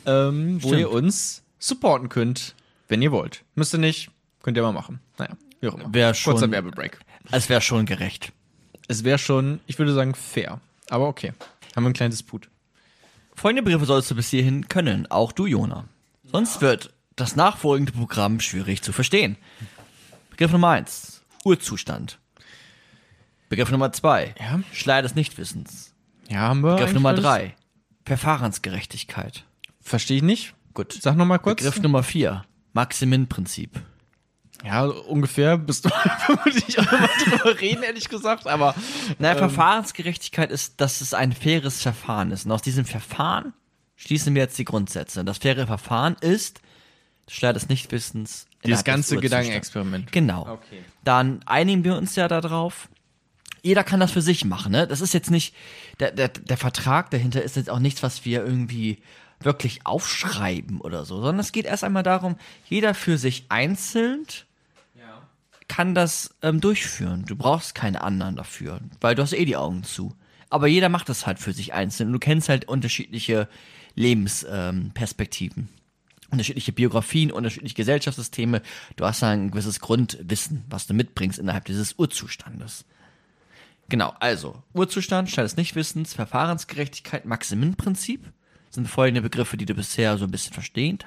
[0.05, 2.53] Ähm, wo ihr uns supporten könnt,
[2.89, 3.43] wenn ihr wollt.
[3.55, 4.11] Müsst ihr nicht,
[4.43, 4.99] könnt ihr mal machen.
[5.17, 5.91] Naja, wie auch immer.
[5.91, 6.99] Wär schon- Kurzer Werbebreak.
[7.31, 8.33] Es wäre schon gerecht.
[8.89, 10.59] Es wäre schon, ich würde sagen, fair.
[10.89, 11.33] Aber okay.
[11.75, 12.49] Haben wir einen kleinen Disput.
[13.35, 15.85] Folgende Begriffe solltest du bis hierhin können, auch du, Jona.
[16.25, 19.37] Sonst wird das nachfolgende Programm schwierig zu verstehen.
[20.31, 22.17] Begriff Nummer 1, Urzustand.
[23.47, 24.59] Begriff Nummer 2, Ja.
[24.73, 25.93] Schleier des Nichtwissens.
[26.27, 26.75] Ja, haben wir.
[26.75, 27.23] Begriff Nummer alles?
[27.23, 27.55] 3,
[28.05, 29.45] Verfahrensgerechtigkeit.
[29.81, 30.55] Verstehe ich nicht.
[30.73, 30.97] Gut.
[30.99, 31.61] Sag noch mal kurz.
[31.61, 33.79] Begriff Nummer 4, Maximin-Prinzip.
[34.65, 35.89] Ja, ungefähr bist du
[36.25, 38.75] vermutlich auch mal drüber reden, ehrlich gesagt, aber
[39.17, 42.45] Naja, Verfahrensgerechtigkeit ist, dass es ein faires Verfahren ist.
[42.45, 43.53] Und aus diesem Verfahren
[43.95, 45.23] schließen wir jetzt die Grundsätze.
[45.23, 46.61] Das faire Verfahren ist,
[47.27, 48.47] Schleier des Nichtwissens.
[48.65, 49.17] dieses ganze.
[49.17, 50.11] Gedankenexperiment.
[50.11, 50.47] Genau.
[50.47, 50.83] Okay.
[51.03, 52.89] Dann einigen wir uns ja darauf.
[53.61, 54.87] Jeder kann das für sich machen, ne?
[54.87, 55.53] Das ist jetzt nicht,
[55.99, 58.99] der, der, der Vertrag dahinter ist jetzt auch nichts, was wir irgendwie
[59.41, 62.37] wirklich aufschreiben oder so, sondern es geht erst einmal darum,
[62.69, 64.25] jeder für sich einzeln
[65.69, 67.23] kann das ähm, durchführen.
[67.25, 70.13] Du brauchst keine anderen dafür, weil du hast eh die Augen zu.
[70.49, 73.47] Aber jeder macht das halt für sich einzeln und du kennst halt unterschiedliche
[73.95, 75.63] Lebensperspektiven.
[75.63, 75.79] Ähm,
[76.31, 78.61] unterschiedliche Biografien, unterschiedliche Gesellschaftssysteme.
[78.95, 82.85] Du hast da ein gewisses Grundwissen, was du mitbringst innerhalb dieses Urzustandes.
[83.89, 88.31] Genau, also Urzustand, Stand des Nichtwissens, Verfahrensgerechtigkeit, Maximin-Prinzip
[88.69, 90.99] sind folgende Begriffe, die du bisher so ein bisschen verstehen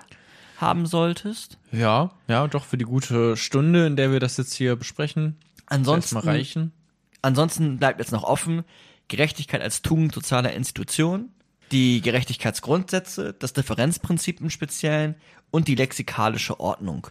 [0.62, 1.58] haben solltest.
[1.70, 5.36] Ja, ja, doch für die gute Stunde, in der wir das jetzt hier besprechen.
[5.66, 6.72] Ansonsten, Erstmal reichen.
[7.20, 8.64] ansonsten bleibt jetzt noch offen
[9.08, 11.28] Gerechtigkeit als Tugend sozialer Institutionen,
[11.70, 15.14] die Gerechtigkeitsgrundsätze, das Differenzprinzip im Speziellen
[15.50, 17.08] und die lexikalische Ordnung.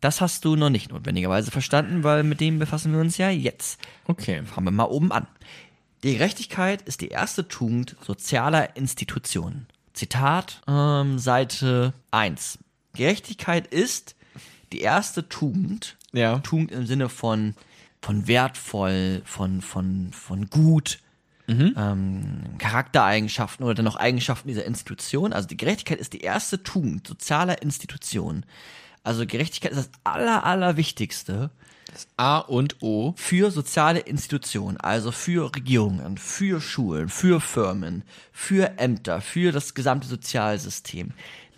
[0.00, 3.80] Das hast du noch nicht notwendigerweise verstanden, weil mit dem befassen wir uns ja jetzt.
[4.06, 4.42] Okay.
[4.44, 5.26] Fangen wir mal oben an.
[6.02, 9.66] Die Gerechtigkeit ist die erste Tugend sozialer Institutionen.
[9.94, 12.58] Zitat, ähm, Seite 1.
[12.94, 14.16] Gerechtigkeit ist
[14.72, 16.38] die erste Tugend, Ja.
[16.38, 17.54] Tugend im Sinne von,
[18.00, 20.98] von wertvoll, von, von, von gut,
[21.46, 21.74] Mhm.
[21.76, 25.34] ähm, Charaktereigenschaften oder dann noch Eigenschaften dieser Institution.
[25.34, 28.46] Also die Gerechtigkeit ist die erste Tugend sozialer Institutionen.
[29.02, 31.50] Also Gerechtigkeit ist das aller, allerwichtigste
[32.16, 33.12] A und O.
[33.18, 40.08] für soziale Institutionen, also für Regierungen, für Schulen, für Firmen, für Ämter, für das gesamte
[40.08, 41.12] Sozialsystem.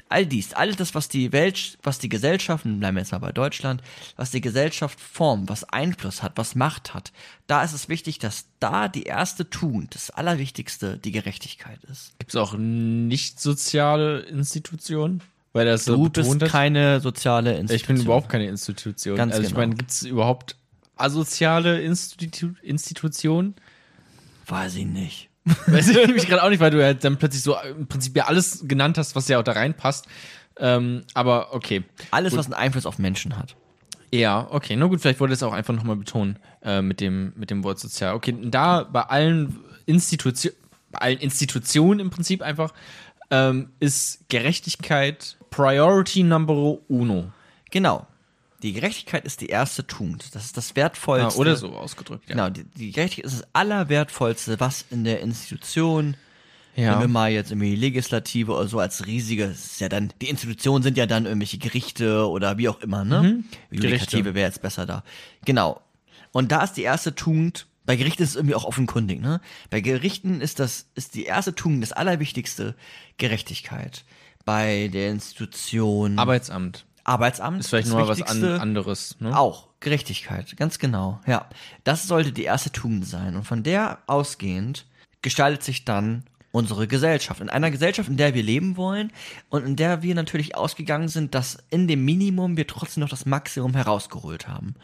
[0.09, 3.33] All dies, alles das, was die Welt, was die Gesellschaft, bleiben wir jetzt mal bei
[3.33, 3.83] Deutschland,
[4.15, 7.13] was die Gesellschaft formt, was Einfluss hat, was Macht hat,
[7.49, 12.17] da ist es wichtig, dass da die erste Tugend, das Allerwichtigste, die Gerechtigkeit ist.
[12.21, 15.23] Gibt es auch nicht soziale Institutionen?
[15.53, 16.51] Weil das so Du bist betont hat?
[16.51, 17.77] keine soziale Institution.
[17.77, 19.17] Ich bin überhaupt keine Institution.
[19.17, 19.61] Ganz also ich genau.
[19.61, 20.57] meine, gibt es überhaupt
[20.97, 23.55] asoziale Institu Institutionen?
[24.47, 25.31] Weiß ich nicht.
[25.67, 28.27] Weiß ich nämlich gerade auch nicht, weil du ja dann plötzlich so im Prinzip ja
[28.27, 30.07] alles genannt hast, was ja auch da reinpasst.
[30.59, 31.85] Ähm, aber okay.
[32.11, 33.55] Alles, was einen Einfluss auf Menschen hat.
[34.13, 34.75] Ja, okay.
[34.77, 37.63] Na gut, vielleicht wollte ich es auch einfach nochmal betonen äh, mit, dem, mit dem
[37.63, 38.15] Wort sozial.
[38.15, 40.57] Okay, da bei allen Institutionen,
[40.91, 42.73] bei allen Institutionen im Prinzip einfach
[43.31, 47.31] ähm, ist Gerechtigkeit Priority Number Uno.
[47.71, 48.07] Genau.
[48.63, 50.35] Die Gerechtigkeit ist die erste Tugend.
[50.35, 51.39] Das ist das Ja, wertvollste.
[51.39, 52.35] oder so ausgedrückt, ja.
[52.35, 56.17] Genau, die, die Gerechtigkeit ist das Allerwertvollste, was in der Institution
[56.75, 56.93] Ja.
[56.93, 60.83] Wenn wir mal jetzt irgendwie Legislative oder so als riesige, ist ja dann, die Institutionen
[60.83, 63.23] sind ja dann irgendwelche Gerichte oder wie auch immer, ne?
[63.23, 63.45] Mhm.
[63.71, 65.03] Judikative wäre jetzt besser da.
[65.47, 65.81] Genau.
[66.33, 69.41] Und da ist die erste Tugend, bei Gerichten ist es irgendwie auch offenkundig, ne?
[69.71, 72.75] Bei Gerichten ist das, ist die erste Tugend das Allerwichtigste
[73.17, 74.05] Gerechtigkeit.
[74.45, 76.85] Bei der Institution Arbeitsamt.
[77.07, 79.17] Arbeitsamt Ist vielleicht nur mal was an, anderes.
[79.21, 79.37] Ne?
[79.37, 81.21] Auch Gerechtigkeit, ganz genau.
[81.27, 81.49] Ja,
[81.85, 83.37] das sollte die erste Tugend sein.
[83.37, 84.87] Und von der ausgehend
[85.23, 87.41] gestaltet sich dann unsere Gesellschaft.
[87.41, 89.13] In einer Gesellschaft, in der wir leben wollen
[89.51, 93.27] und in der wir natürlich ausgegangen sind, dass in dem Minimum wir trotzdem noch das
[93.27, 94.75] Maximum herausgeholt haben.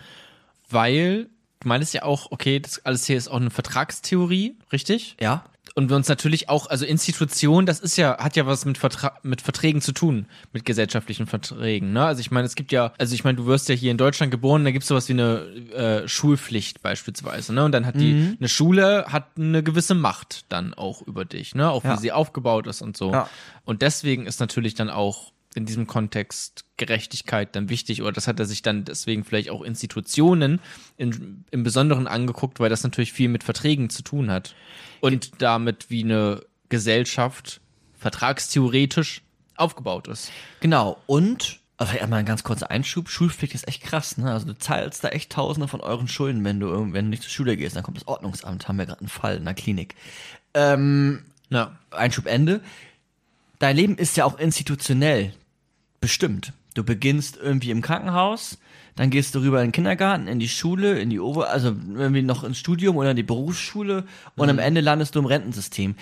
[0.68, 1.29] Weil,
[1.61, 5.16] du meinst ja auch, okay, das alles hier ist auch eine Vertragstheorie, richtig?
[5.20, 5.45] Ja,
[5.75, 9.17] Und wir uns natürlich auch, also Institution, das ist ja, hat ja was mit, Vertra
[9.23, 11.93] mit Verträgen zu tun, mit gesellschaftlichen Verträgen.
[11.93, 12.05] Ne?
[12.05, 14.31] Also ich meine, es gibt ja, also ich meine, du wirst ja hier in Deutschland
[14.31, 15.39] geboren, da gibt es sowas wie eine
[15.73, 17.55] äh, Schulpflicht beispielsweise.
[17.55, 17.65] Ne?
[17.65, 21.71] Und dann hat die, eine Schule hat eine gewisse Macht dann auch über dich, ne?
[21.71, 21.97] Auch wie Ja.
[21.97, 23.13] sie aufgebaut ist und so.
[23.13, 23.29] Ja.
[23.65, 28.41] Und deswegen ist natürlich dann auch in diesem Kontext Gerechtigkeit dann wichtig oder das hat
[28.41, 30.61] er sich dann deswegen vielleicht auch Institutionen
[30.97, 34.55] in, im Besonderen angeguckt, weil das natürlich viel mit Verträgen zu tun hat
[35.03, 37.61] und damit wie eine Gesellschaft
[37.98, 39.22] vertragstheoretisch
[39.57, 40.32] aufgebaut ist.
[40.61, 40.96] genau.
[41.07, 44.32] Und, also einmal ein ganz kurzer Einschub, Schulpflicht ist echt krass, ne?
[44.32, 47.30] Also du zahlst da echt Tausende von euren Schulden, wenn du, wenn du nicht zur
[47.30, 47.76] Schule gehst.
[47.76, 49.94] Dann kommt das Ordnungsamt, haben wir gerade einen Fall in der Klinik.
[50.55, 51.76] Ähm, Ja.
[51.90, 52.61] Einschub Ende.
[53.59, 55.32] Dein Leben ist ja auch institutionell
[56.00, 56.53] bestimmt.
[56.74, 58.59] Du beginnst irgendwie im Krankenhaus,
[58.97, 62.22] dann gehst du rüber in den Kindergarten, in die Schule, in die Ober, also irgendwie
[62.22, 64.05] noch ins Studium oder in die Berufsschule
[64.36, 65.95] und am Ende landest du im Rentensystem.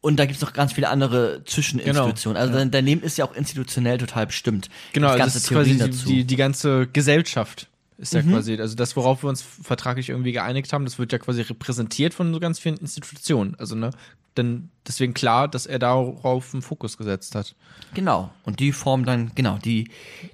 [0.00, 2.40] Und da gibt's noch ganz viele andere Zwischeninstitutionen.
[2.40, 4.68] Also dein, dein Leben ist ja auch institutionell total bestimmt.
[4.92, 8.20] Genau, Gibt's also das ist quasi Theorien die, die, ganze Gesellschaft ist Mhm.
[8.20, 11.42] ja quasi, also das, worauf wir uns vertraglich irgendwie geeinigt haben, das wird ja quasi
[11.42, 13.56] repräsentiert von so ganz vielen Institutionen.
[13.58, 13.90] Also, ne,
[14.38, 17.54] denn deswegen klar, dass er darauf einen Fokus gesetzt hat.
[17.94, 18.30] Genau.
[18.44, 19.90] Und die formen dann, genau, die,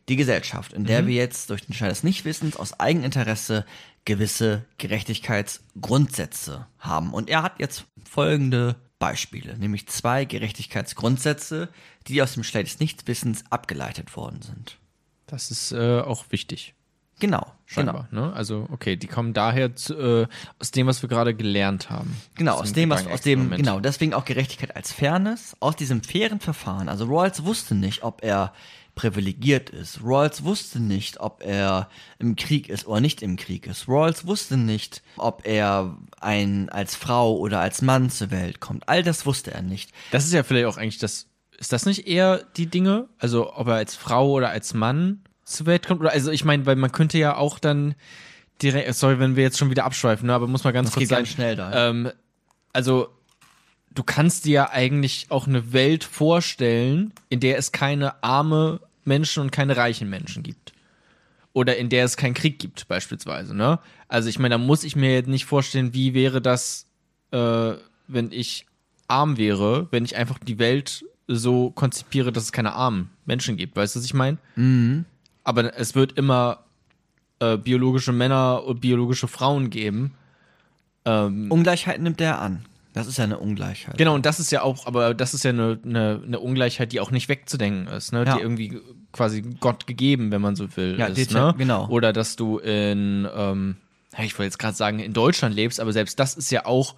[0.09, 3.65] die Gesellschaft, in der wir jetzt durch den Schein des Nichtwissens aus Eigeninteresse
[4.05, 7.13] gewisse Gerechtigkeitsgrundsätze haben.
[7.13, 11.69] Und er hat jetzt folgende Beispiele, nämlich zwei Gerechtigkeitsgrundsätze,
[12.07, 14.79] die aus dem Schein des Nichtwissens abgeleitet worden sind.
[15.27, 16.75] Das ist äh, auch wichtig.
[17.21, 18.27] Genau, Scheinbar, genau.
[18.27, 18.33] ne?
[18.33, 20.27] Also, okay, die kommen daher zu, äh,
[20.59, 22.17] aus dem, was wir gerade gelernt haben.
[22.35, 26.41] Genau, aus dem, was, aus dem, genau, deswegen auch Gerechtigkeit als Fairness, aus diesem fairen
[26.41, 26.89] Verfahren.
[26.89, 28.53] Also Rawls wusste nicht, ob er
[28.95, 30.01] privilegiert ist.
[30.05, 31.89] Rawls wusste nicht, ob er
[32.19, 33.89] im Krieg ist oder nicht im Krieg ist.
[33.89, 38.89] Rawls wusste nicht, ob er ein, als Frau oder als Mann zur Welt kommt.
[38.89, 39.91] All das wusste er nicht.
[40.11, 41.29] Das ist ja vielleicht auch eigentlich das.
[41.57, 43.09] Ist das nicht eher die Dinge?
[43.19, 46.01] Also, ob er als Frau oder als Mann zur Welt kommt?
[46.01, 47.95] Oder, also, ich meine, weil man könnte ja auch dann
[48.63, 51.09] direkt, sorry, wenn wir jetzt schon wieder abschweifen, ne, aber muss mal ganz Das kurz
[51.09, 51.91] ganz schnell da.
[51.91, 52.11] Ähm,
[52.73, 53.09] also,
[53.95, 59.43] du kannst dir ja eigentlich auch eine Welt vorstellen, in der es keine arme Menschen
[59.43, 60.73] und keine reichen Menschen gibt.
[61.53, 63.79] Oder in der es keinen Krieg gibt, beispielsweise, ne?
[64.09, 66.87] Also, ich meine, da muss ich mir jetzt nicht vorstellen, wie wäre das,
[67.31, 67.75] äh,
[68.09, 68.67] wenn ich
[69.07, 73.77] arm wäre, wenn ich einfach die Welt so konzipiere, dass es keine armen Menschen gibt.
[73.77, 74.39] Weißt du, was ich meine?
[74.57, 75.05] Mhm.
[75.45, 76.65] Aber es wird immer
[77.41, 80.15] äh, biologische Männer und biologische Frauen geben.
[81.05, 82.65] Ähm, Ungleichheit nimmt er an.
[82.95, 83.99] Das ist ja eine Ungleichheit.
[83.99, 87.01] Genau, und das ist ja auch, aber das ist ja eine, eine, eine Ungleichheit, die
[87.01, 88.25] auch nicht wegzudenken ist, ne?
[88.25, 88.37] Ja.
[88.37, 88.81] Die irgendwie
[89.13, 91.55] quasi Gott gegeben, wenn man so will, Ja, ist, ne?
[91.59, 91.89] genau.
[91.89, 93.77] Oder dass du in, ähm,
[94.17, 96.95] ich wollte jetzt gerade sagen, in Deutschland lebst, aber selbst das ist ja auch,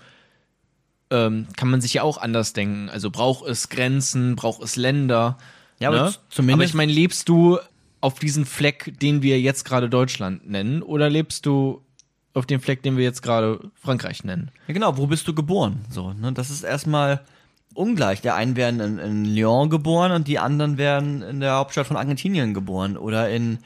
[1.11, 2.91] ähm, kann man sich ja auch anders denken.
[2.91, 5.39] Also braucht es Grenzen, braucht es Länder.
[5.79, 6.11] Ja, aber ne?
[6.11, 7.59] z- zumindest- Aber ich meine, lebst du
[8.07, 11.83] auf diesen Fleck, den wir jetzt gerade Deutschland nennen, oder lebst du
[12.35, 14.53] auf dem Fleck, den wir jetzt gerade Frankreich nennen?
[14.69, 15.85] Ja, genau, wo bist du geboren?
[15.91, 16.33] So, ne?
[16.33, 17.23] Das ist erstmal
[17.75, 18.21] ungleich.
[18.21, 21.97] Der einen werden in, in Lyon geboren und die anderen werden in der Hauptstadt von
[21.97, 23.59] Argentinien geboren oder in,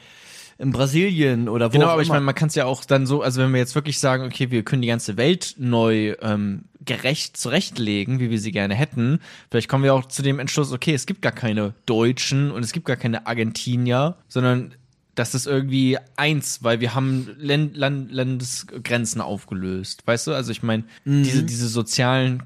[0.61, 2.15] in Brasilien oder wo Genau, aber ich immer.
[2.15, 4.51] meine, man kann es ja auch dann so, also wenn wir jetzt wirklich sagen, okay,
[4.51, 9.19] wir können die ganze Welt neu ähm, gerecht zurechtlegen, wie wir sie gerne hätten,
[9.49, 12.71] vielleicht kommen wir auch zu dem Entschluss, okay, es gibt gar keine Deutschen und es
[12.71, 14.73] gibt gar keine Argentinier, sondern
[15.15, 20.03] das ist irgendwie eins, weil wir haben Len Land Landesgrenzen aufgelöst.
[20.05, 20.33] Weißt du?
[20.33, 21.23] Also ich meine, Mhm.
[21.23, 22.43] diese, diese sozialen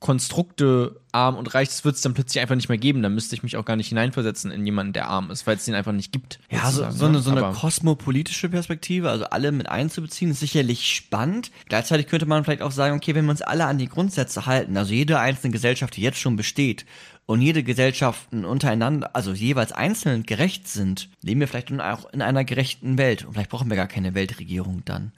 [0.00, 3.02] Konstrukte, arm und reich, das wird es dann plötzlich einfach nicht mehr geben.
[3.02, 5.66] Da müsste ich mich auch gar nicht hineinversetzen in jemanden, der arm ist, weil es
[5.66, 6.40] den einfach nicht gibt.
[6.50, 7.22] Ja, so, so eine, ne?
[7.22, 11.50] so eine kosmopolitische Perspektive, also alle mit einzubeziehen, ist sicherlich spannend.
[11.68, 14.76] Gleichzeitig könnte man vielleicht auch sagen, okay, wenn wir uns alle an die Grundsätze halten,
[14.78, 16.86] also jede einzelne Gesellschaft, die jetzt schon besteht,
[17.26, 22.42] und jede Gesellschaften untereinander, also jeweils einzeln gerecht sind, leben wir vielleicht auch in einer
[22.42, 23.24] gerechten Welt.
[23.24, 25.12] Und vielleicht brauchen wir gar keine Weltregierung dann.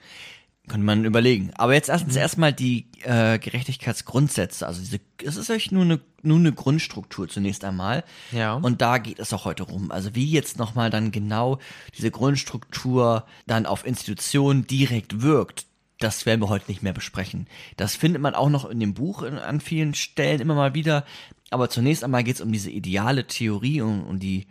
[0.68, 1.51] Könnte man überlegen.
[1.56, 4.64] Aber jetzt erstens erstmal die äh, Gerechtigkeitsgrundsätze.
[4.64, 8.05] Also diese, es ist echt nur eine, nur eine Grundstruktur zunächst einmal.
[8.30, 8.55] Ja.
[8.55, 9.90] Und da geht es auch heute rum.
[9.90, 11.59] Also wie jetzt nochmal dann genau
[11.98, 15.66] diese Grundstruktur dann auf Institutionen direkt wirkt,
[15.98, 17.48] das werden wir heute nicht mehr besprechen.
[17.76, 21.05] Das findet man auch noch in dem Buch in, an vielen Stellen immer mal wieder.
[21.51, 24.47] Aber zunächst einmal geht es um diese ideale Theorie und um die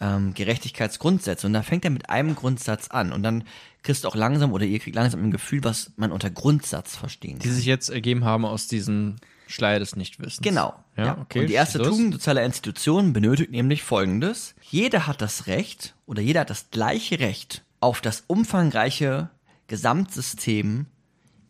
[0.00, 1.46] ähm, Gerechtigkeitsgrundsätze.
[1.46, 3.12] Und da fängt er mit einem Grundsatz an.
[3.12, 3.44] Und dann
[3.82, 7.38] kriegst du auch langsam oder ihr kriegt langsam ein Gefühl, was man unter Grundsatz verstehen
[7.38, 7.56] Die kann.
[7.56, 9.16] sich jetzt ergeben haben aus diesem
[9.46, 10.42] Schleier des Nichtwissens.
[10.42, 10.74] Genau.
[10.96, 11.40] Ja, okay.
[11.40, 11.80] Und die erste.
[11.80, 14.54] Tugend sozialer Institutionen benötigt nämlich folgendes.
[14.60, 19.30] Jeder hat das Recht oder jeder hat das gleiche Recht auf das umfangreiche
[19.68, 20.86] Gesamtsystem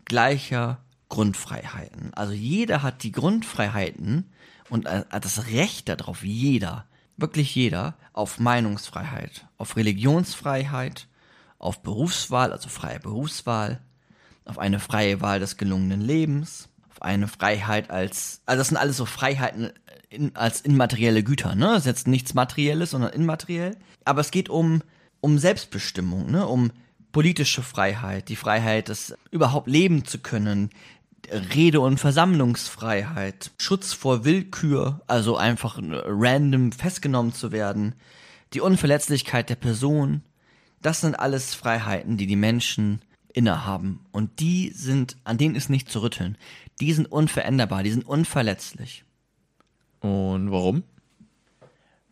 [0.04, 0.78] gleicher
[1.08, 2.12] Grundfreiheiten.
[2.14, 4.30] Also jeder hat die Grundfreiheiten
[4.68, 6.86] und äh, das Recht darauf, jeder,
[7.16, 11.08] wirklich jeder, auf Meinungsfreiheit, auf Religionsfreiheit,
[11.58, 13.80] auf Berufswahl, also freie Berufswahl,
[14.44, 18.96] auf eine freie Wahl des gelungenen Lebens, auf eine Freiheit als, also das sind alles
[18.96, 19.72] so Freiheiten
[20.08, 21.66] in, als immaterielle Güter, ne?
[21.66, 23.76] Das ist jetzt nichts Materielles, sondern immateriell.
[24.04, 24.82] Aber es geht um,
[25.20, 26.46] um Selbstbestimmung, ne?
[26.46, 26.70] Um
[27.12, 30.70] politische Freiheit, die Freiheit, das überhaupt leben zu können,
[31.30, 37.94] Rede- und Versammlungsfreiheit, Schutz vor Willkür, also einfach random festgenommen zu werden,
[38.52, 40.22] die Unverletzlichkeit der Person,
[40.82, 43.00] das sind alles Freiheiten, die die Menschen
[43.32, 44.06] innehaben.
[44.12, 46.38] Und die sind, an denen ist nicht zu rütteln.
[46.80, 49.04] Die sind unveränderbar, die sind unverletzlich.
[50.00, 50.84] Und warum?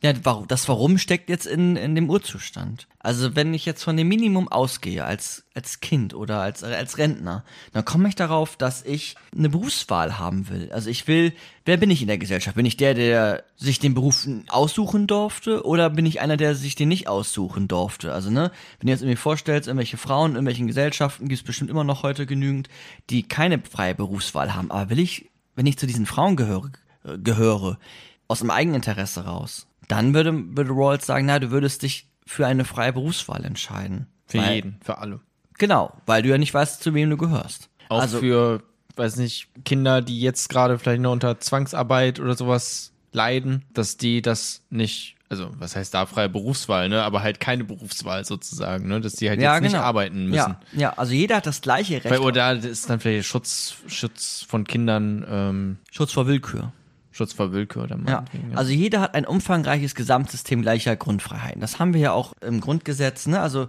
[0.05, 2.89] Ja, das Warum steckt jetzt in, in dem Urzustand.
[2.99, 7.43] Also wenn ich jetzt von dem Minimum ausgehe als, als Kind oder als, als Rentner,
[7.73, 10.71] dann komme ich darauf, dass ich eine Berufswahl haben will.
[10.73, 11.33] Also ich will,
[11.65, 12.55] wer bin ich in der Gesellschaft?
[12.55, 16.75] Bin ich der, der sich den Beruf aussuchen durfte oder bin ich einer, der sich
[16.75, 18.13] den nicht aussuchen durfte?
[18.13, 18.51] Also ne,
[18.81, 22.03] wenn du jetzt irgendwie vorstellst, irgendwelche Frauen, in irgendwelchen Gesellschaften gibt es bestimmt immer noch
[22.03, 22.69] heute genügend,
[23.09, 24.71] die keine freie Berufswahl haben.
[24.71, 26.73] Aber will ich, wenn ich zu diesen Frauen gehöre,
[27.23, 27.79] gehöre
[28.29, 32.65] aus dem Eigeninteresse raus, dann würde, würde Rawls sagen, na, du würdest dich für eine
[32.65, 34.07] freie Berufswahl entscheiden.
[34.27, 35.21] Für weil, jeden, für alle.
[35.59, 37.69] Genau, weil du ja nicht weißt, zu wem du gehörst.
[37.89, 38.63] Auch also, für,
[38.97, 44.23] weiß nicht, Kinder, die jetzt gerade vielleicht nur unter Zwangsarbeit oder sowas leiden, dass die
[44.23, 47.03] das nicht, also was heißt da freie Berufswahl, ne?
[47.03, 49.01] Aber halt keine Berufswahl sozusagen, ne?
[49.01, 49.85] Dass die halt ja, jetzt nicht genau.
[49.85, 50.57] arbeiten müssen.
[50.73, 52.11] Ja, ja, also jeder hat das gleiche Recht.
[52.11, 56.73] Weil, oder ist dann vielleicht Schutz, Schutz von Kindern, ähm, Schutz vor Willkür.
[57.15, 58.25] Schutz vor Willkür oder Ja,
[58.57, 61.61] also jeder hat ein umfangreiches Gesamtsystem gleicher Grundfreiheiten.
[61.61, 63.41] Das haben wir ja auch im Grundgesetz, ne?
[63.41, 63.69] Also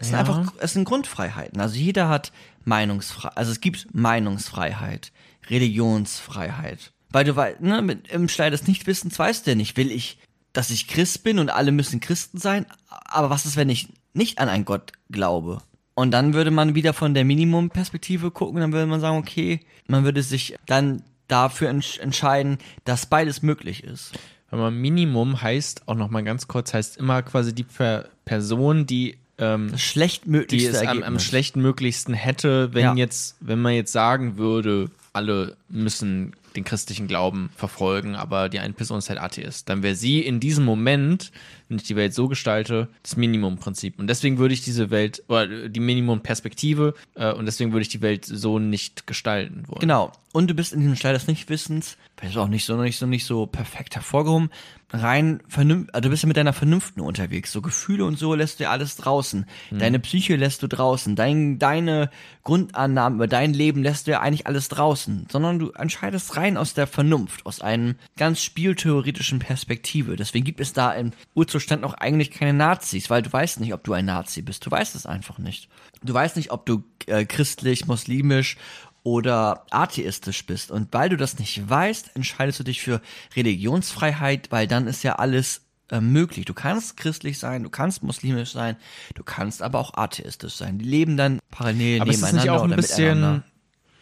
[0.00, 0.20] es sind Ja.
[0.20, 1.60] einfach, es sind Grundfreiheiten.
[1.60, 2.32] Also jeder hat
[2.64, 5.12] Meinungsfreiheit, also es gibt Meinungsfreiheit,
[5.48, 6.92] Religionsfreiheit.
[7.10, 10.18] Weil du weißt, ne, mit, im Schleier des Nichtwissens weißt du ja nicht, will ich,
[10.52, 14.40] dass ich Christ bin und alle müssen Christen sein, aber was ist, wenn ich nicht
[14.40, 15.58] an einen Gott glaube?
[15.94, 20.02] Und dann würde man wieder von der Minimumperspektive gucken, dann würde man sagen, okay, man
[20.02, 24.12] würde sich dann dafür entsch entscheiden, dass beides möglich ist.
[24.50, 29.16] Wenn man Minimum heißt, auch nochmal ganz kurz, heißt immer quasi die per Person, die
[29.38, 32.94] ähm, die es am, am schlechtmöglichsten hätte, wenn Ja.
[32.94, 38.72] jetzt, wenn man jetzt sagen würde, alle müssen den christlichen Glauben verfolgen, aber die eine
[38.72, 41.32] Person ist halt Atheist, dann wäre sie in diesem Moment,
[41.68, 43.98] wenn ich die Welt so gestalte, das Minimumprinzip.
[43.98, 48.02] Und deswegen würde ich diese Welt, oder die Minimumperspektive, äh, und deswegen würde ich die
[48.02, 49.80] Welt so nicht gestalten wollen.
[49.80, 50.12] Genau.
[50.32, 53.24] Und du bist in diesem Stall des Nichtwissens, ist auch nicht so, nicht so, nicht
[53.24, 54.50] so perfekt hervorgehoben,
[54.92, 57.52] rein vernünftig, also du bist ja mit deiner Vernunft nur unterwegs.
[57.52, 59.46] So Gefühle und so lässt du ja alles draußen.
[59.70, 61.16] Deine Psyche lässt du draußen.
[61.16, 62.10] Dein, deine
[62.42, 65.26] Grundannahmen über dein Leben lässt du ja eigentlich alles draußen.
[65.30, 70.16] Sondern du entscheidest rein aus der Vernunft, aus einem ganz spieltheoretischen Perspektive.
[70.16, 73.84] Deswegen gibt es da im Urzustand noch eigentlich keine Nazis, weil du weißt nicht, ob
[73.84, 74.66] du ein Nazi bist.
[74.66, 75.68] Du weißt es einfach nicht.
[76.02, 78.56] Du weißt nicht, ob du äh, christlich, muslimisch
[79.02, 80.70] oder atheistisch bist.
[80.70, 83.00] Und weil du das nicht weißt, entscheidest du dich für
[83.36, 86.44] Religionsfreiheit, weil dann ist ja alles äh, möglich.
[86.44, 88.76] Du kannst christlich sein, du kannst muslimisch sein,
[89.14, 90.78] du kannst aber auch atheistisch sein.
[90.78, 93.44] Die leben dann parallel Aber ist nebeneinander nicht auch ein oder miteinander.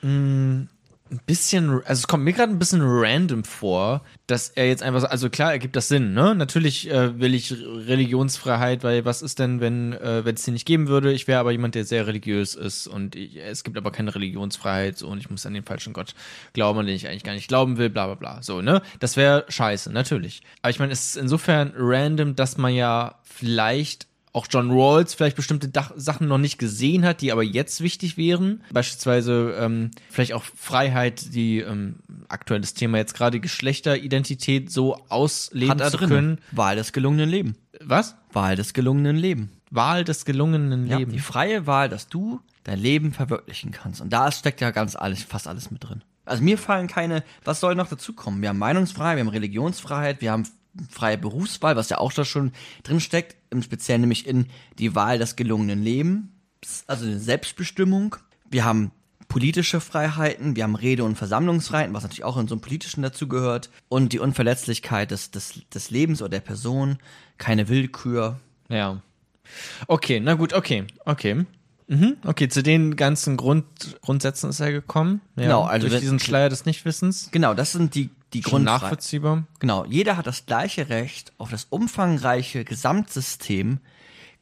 [0.02, 0.68] bisschen, mh,
[1.10, 5.00] ein bisschen, also es kommt mir gerade ein bisschen random vor, dass er jetzt einfach
[5.00, 6.34] so, also klar, ergibt das Sinn, ne?
[6.34, 10.88] Natürlich äh, will ich Religionsfreiheit, weil was ist denn, wenn äh, es die nicht geben
[10.88, 11.12] würde?
[11.12, 14.98] Ich wäre aber jemand, der sehr religiös ist und ich, es gibt aber keine Religionsfreiheit
[14.98, 16.14] so, und ich muss an den falschen Gott
[16.52, 18.42] glauben, an den ich eigentlich gar nicht glauben will, bla bla bla.
[18.42, 18.82] So, ne?
[19.00, 20.42] Das wäre scheiße, natürlich.
[20.62, 24.08] Aber ich meine, es ist insofern random, dass man ja vielleicht
[24.38, 28.16] auch John Rawls vielleicht bestimmte Dach Sachen noch nicht gesehen hat, die aber jetzt wichtig
[28.16, 28.62] wären.
[28.72, 31.96] Beispielsweise ähm, vielleicht auch Freiheit, die ähm,
[32.28, 36.08] aktuelles Thema jetzt gerade Geschlechteridentität so ausleben Hat zu drin.
[36.08, 36.38] können.
[36.52, 37.56] Wahl des gelungenen Lebens.
[37.80, 38.16] Was?
[38.32, 39.50] Wahl des gelungenen Lebens.
[39.70, 41.14] Wahl des gelungenen Ja, Lebens.
[41.14, 44.00] die freie Wahl, dass du dein Leben verwirklichen kannst.
[44.00, 46.02] Und da steckt ja ganz alles, fast alles mit drin.
[46.24, 48.42] Also mir fallen keine, was soll noch dazu kommen?
[48.42, 50.46] Wir haben Meinungsfreiheit, wir haben Religionsfreiheit, wir haben
[50.90, 52.52] freie Berufswahl, was ja auch da schon
[52.82, 54.46] drin steckt, im Speziellen nämlich in
[54.78, 58.16] die Wahl des gelungenen Lebens, also eine Selbstbestimmung.
[58.50, 58.90] Wir haben
[59.28, 63.70] politische Freiheiten, wir haben Rede- und Versammlungsfreiheiten, was natürlich auch in so einem politischen dazugehört,
[63.88, 66.98] und die Unverletzlichkeit des, des, des Lebens oder der Person,
[67.36, 68.40] keine Willkür.
[68.68, 69.02] Ja.
[69.86, 71.46] Okay, na gut, okay, okay.
[71.88, 73.64] Mhm, okay, zu den ganzen Grund,
[74.02, 75.20] Grundsätzen ist er gekommen.
[75.36, 77.30] Ja, Genau, also durch wenn- diesen Schleier des Nichtwissens.
[77.32, 78.64] Genau, das sind die, die Schon Grundfreiheiten.
[78.64, 79.46] nachvollziehbar.
[79.58, 83.80] Genau, jeder hat das gleiche Recht auf das umfangreiche Gesamtsystem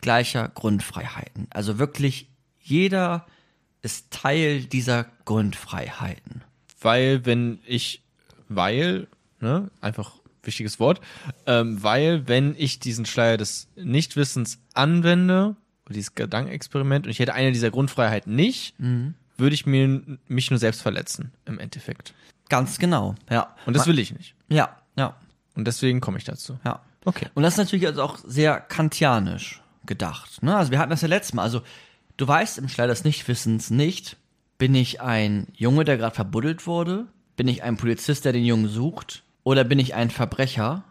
[0.00, 1.46] gleicher Grundfreiheiten.
[1.50, 2.28] Also wirklich
[2.60, 3.26] jeder
[3.82, 6.42] ist Teil dieser Grundfreiheiten.
[6.80, 8.02] Weil, wenn ich,
[8.48, 9.06] weil,
[9.40, 11.00] ne, einfach wichtiges Wort,
[11.46, 15.56] ähm, weil, wenn ich diesen Schleier des Nichtwissens anwende,
[15.94, 19.14] dieses Gedankenexperiment, und ich hätte eine dieser Grundfreiheiten nicht, Mhm.
[19.38, 22.14] würde ich mir, mich nur selbst verletzen, im Endeffekt.
[22.48, 23.54] Ganz genau, ja.
[23.66, 24.34] Und das will ich nicht.
[24.48, 25.14] Ja, ja,
[25.54, 26.58] Und deswegen komme ich dazu.
[26.64, 26.80] ja.
[27.04, 27.26] Okay.
[27.34, 30.42] Und das ist natürlich also auch sehr kantianisch gedacht.
[30.42, 30.56] Ne?
[30.56, 31.42] Also wir hatten das ja letztes Mal.
[31.44, 31.62] Also
[32.16, 34.16] du weißt im Schleier des Nichtwissens nicht,
[34.58, 37.06] bin ich ein Junge, der gerade verbuddelt wurde?
[37.36, 39.22] Bin ich ein Polizist, der den Jungen sucht?
[39.44, 40.82] Oder bin ich ein Verbrecher,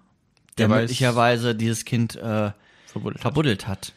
[0.57, 2.51] der, Der möglicherweise dieses Kind äh,
[2.85, 3.22] Verbuddelt.
[3.22, 3.91] verbuddelt hat?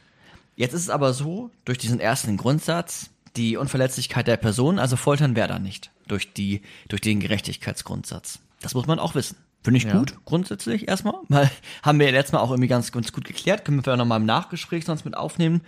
[0.59, 5.37] Jetzt ist es aber so, durch diesen ersten Grundsatz, die Unverletzlichkeit der Person, also foltern
[5.37, 8.41] wäre da nicht, durch, die, durch den Gerechtigkeitsgrundsatz.
[8.61, 9.37] Das muss man auch wissen.
[9.63, 9.97] Finde ich Ja.
[9.97, 11.49] gut, grundsätzlich erstmal, weil
[11.85, 14.19] haben wir ja letztes Mal auch irgendwie ganz, ganz gut geklärt, können wir vielleicht nochmal
[14.19, 15.61] im Nachgespräch sonst mit aufnehmen.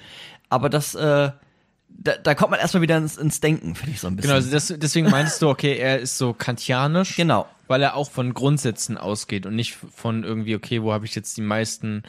[0.49, 1.31] Aber das, äh,
[1.89, 4.31] da, da kommt man erstmal wieder ins, ins Denken, finde ich so ein bisschen.
[4.31, 7.15] Genau, also das, deswegen meintest du, okay, er ist so kantianisch.
[7.15, 7.47] Genau.
[7.69, 11.37] Weil er auch von Grundsätzen ausgeht und nicht von irgendwie, okay, wo habe ich jetzt
[11.37, 12.03] die meisten,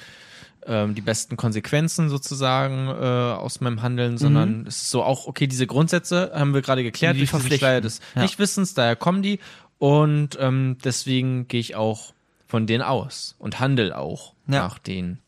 [0.66, 5.48] ähm, die besten Konsequenzen sozusagen äh, aus meinem Handeln, sondern es ist so auch, okay,
[5.48, 7.58] diese Grundsätze haben wir gerade geklärt, Die durch diesen.
[7.58, 8.22] Schleier des Ja.
[8.22, 9.40] Nichtwissens, daher kommen die
[9.80, 12.14] und ähm, deswegen gehe ich auch
[12.48, 14.60] von denen aus und handel auch Ja.
[14.64, 15.20] nach denen.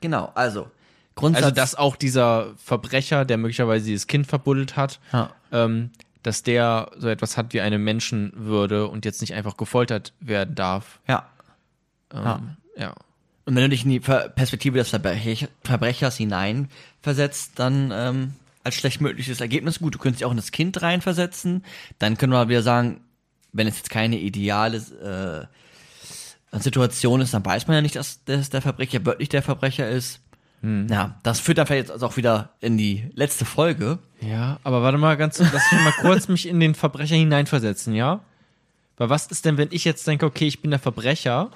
[0.00, 0.70] Genau, also
[1.16, 1.42] Grundsatz.
[1.44, 5.30] Also, dass auch dieser Verbrecher, der möglicherweise dieses Kind verbuddelt hat, Ja.
[5.50, 5.90] ähm,
[6.22, 11.00] dass der so etwas hat wie eine Menschenwürde und jetzt nicht einfach gefoltert werden darf.
[11.08, 11.26] ja.
[12.12, 12.40] Ähm, Ja.
[12.76, 12.94] ja.
[13.48, 19.00] Und wenn du dich in die Perspektive des Verbrech Verbrechers hineinversetzt, dann ähm, als schlecht
[19.00, 21.64] mögliches Ergebnis, gut, du könntest dich auch in das Kind reinversetzen,
[21.98, 23.00] dann können wir wieder sagen,
[23.54, 25.48] wenn es jetzt keine ideale
[26.52, 29.88] äh, Situation ist, dann weiß man ja nicht, dass, dass der Verbrecher wirklich der Verbrecher
[29.88, 30.20] ist.
[30.60, 33.98] Ja, das führt dann vielleicht jetzt auch wieder in die letzte Folge.
[34.20, 38.20] Ja, aber warte mal ganz, lass mich mal kurz mich in den Verbrecher hineinversetzen, ja?
[38.98, 41.50] Weil was ist denn, wenn ich jetzt denke, okay, ich bin der Verbrecher,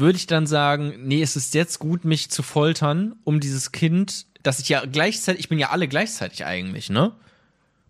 [0.00, 4.26] würde ich dann sagen, nee, es ist jetzt gut, mich zu foltern, um dieses Kind,
[4.42, 7.12] dass ich ja gleichzeitig, ich bin ja alle gleichzeitig eigentlich, ne?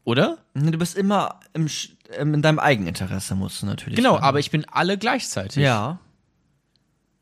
[0.04, 0.38] Oder?
[0.54, 1.68] Du bist immer im,
[2.16, 3.96] ähm, in deinem Eigeninteresse, musst du natürlich.
[3.96, 4.24] Genau, sagen.
[4.24, 5.62] aber ich bin alle gleichzeitig.
[5.62, 5.98] Ja.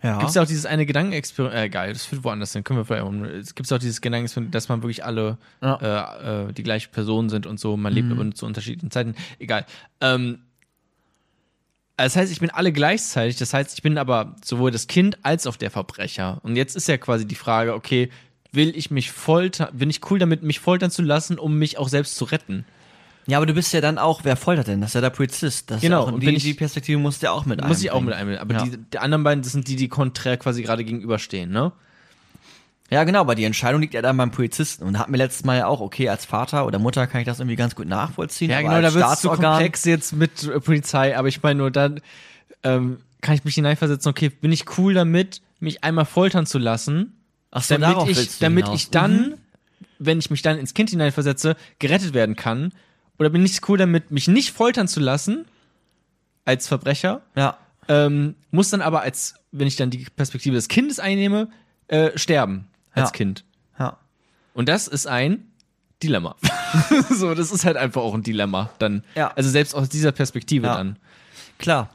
[0.02, 0.18] Ja.
[0.18, 2.84] Gibt es ja auch dieses eine Gedankenexperiment, äh, geil, das führt woanders hin, können wir
[2.84, 6.44] vielleicht auch, es gibt auch dieses Gedankenexperiment, dass man wirklich alle Ja.
[6.46, 9.66] äh, äh, die gleiche Person sind und so, man lebt aber zu unterschiedlichen Zeiten, egal.
[10.00, 10.38] Ähm,
[12.04, 15.46] das heißt, ich bin alle gleichzeitig, das heißt, ich bin aber sowohl das Kind als
[15.46, 16.38] auch der Verbrecher.
[16.42, 18.10] Und jetzt ist ja quasi die Frage, okay,
[18.52, 21.88] will ich mich foltern, bin ich cool damit, mich foltern zu lassen, um mich auch
[21.88, 22.64] selbst zu retten?
[23.26, 24.80] Ja, aber du bist ja dann auch, wer foltert denn?
[24.80, 25.70] Das ist ja der Polizist.
[25.70, 27.62] Das ist Genau, ja auch, und die, ich- die Perspektive musst du ja auch mit
[27.62, 28.26] Muss ich auch einbringen.
[28.28, 28.56] mit einbinden.
[28.58, 28.76] Aber Ja.
[28.76, 31.72] die, die anderen beiden, das sind die, die konträr quasi gerade gegenüberstehen, ne?
[32.90, 35.58] Ja, genau, aber die Entscheidung liegt ja dann beim Polizisten und hat mir letztes Mal
[35.58, 38.50] ja auch, okay, als Vater oder Mutter kann ich das irgendwie ganz gut nachvollziehen.
[38.50, 41.70] Ja, genau, da wird es Staatsorgan- komplex jetzt mit äh, Polizei, aber ich meine nur,
[41.70, 42.00] dann
[42.62, 47.14] ähm, kann ich mich hineinversetzen, okay, bin ich cool damit, mich einmal foltern zu lassen,
[47.50, 48.80] Ach so, damit ich, damit hinaus.
[48.82, 49.34] ich dann,
[49.98, 52.72] wenn ich mich dann ins Kind hineinversetze, gerettet werden kann?
[53.18, 55.44] Oder bin ich cool damit, mich nicht foltern zu lassen,
[56.44, 57.58] als Verbrecher, Ja,
[57.88, 61.48] ähm, muss dann aber als, wenn ich dann die Perspektive des Kindes einnehme,
[61.88, 63.12] äh, sterben als Ja.
[63.12, 63.44] Kind.
[63.78, 63.96] ja.
[64.54, 65.50] Und das ist ein
[66.02, 66.36] Dilemma.
[67.10, 69.02] so, das ist halt einfach auch ein Dilemma dann.
[69.14, 69.32] Ja.
[69.34, 70.76] Also selbst aus dieser Perspektive Ja.
[70.76, 70.96] dann.
[71.58, 71.90] Klar.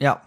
[0.00, 0.22] Ja.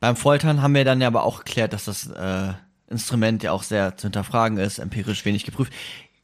[0.00, 2.52] Beim Foltern haben wir dann ja aber auch geklärt, dass das äh,
[2.88, 5.72] Instrument ja auch sehr zu hinterfragen ist, empirisch wenig geprüft.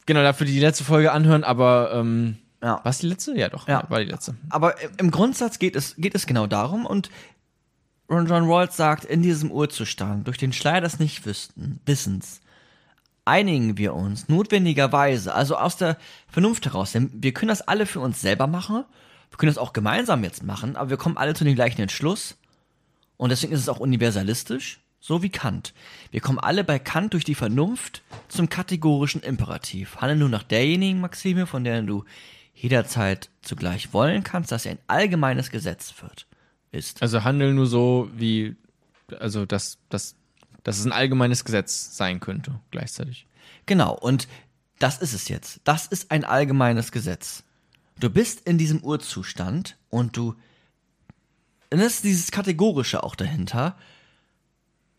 [0.05, 2.79] Genau, dafür die letzte Folge anhören, aber ähm, Ja.
[2.83, 3.37] war es die letzte?
[3.37, 3.83] Ja, doch, Ja.
[3.89, 4.35] war die letzte.
[4.49, 7.09] Aber im- im Grundsatz geht es, geht es genau darum und
[8.09, 12.41] Ron John Rawls sagt, in diesem Urzustand, durch den Schleier des Nichtwissens,
[13.25, 17.99] einigen wir uns notwendigerweise, also aus der Vernunft heraus, denn wir können das alle für
[17.99, 18.85] uns selber machen,
[19.31, 22.37] wir können das auch gemeinsam jetzt machen, aber wir kommen alle zu dem gleichen Entschluss
[23.17, 25.73] und deswegen ist es auch universalistisch, so wie Kant.
[26.11, 29.97] Wir kommen alle bei Kant durch die Vernunft zum kategorischen Imperativ.
[29.97, 32.05] Handle nur nach derjenigen Maxime, von der du
[32.53, 36.25] jederzeit zugleich wollen kannst, dass sie ein allgemeines Gesetz wird.
[36.75, 37.01] Ist.
[37.01, 38.55] Also handeln nur so, wie,
[39.19, 40.15] also dass, dass,
[40.63, 43.27] dass es ein allgemeines Gesetz sein könnte, gleichzeitig.
[43.65, 44.27] Genau, und
[44.79, 45.61] das ist es jetzt.
[45.63, 47.43] Das ist ein allgemeines Gesetz.
[47.99, 50.35] Du bist in diesem Urzustand und du.
[51.71, 53.77] Und das ist dieses Kategorische auch dahinter.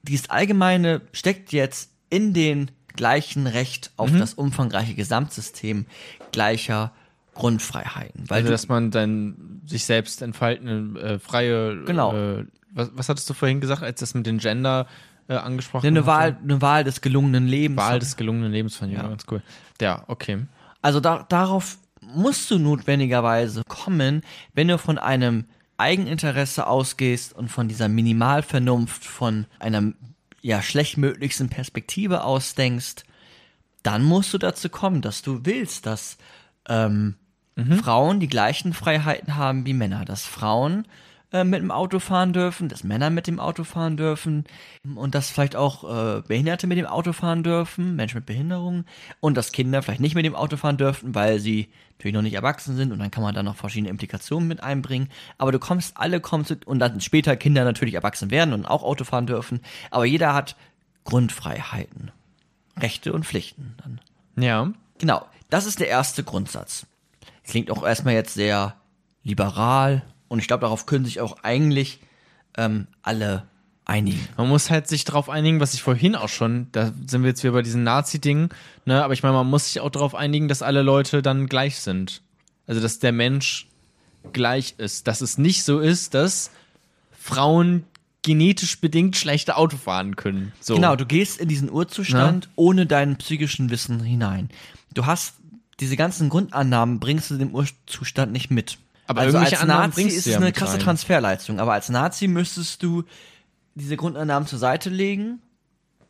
[0.02, 5.86] Dieses Allgemeine steckt jetzt in den gleichen Recht auf das umfangreiche Gesamtsystem
[6.32, 6.92] gleicher
[7.36, 8.28] Grundfreiheiten.
[8.28, 12.14] Weil Also, du, dass man dann sich selbst entfaltende, äh, freie, Genau.
[12.14, 14.86] äh, was, was hattest du vorhin gesagt, als das mit den Gender
[15.28, 16.06] äh, angesprochen eine hatte?
[16.06, 17.78] Wahl, eine Wahl des gelungenen Lebens.
[17.78, 19.06] Wahl des gelungenen Lebens fand ich ja.
[19.06, 19.42] ganz cool.
[19.80, 20.46] Ja, okay.
[20.82, 24.22] Also da, darauf musst du notwendigerweise kommen,
[24.54, 25.44] wenn du von einem
[25.78, 29.92] Eigeninteresse ausgehst und von dieser Minimalvernunft, von einer
[30.42, 33.04] ja schlechtmöglichsten Perspektive ausdenkst,
[33.82, 36.18] dann musst du dazu kommen, dass du willst, dass
[36.68, 37.14] ähm,
[37.56, 40.86] Frauen die gleichen Freiheiten haben wie Männer, dass Frauen
[41.32, 44.44] äh, mit dem Auto fahren dürfen, dass Männer mit dem Auto fahren dürfen
[44.94, 48.84] und dass vielleicht auch äh, Behinderte mit dem Auto fahren dürfen, Menschen mit Behinderungen
[49.20, 52.34] und dass Kinder vielleicht nicht mit dem Auto fahren dürfen, weil sie natürlich noch nicht
[52.34, 55.08] erwachsen sind und dann kann man da noch verschiedene Implikationen mit einbringen.
[55.38, 58.82] Aber du kommst, alle kommen zu, und dann später Kinder natürlich erwachsen werden und auch
[58.82, 59.60] Auto fahren dürfen,
[59.90, 60.56] aber jeder hat
[61.04, 62.10] Grundfreiheiten,
[62.78, 64.00] Rechte und Pflichten dann.
[64.44, 64.72] Ja.
[64.98, 66.86] Genau, das ist der erste Grundsatz.
[67.46, 68.76] Klingt auch erstmal jetzt sehr
[69.22, 72.00] liberal und ich glaube, darauf können sich auch eigentlich
[72.56, 73.44] ähm, alle
[73.84, 74.26] einigen.
[74.36, 77.44] Man muss halt sich darauf einigen, was ich vorhin auch schon, da sind wir jetzt
[77.44, 78.48] wieder bei diesem Nazi-Ding,
[78.84, 81.78] ne, aber ich meine, man muss sich auch darauf einigen, dass alle Leute dann gleich
[81.78, 82.22] sind.
[82.66, 83.68] Also, dass der Mensch
[84.32, 85.06] gleich ist.
[85.06, 86.50] Dass es nicht so ist, dass
[87.12, 87.84] Frauen
[88.22, 90.52] genetisch bedingt schlechter Auto fahren können.
[90.60, 90.74] So.
[90.74, 94.50] Genau, du gehst in diesen Urzustand ohne deinen psychischen Wissen hinein.
[94.94, 95.34] Du hast
[95.80, 98.78] diese ganzen Grundannahmen bringst du dem Urzustand nicht mit.
[99.06, 100.80] Aber also als Annahmen Nazi ist es ja eine krasse rein.
[100.80, 101.60] Transferleistung.
[101.60, 103.04] Aber als Nazi müsstest du
[103.74, 105.40] diese Grundannahmen zur Seite legen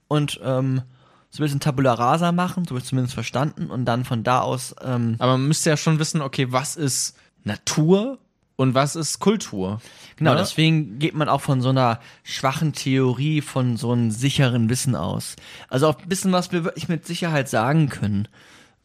[0.09, 0.83] und ähm,
[1.31, 4.75] so ein bisschen Tabula Rasa machen, so ich zumindest verstanden, und dann von da aus
[4.83, 8.19] ähm, Aber man müsste ja schon wissen, okay, was ist Natur
[8.55, 9.81] und was ist Kultur?
[10.17, 10.39] Genau, Ne?
[10.39, 15.37] deswegen geht man auch von so einer schwachen Theorie, von so einem sicheren Wissen aus.
[15.69, 18.29] Also auch ein bisschen, was wir wirklich mit Sicherheit sagen können,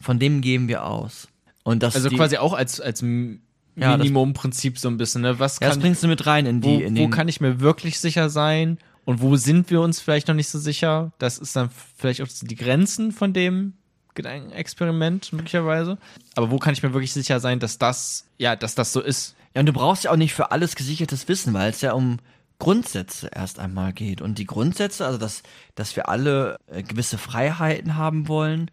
[0.01, 1.27] von dem gehen wir aus.
[1.63, 5.39] Und das, Also die, quasi auch als, als Ja, Minimumprinzip so ein bisschen, ne?
[5.39, 7.59] Was ja, das bringst du mit rein in die, wo, in wo kann ich mir
[7.59, 11.11] wirklich sicher sein und wo sind wir uns vielleicht noch nicht so sicher?
[11.19, 13.73] Das ist dann vielleicht auch die Grenzen von dem
[14.13, 15.97] Gedankenexperiment möglicherweise.
[16.35, 19.35] Aber wo kann ich mir wirklich sicher sein, dass das, ja, dass das so ist?
[19.53, 22.17] ja, und du brauchst ja auch nicht für alles gesichertes Wissen, weil es ja um
[22.59, 24.21] Grundsätze erst einmal geht.
[24.21, 25.43] Und die Grundsätze, also dass,
[25.75, 28.69] dass wir alle äh, gewisse Freiheiten haben wollen,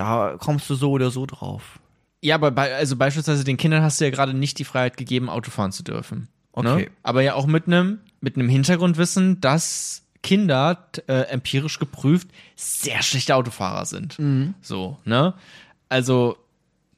[0.00, 1.78] da kommst du so oder so drauf.
[2.22, 5.28] Ja, aber bei, also beispielsweise den Kindern hast du ja gerade nicht die Freiheit gegeben,
[5.28, 6.28] Auto fahren zu dürfen.
[6.56, 6.74] Ne?
[6.74, 6.90] Okay.
[7.02, 13.34] Aber ja auch mit einem mit einem Hintergrundwissen, dass Kinder äh, empirisch geprüft sehr schlechte
[13.34, 14.18] Autofahrer sind.
[14.60, 15.34] So, ne?
[15.88, 16.36] Also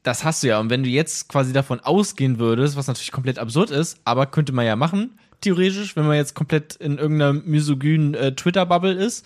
[0.02, 0.58] das hast du ja.
[0.58, 4.52] Und wenn du jetzt quasi davon ausgehen würdest, was natürlich komplett absurd ist, aber könnte
[4.52, 9.24] man ja machen, theoretisch, wenn man jetzt komplett in irgendeiner misogynen äh, Twitter-Bubble ist,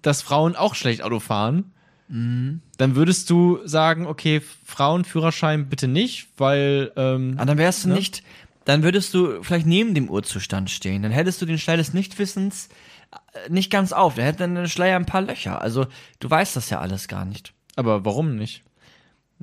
[0.00, 1.73] dass Frauen auch schlecht Auto fahren,
[2.08, 2.60] dann
[2.96, 7.94] würdest du sagen, okay, Frauenführerschein bitte nicht, weil ähm, Ah, dann wärst du Ne?
[7.94, 8.22] nicht,
[8.66, 11.02] dann würdest du vielleicht neben dem Urzustand stehen.
[11.02, 12.68] Dann hättest du den Schleier des Nichtwissens
[13.32, 14.14] äh, nicht ganz auf.
[14.16, 15.60] Da hätte dann der Schleier ein paar Löcher.
[15.60, 15.86] Also,
[16.20, 17.52] du weißt das ja alles gar nicht.
[17.76, 18.62] aber warum nicht?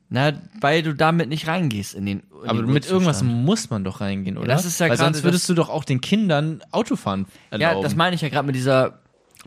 [0.09, 2.19] Na, weil du damit nicht reingehst in den.
[2.43, 4.47] In Aber den mit irgendwas muss man doch reingehen, oder?
[4.47, 7.77] das ist ja Weil gerade sonst würdest du doch auch den Kindern Autofahren erlauben.
[7.77, 8.99] Ja, das meine ich ja gerade mit dieser,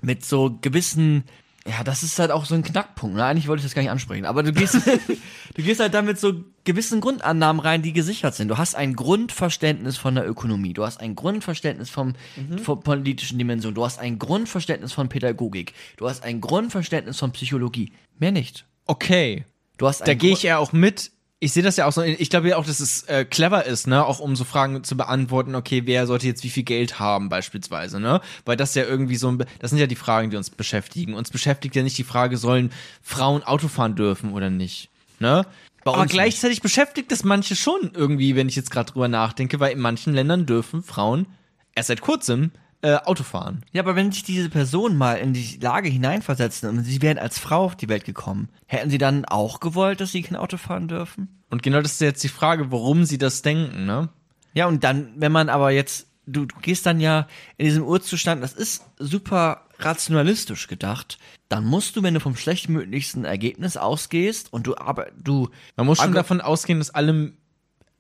[0.03, 1.25] mit so gewissen.
[1.67, 3.17] Ja, das ist halt auch so ein Knackpunkt.
[3.17, 3.25] Ne?
[3.25, 4.27] Eigentlich wollte ich das gar nicht ansprechen.
[4.27, 4.75] Aber du gehst,
[5.55, 8.49] du gehst halt damit so gewissen Grundannahmen rein, die gesichert sind.
[8.49, 10.75] Du hast ein Grundverständnis von der Ökonomie.
[10.75, 12.15] Du hast ein Grundverständnis vom,
[12.63, 13.75] von politischen Dimensionen.
[13.75, 15.73] Du hast ein Grundverständnis von Pädagogik.
[15.97, 17.93] Du hast ein Grundverständnis von Psychologie.
[18.19, 18.67] Mehr nicht.
[18.87, 19.47] okay.
[19.77, 21.11] Du hast Da gehe ich ja auch mit.
[21.45, 22.01] Ich sehe das ja auch so.
[22.01, 24.97] Ich glaube ja auch, dass es äh, clever ist, ne, auch um so Fragen zu
[24.97, 25.55] beantworten.
[25.55, 28.23] Okay, wer sollte jetzt wie viel Geld haben beispielsweise, ne?
[28.47, 31.13] Weil das ja irgendwie so, ein, das sind ja die Fragen, die uns beschäftigen.
[31.13, 32.73] Uns beschäftigt ja nicht die Frage, sollen
[33.03, 34.89] Frauen Auto fahren dürfen oder nicht,
[35.19, 35.45] ne?
[35.85, 39.73] Bei Aber gleichzeitig beschäftigt es manche schon irgendwie, wenn ich jetzt gerade drüber nachdenke, weil
[39.73, 41.27] in manchen Ländern dürfen Frauen
[41.75, 42.53] erst seit kurzem
[42.85, 43.65] äh, Auto fahren.
[43.73, 47.39] Ja, aber wenn sich diese Person mal in die Lage hineinversetzen und sie wären als
[47.39, 50.87] Frau auf die Welt gekommen, hätten sie dann auch gewollt, dass sie kein Auto fahren
[50.87, 51.43] dürfen?
[51.49, 54.11] Und genau das ist jetzt die Frage, warum sie das denken, ne?
[54.53, 58.43] Ja, und dann, wenn man aber jetzt, du, du gehst dann ja in diesem Urzustand,
[58.43, 64.67] das ist super rationalistisch gedacht, dann musst du, wenn du vom schlechtmöglichsten Ergebnis ausgehst und
[64.67, 67.33] du aber du Man muss schon davon ausgehen, dass alle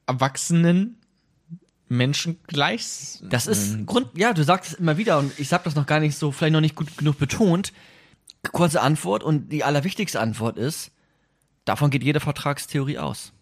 [0.06, 0.98] erwachsenen
[1.96, 3.32] Menschen gleich sind.
[3.32, 6.00] Das ist Grund, ja, du sagst es immer wieder und ich habe das noch gar
[6.00, 7.72] nicht so, vielleicht noch nicht gut genug betont.
[8.52, 10.90] Kurze Antwort und die allerwichtigste Antwort ist,
[11.64, 13.32] davon geht jede Vertragstheorie aus.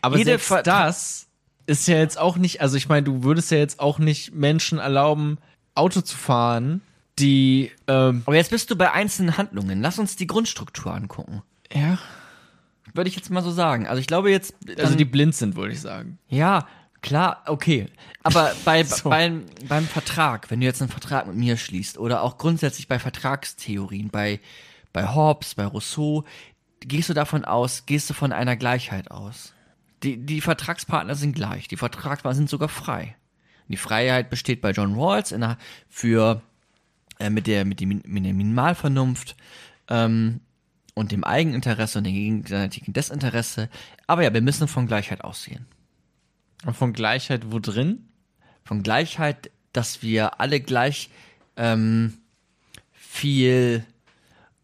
[0.00, 1.26] Aber jede selbst das
[1.66, 4.78] ist ja jetzt auch nicht, also ich meine, du würdest ja jetzt auch nicht Menschen
[4.78, 5.36] erlauben,
[5.74, 6.80] Auto zu fahren,
[7.18, 9.82] die, ähm, Aber jetzt bist du bei einzelnen Handlungen.
[9.82, 11.42] Lass uns die Grundstruktur angucken.
[11.72, 11.98] ja,
[12.94, 13.86] Würde ich jetzt mal so sagen.
[13.86, 16.18] Also ich glaube jetzt, also die blind sind, würde ich sagen.
[16.28, 16.66] ja,
[17.02, 17.86] klar, okay.
[18.22, 19.10] Aber bei, So.
[19.10, 22.98] beim, beim Vertrag, wenn du jetzt einen Vertrag mit mir schließt oder auch grundsätzlich bei
[22.98, 24.40] Vertragstheorien, bei,
[24.92, 26.24] bei Hobbes, bei Rousseau,
[26.80, 29.54] gehst du davon aus, gehst du von einer Gleichheit aus.
[30.02, 33.16] Die, die Vertragspartner sind gleich, die Vertragspartner sind sogar frei.
[33.68, 35.58] Die Freiheit besteht bei John Rawls in der,
[35.88, 36.40] für
[37.18, 39.36] äh, mit der mit, dem, mit der Minimalvernunft
[39.88, 40.40] ähm,
[40.94, 43.68] und dem Eigeninteresse und dem gegenseitigen Desinteresse.
[44.06, 45.66] Aber ja, wir müssen von Gleichheit ausgehen.
[46.64, 48.08] Und von Gleichheit wo drin?
[48.64, 51.10] Von Gleichheit, dass wir alle gleich
[51.56, 52.18] ähm,
[52.92, 53.84] viel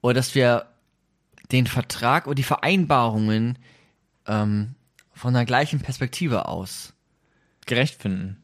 [0.01, 0.66] oder dass wir
[1.53, 3.59] den Vertrag oder die Vereinbarungen
[4.27, 4.75] ähm,
[5.12, 6.93] von der gleichen Perspektive aus
[7.66, 8.43] Gerecht finden.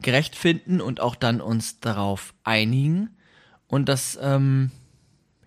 [0.00, 3.16] gerecht finden und auch dann uns darauf einigen
[3.68, 4.70] und das ähm,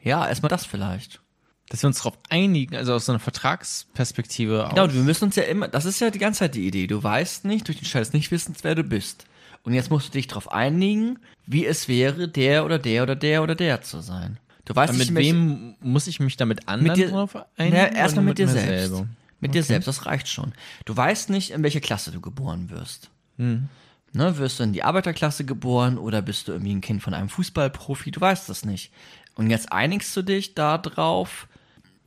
[0.02, 1.22] ja erstmal das vielleicht.
[1.70, 4.94] Dass wir uns darauf einigen, also aus so einer Vertragsperspektive Genau, aus.
[4.94, 6.88] wir müssen uns ja immer, das ist ja die ganze Zeit die Idee.
[6.88, 9.26] Du weißt nicht, durch den Scheiß nicht wissens, wer du bist.
[9.64, 13.44] Und jetzt musst du dich darauf einigen, wie es wäre, der oder der oder der
[13.44, 14.38] oder der zu sein.
[14.66, 17.76] Du weißt mit nicht, welche- wem muss ich mich damit anderen mit dir, drauf einigen?
[17.76, 18.68] ja, erstmal oder mit dir selbst.
[18.90, 19.08] selber?
[19.41, 20.54] Mit dir selbst, das reicht schon.
[20.86, 23.10] Du weißt nicht, in welche Klasse du geboren wirst.
[23.38, 27.30] Ne, wirst du in die Arbeiterklasse geboren oder bist du irgendwie ein Kind von einem
[27.30, 28.12] Fußballprofi?
[28.12, 28.91] Du weißt das nicht.
[29.36, 31.48] Und jetzt einigst du dich darauf,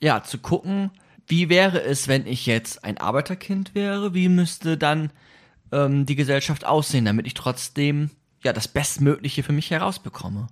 [0.02, 0.90] ja, zu gucken,
[1.28, 4.12] wie wäre es, wenn ich jetzt ein Arbeiterkind wäre?
[4.12, 5.10] Wie müsste dann
[5.70, 8.10] ähm, die Gesellschaft aussehen, damit ich trotzdem
[8.42, 10.48] ja das Bestmögliche für mich herausbekomme?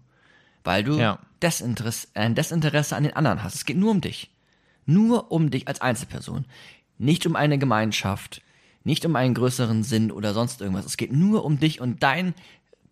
[0.65, 1.19] Weil du Ja.
[1.43, 3.55] Desinteresse, ein Desinteresse an den anderen hast.
[3.57, 4.31] Es geht nur um dich.
[4.87, 6.45] Nur um dich als Einzelperson.
[6.99, 8.43] Nicht um eine Gemeinschaft,
[8.85, 10.87] nicht um einen größeren Sinn oder sonst irgendwas.
[10.87, 12.35] Es geht nur um dich und dein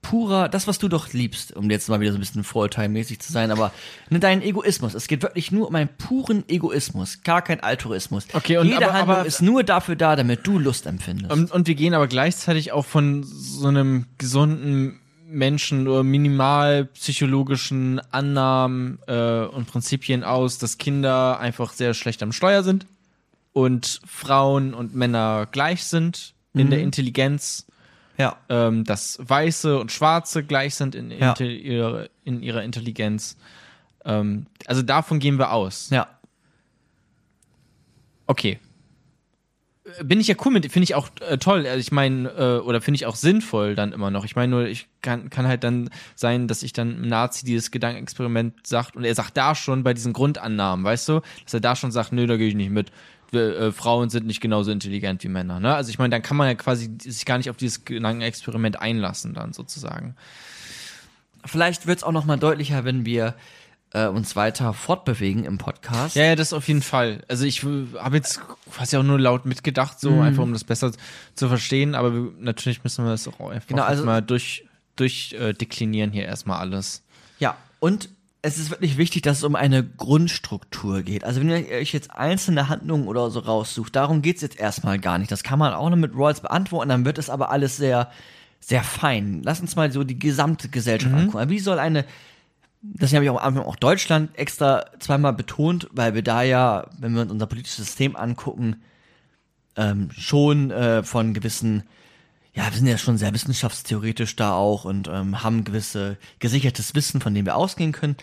[0.03, 3.33] purer, das, was du doch liebst, um jetzt mal wieder so ein bisschen vorurteilmäßig zu
[3.33, 3.73] sein, aber
[4.11, 4.95] ne, dein Egoismus.
[4.95, 8.27] Es geht wirklich nur um einen puren Egoismus, gar kein Altruismus.
[8.33, 11.33] Okay, und Jede aber- Handlung aber- ist nur dafür da, damit du Lust empfindest.
[11.33, 15.01] Und, und wir gehen aber gleichzeitig auch von so einem gesunden
[15.31, 22.63] Menschen oder minimalpsychologischen Annahmen äh, und Prinzipien aus, dass Kinder einfach sehr schlecht am Steuer
[22.63, 22.87] sind
[23.53, 27.67] und Frauen und Männer gleich sind in der Intelligenz,
[28.19, 28.37] ja.
[28.49, 31.31] ähm, dass Weiße und Schwarze gleich sind in, Ja.
[31.31, 33.37] inte- ihrer, in ihrer Intelligenz.
[34.05, 35.89] Ähm, also davon gehen wir aus.
[35.91, 36.09] Ja.
[38.27, 38.59] Okay.
[39.99, 41.67] Äh, Bin ich ja cool mit, finde ich auch äh, toll.
[41.67, 44.25] Also ich meine, äh, oder finde ich auch sinnvoll dann immer noch.
[44.25, 47.71] Ich meine nur, ich kann, kann halt dann sein, dass ich dann einem Nazi dieses
[47.71, 51.77] Gedankenexperiment sagt und er sagt da schon bei diesen Grundannahmen, weißt du, dass er da
[51.77, 52.91] schon sagt, nö, da gehe ich nicht mit.
[53.33, 55.61] Äh, Frauen sind nicht genauso intelligent wie Männer.
[55.61, 55.75] Ne?
[55.75, 59.35] Also ich meine, dann kann man ja quasi sich gar nicht auf dieses Gedankenexperiment einlassen
[59.35, 60.15] dann sozusagen.
[61.45, 63.35] Vielleicht wird es auch noch mal deutlicher, wenn wir
[63.93, 66.17] äh, uns weiter fortbewegen im Podcast.
[66.17, 67.23] Ja, ja, das auf jeden Fall.
[67.29, 68.41] Also ich habe jetzt
[68.73, 70.93] quasi auch nur laut mitgedacht, so einfach um das besser
[71.35, 74.65] zu verstehen, aber wir, natürlich müssen wir das auch einfach Genau, also- mal durch,
[74.97, 77.03] durch äh, hier erstmal alles.
[77.39, 78.09] Ja, und
[78.43, 81.25] es ist wirklich wichtig, dass es um eine Grundstruktur geht.
[81.25, 85.19] Also wenn ihr euch jetzt einzelne Handlungen oder so raussucht, darum geht's jetzt erstmal gar
[85.19, 85.33] nicht.
[85.33, 88.11] Das kann man auch noch mit Rolls beantworten, dann wird es aber alles sehr,
[88.61, 89.43] sehr fein.
[89.45, 91.51] Lass uns mal so die gesamte Gesellschaft angucken.
[91.51, 92.05] Wie soll eine,
[92.81, 96.87] das habe ich auch am Anfang auch Deutschland extra zweimal betont, weil wir da ja,
[96.99, 98.77] wenn wir uns unser politisches System angucken,
[99.77, 101.83] ähm, schon äh, von gewissen
[102.59, 107.21] ja, wir sind ja schon sehr wissenschaftstheoretisch da auch und ähm, haben gewisse gesichertes Wissen,
[107.21, 108.17] von dem wir ausgehen können.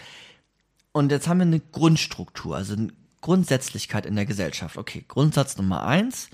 [0.91, 2.89] Und jetzt haben wir eine Grundstruktur, also eine
[3.21, 4.77] Grundsätzlichkeit in der Gesellschaft.
[4.77, 6.29] Okay, Grundsatz Nummer eins,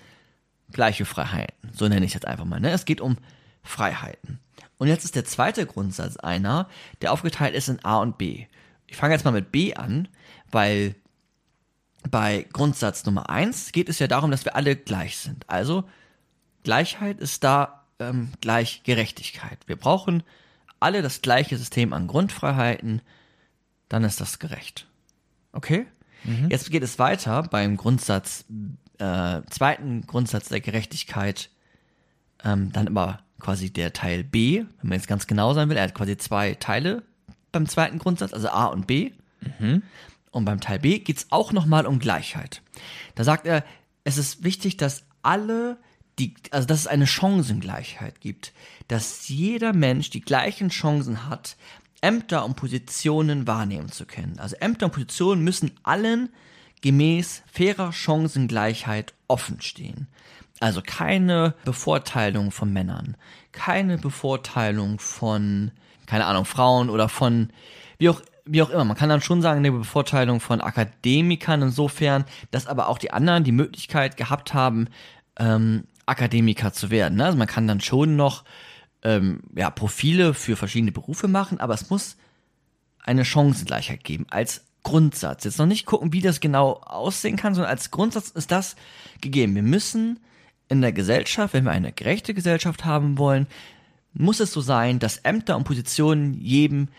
[0.72, 1.70] gleiche Freiheiten.
[1.74, 2.60] So nenne ich jetzt einfach mal.
[2.60, 2.72] Ne?
[2.72, 3.18] Es geht um
[3.62, 4.40] Freiheiten.
[4.80, 6.68] Und jetzt ist der zweite Grundsatz einer,
[7.04, 8.48] der aufgeteilt ist in A und B.
[8.88, 10.08] Ich fange jetzt mal mit B an,
[10.50, 10.96] weil
[12.10, 15.48] bei Grundsatz Nummer eins geht es ja darum, dass wir alle gleich sind.
[15.48, 15.84] Also
[16.64, 19.60] Gleichheit ist da ähm, gleich Gerechtigkeit.
[19.68, 20.24] Wir brauchen
[20.80, 23.02] alle das gleiche System an Grundfreiheiten,
[23.90, 24.88] dann ist das gerecht.
[25.54, 25.86] Okay?
[26.50, 28.46] Jetzt geht es weiter beim Grundsatz,
[29.00, 31.50] äh, zweiten Grundsatz der Gerechtigkeit,
[32.44, 35.84] ähm, dann aber quasi der Teil B, wenn man jetzt ganz genau sein will, er
[35.84, 37.04] hat quasi zwei Teile,
[37.52, 39.12] beim zweiten Grundsatz, also A und B.
[40.32, 42.62] Und beim Teil B geht es auch nochmal um Gleichheit.
[43.16, 43.66] Da sagt er,
[44.04, 45.78] es ist wichtig, dass alle,
[46.22, 48.54] die, also dass es eine Chancengleichheit gibt,
[48.88, 51.58] dass jeder Mensch die gleichen Chancen hat,
[52.02, 54.40] Ämter und Positionen wahrnehmen zu können.
[54.40, 56.30] Also Ämter und Positionen müssen allen
[56.82, 60.08] gemäß fairer Chancengleichheit offen stehen.
[60.60, 63.18] Also keine Bevorteilung von Männern,
[63.52, 65.72] keine Bevorteilung von,
[66.06, 67.50] keine Ahnung, Frauen oder von,
[67.98, 68.86] wie auch, wie auch immer.
[68.86, 73.44] Man kann dann schon sagen, eine Bevorteilung von Akademikern insofern, dass aber auch die anderen
[73.44, 74.88] die Möglichkeit gehabt haben,
[75.40, 77.18] ähm, Akademiker zu werden.
[77.18, 77.26] Ne?
[77.26, 78.44] Also man kann dann schon noch
[79.04, 82.18] ähm, ja, Profile für verschiedene Berufe machen, aber es muss
[83.00, 85.44] eine Chancengleichheit geben als Grundsatz.
[85.44, 88.76] Jetzt noch nicht gucken, wie das genau aussehen kann, sondern als Grundsatz ist das
[89.22, 89.56] gegeben.
[89.56, 90.20] Wir müssen
[90.70, 93.48] in der Gesellschaft, wenn wir eine gerechte Gesellschaft haben wollen,
[94.14, 96.90] muss es so sein, dass Ämter und Positionen jedem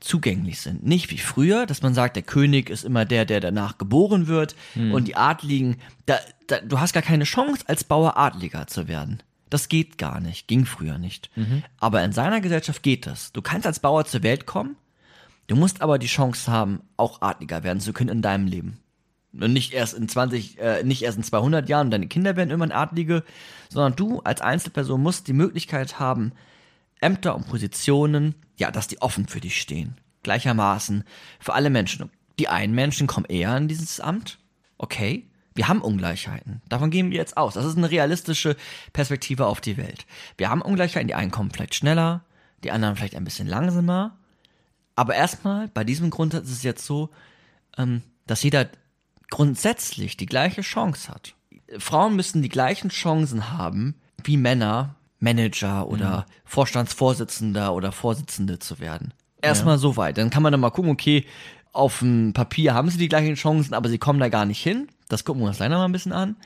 [0.00, 0.84] zugänglich sind.
[0.84, 4.54] Nicht wie früher, dass man sagt, der König ist immer der, der danach geboren wird
[4.92, 5.76] und die Adligen,
[6.06, 9.22] da, da, du hast gar keine Chance, als Bauer Adliger zu werden.
[9.50, 11.30] Das geht gar nicht, ging früher nicht.
[11.78, 13.32] Aber in seiner Gesellschaft geht das.
[13.32, 14.76] Du kannst als Bauer zur Welt kommen,
[15.46, 18.78] du musst aber die Chance haben, auch Adliger werden zu können in deinem Leben.
[19.32, 22.50] Und nicht erst in 20, äh, nicht erst in 200 Jahren und deine Kinder werden
[22.50, 23.24] irgendwann Adlige,
[23.68, 26.32] sondern du als Einzelperson musst die Möglichkeit haben,
[27.00, 29.96] Ämter und Positionen, ja, dass die offen für dich stehen.
[30.22, 31.04] Gleichermaßen
[31.40, 32.10] für alle Menschen.
[32.38, 34.38] Die einen Menschen kommen eher in dieses Amt.
[34.76, 35.24] Okay.
[35.54, 36.62] Wir haben Ungleichheiten.
[36.68, 37.54] Davon gehen wir jetzt aus.
[37.54, 38.56] Das ist eine realistische
[38.92, 40.06] Perspektive auf die Welt.
[40.36, 41.08] Wir haben Ungleichheiten.
[41.08, 42.24] Die einen kommen vielleicht schneller,
[42.62, 44.16] die anderen vielleicht ein bisschen langsamer.
[44.94, 47.10] Aber erstmal, bei diesem Grundsatz ist es jetzt so,
[47.76, 48.68] ähm, dass jeder
[49.30, 51.34] grundsätzlich die gleiche Chance hat.
[51.78, 59.12] Frauen müssen die gleichen Chancen haben wie Männer, Manager oder Vorstandsvorsitzender oder Vorsitzende zu werden.
[59.40, 60.18] Erstmal so weit.
[60.18, 61.24] Dann kann man dann mal gucken, okay,
[61.72, 64.88] auf dem Papier haben sie die gleichen Chancen, aber sie kommen da gar nicht hin.
[65.08, 66.36] Das gucken wir uns noch mal ein bisschen an.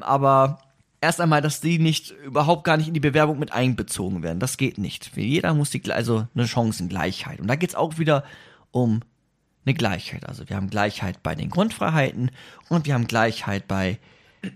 [0.00, 0.58] Aber
[1.00, 4.40] erst einmal, dass die nicht überhaupt gar nicht in die Bewerbung mit einbezogen werden.
[4.40, 5.16] Das geht nicht.
[5.16, 7.40] Jeder muss die also eine Chancengleichheit.
[7.40, 8.24] Und da geht's auch wieder
[8.70, 9.00] um
[9.64, 10.26] eine Gleichheit.
[10.26, 12.30] Also wir haben Gleichheit bei den Grundfreiheiten
[12.68, 13.98] und wir haben Gleichheit bei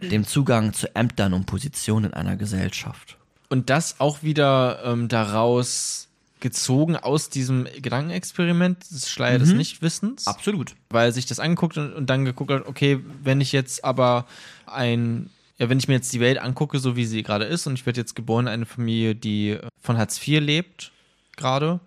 [0.03, 3.19] dem Zugang zu Ämtern und Positionen in einer Gesellschaft.
[3.49, 6.07] Und das auch wieder ähm, daraus
[6.41, 10.27] gezogen aus diesem Gedankenexperiment des Schleier des Nichtwissens.
[10.27, 10.75] Absolut.
[10.91, 14.27] weil sich das angeguckt und, und dann geguckt hat, okay, wenn ich jetzt aber
[14.67, 17.75] ein, ja, wenn ich mir jetzt die Welt angucke, so wie sie gerade ist, und
[17.75, 20.93] ich werde jetzt geboren in eine Familie, die von Hartz IV lebt,
[21.37, 21.81] gerade,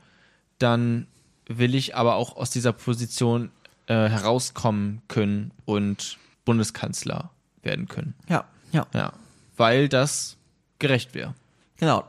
[0.58, 1.08] dann
[1.48, 3.52] will ich aber auch aus dieser Position
[3.88, 7.32] äh, herauskommen können und Bundeskanzler
[7.62, 8.16] werden können.
[8.28, 8.88] Ja, ja.
[8.94, 9.14] Ja.
[9.58, 10.38] Weil das
[10.80, 11.36] gerecht wäre.
[11.80, 12.06] Genau.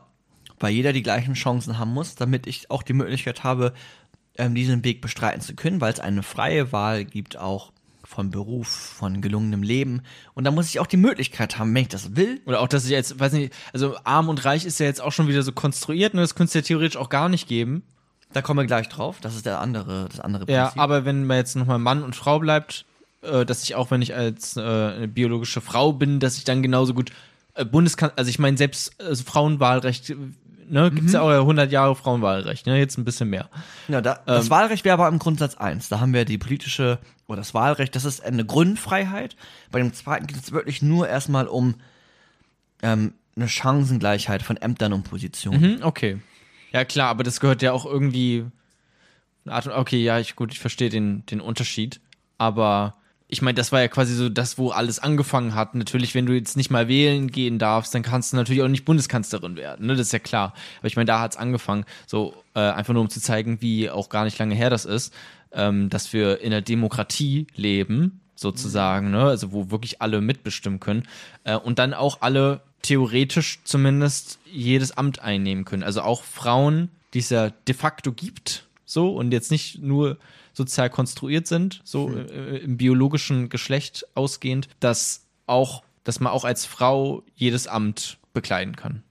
[0.59, 3.73] Weil jeder die gleichen Chancen haben muss, damit ich auch die Möglichkeit habe,
[4.37, 7.71] ähm, diesen Weg bestreiten zu können, weil es eine freie Wahl gibt, auch
[8.03, 10.01] von Beruf, von gelungenem Leben.
[10.33, 12.41] Und da muss ich auch die Möglichkeit haben, wenn ich das will.
[12.45, 15.11] Oder auch, dass ich jetzt, weiß nicht, also arm und reich ist ja jetzt auch
[15.13, 16.21] schon wieder so konstruiert, ne?
[16.21, 17.83] Das könnte es ja theoretisch auch gar nicht geben.
[18.33, 19.19] Da kommen wir gleich drauf.
[19.21, 22.39] Das ist der andere, das andere Ja, aber wenn man jetzt nochmal Mann und Frau
[22.39, 22.85] bleibt,
[23.21, 26.61] äh, dass ich auch, wenn ich als äh, eine biologische Frau bin, dass ich dann
[26.61, 27.11] genauso gut
[27.71, 30.15] Bundeskanzler, also ich meine, selbst also Frauenwahlrecht, äh,
[30.69, 33.49] ne, gibt's ja auch 100 Jahre Frauenwahlrecht, ne, jetzt ein bisschen mehr.
[33.87, 35.89] Ja, da, das Wahlrecht wäre aber im Grundsatz eins.
[35.89, 39.35] Da haben wir die politische, oder das Wahlrecht, das ist eine Grundfreiheit.
[39.71, 41.75] Bei dem zweiten geht es wirklich nur erstmal um
[42.81, 45.61] ähm, eine Chancengleichheit von Ämtern und Positionen.
[45.77, 46.19] Hm, okay.
[46.73, 48.45] Ja, klar, aber das gehört ja auch irgendwie.
[49.45, 51.99] eine Art und- Okay, ja, ich, gut, ich verstehe den, den Unterschied.
[52.37, 52.95] Aber
[53.33, 55.73] ich meine, das war ja quasi so das, wo alles angefangen hat.
[55.73, 58.83] Natürlich, wenn du jetzt nicht mal wählen gehen darfst, dann kannst du natürlich auch nicht
[58.83, 59.87] Bundeskanzlerin werden.
[59.87, 59.95] Ne?
[59.95, 60.53] Das ist ja klar.
[60.79, 61.85] Aber ich meine, da hat's angefangen.
[62.05, 65.13] So, äh, einfach nur um zu zeigen, wie auch gar nicht lange her das ist,
[65.53, 69.23] ähm, dass wir in der Demokratie leben, sozusagen, ne?
[69.23, 71.07] Also wo wirklich alle mitbestimmen können.
[71.45, 75.83] Äh, und dann auch alle theoretisch zumindest jedes Amt einnehmen können.
[75.83, 80.17] Also auch Frauen, die es ja de facto gibt, so und jetzt nicht nur
[80.53, 86.65] sozial konstruiert sind, so äh, im biologischen Geschlecht ausgehend, dass auch, dass man auch als
[86.65, 89.03] Frau jedes Amt bekleiden kann.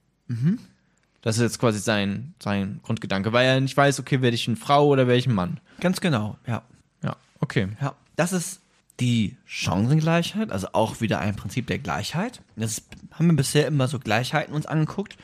[1.22, 4.56] Das ist jetzt quasi sein, sein Grundgedanke, weil er nicht weiß, okay, werde ich eine
[4.56, 5.60] Frau oder werde ich ein Mann.
[5.80, 6.62] Ganz genau, ja.
[7.02, 7.68] Ja, okay.
[7.80, 8.60] Ja, das ist
[9.00, 12.42] die Chancengleichheit, also auch wieder ein Prinzip der Gleichheit.
[12.56, 15.16] Das haben wir bisher immer so Gleichheiten uns angeguckt.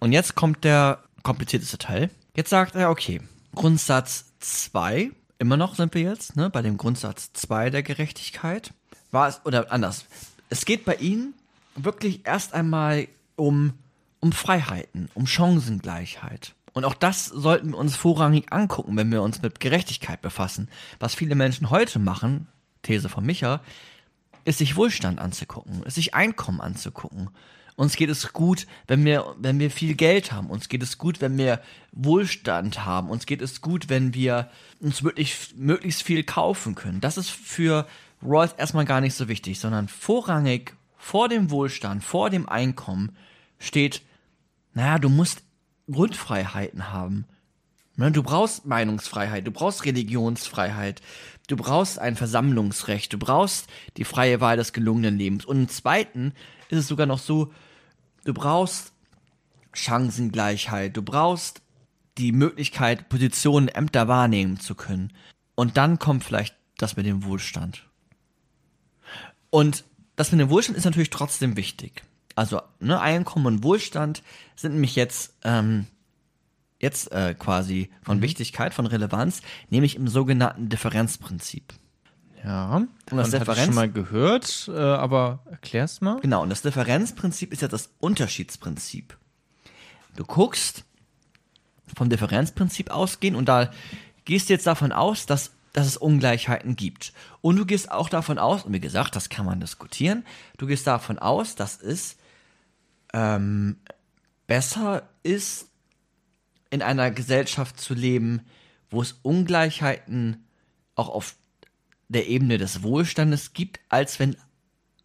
[0.00, 2.10] Und jetzt kommt der komplizierteste Teil.
[2.34, 3.20] Jetzt sagt er, okay,
[3.54, 8.72] Grundsatz 2, immer noch sind wir jetzt, ne, bei dem Grundsatz 2 der Gerechtigkeit.
[9.10, 10.06] War es, oder anders,
[10.50, 11.34] es geht bei Ihnen
[11.74, 13.74] wirklich erst einmal um,
[14.20, 16.54] um Freiheiten, um Chancengleichheit.
[16.72, 20.68] Und auch das sollten wir uns vorrangig angucken, wenn wir uns mit Gerechtigkeit befassen.
[21.00, 22.46] Was viele Menschen heute machen,
[22.82, 23.60] These von Micha,
[24.44, 27.30] ist sich Wohlstand anzugucken, ist sich Einkommen anzugucken.
[27.76, 30.50] Uns geht es gut, wenn wir, wenn wir viel Geld haben.
[30.50, 31.60] Uns geht es gut, wenn wir
[31.92, 33.08] Wohlstand haben.
[33.08, 34.50] Uns geht es gut, wenn wir
[34.80, 37.00] uns wirklich möglichst viel kaufen können.
[37.00, 37.86] Das ist für
[38.22, 43.16] Royals erstmal gar nicht so wichtig, sondern vorrangig vor dem Wohlstand, vor dem Einkommen
[43.58, 44.02] steht,
[44.74, 45.42] naja, du musst
[45.90, 47.24] Grundfreiheiten haben.
[47.96, 51.00] Ne, Du brauchst Meinungsfreiheit, du brauchst Religionsfreiheit,
[51.48, 55.44] du brauchst ein Versammlungsrecht, du brauchst die freie Wahl des gelungenen Lebens.
[55.44, 56.32] Und im Zweiten
[56.68, 57.52] ist es sogar noch so,
[58.24, 58.92] du brauchst
[59.72, 61.62] Chancengleichheit, du brauchst
[62.18, 65.12] die Möglichkeit, Positionen, Ämter wahrnehmen zu können.
[65.54, 67.84] Und dann kommt vielleicht das mit dem Wohlstand.
[69.50, 69.84] Und
[70.16, 72.02] das mit dem Wohlstand ist natürlich trotzdem wichtig.
[72.34, 74.22] Also ne, Einkommen und Wohlstand
[74.54, 75.86] sind nämlich jetzt ähm,
[76.80, 81.74] jetzt äh, quasi von Wichtigkeit, von Relevanz, nämlich im sogenannten Differenzprinzip.
[82.44, 86.20] Ja, Und das Differenz- schon mal gehört, äh, aber erklär's mal.
[86.20, 89.16] Genau, und das Differenzprinzip ist ja das Unterschiedsprinzip.
[90.14, 90.84] Du guckst
[91.96, 93.70] vom Differenzprinzip ausgehen und da
[94.24, 97.12] gehst du jetzt davon aus, dass, dass es Ungleichheiten gibt.
[97.40, 100.24] Und du gehst auch davon aus, und wie gesagt, das kann man diskutieren,
[100.58, 102.16] du gehst davon aus, dass es
[103.14, 103.76] ähm,
[104.46, 105.68] besser ist,
[106.70, 108.42] in einer Gesellschaft zu leben,
[108.90, 110.44] wo es Ungleichheiten
[110.94, 111.36] auch auf
[112.08, 114.36] der Ebene des Wohlstandes gibt, als wenn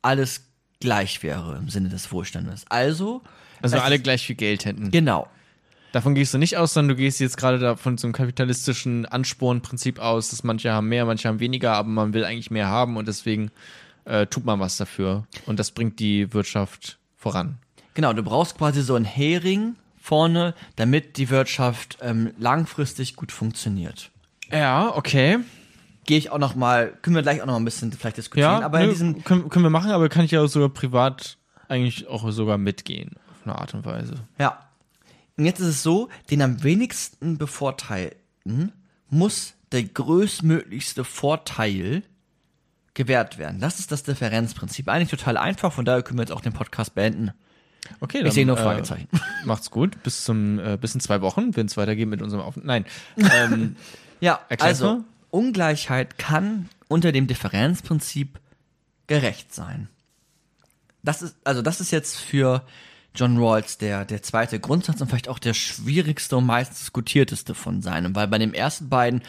[0.01, 0.41] alles
[0.79, 2.65] gleich wäre im Sinne des Wohlstandes.
[2.69, 3.21] Also,
[3.61, 4.91] Also alle gleich viel Geld hätten.
[4.91, 5.29] genau.
[5.93, 10.31] Davon gehst du nicht aus, sondern du gehst jetzt gerade davon zum kapitalistischen Anspornprinzip aus,
[10.31, 13.51] dass manche haben mehr, manche haben weniger, aber man will eigentlich mehr haben und deswegen
[14.05, 15.27] äh, tut man was dafür.
[15.45, 17.59] Und das bringt die Wirtschaft voran.
[17.93, 24.09] Genau, du brauchst quasi so einen Hering vorne, damit die Wirtschaft ähm, langfristig gut funktioniert.
[24.51, 25.37] Ja, okay.
[26.05, 28.61] Gehe ich auch noch mal, können wir gleich auch noch mal ein bisschen vielleicht diskutieren,
[28.61, 31.37] Ja, aber in nö, diesem können, können wir machen, aber kann ich ja sogar privat
[31.69, 33.11] eigentlich auch sogar mitgehen.
[33.29, 34.15] Auf eine Art und Weise.
[34.39, 34.57] Ja.
[35.37, 38.71] Und jetzt ist es so, den am wenigsten Bevorteilten
[39.09, 42.03] muss der größtmöglichste Vorteil
[42.93, 43.59] gewährt werden.
[43.59, 44.87] Das ist das Differenzprinzip.
[44.87, 47.31] Eigentlich total einfach, von daher können wir jetzt auch den Podcast beenden.
[47.99, 49.07] Okay, dann, Ich sehe nur äh, Fragezeichen.
[49.45, 50.01] Macht's gut.
[50.03, 52.57] Bis zum äh, bis in zwei Wochen, wenn es weitergeht mit unserem Auf.
[52.57, 52.85] Nein.
[53.17, 53.75] Ähm,
[54.23, 55.03] Ja, also mal.
[55.31, 58.39] Ungleichheit kann unter dem Differenzprinzip
[59.05, 59.89] gerecht sein.
[61.03, 62.65] Das ist, also das ist jetzt für
[63.15, 67.81] John Rawls der, der zweite Grundsatz und vielleicht auch der schwierigste und meist diskutierteste von
[67.81, 69.21] seinem, weil bei den ersten beiden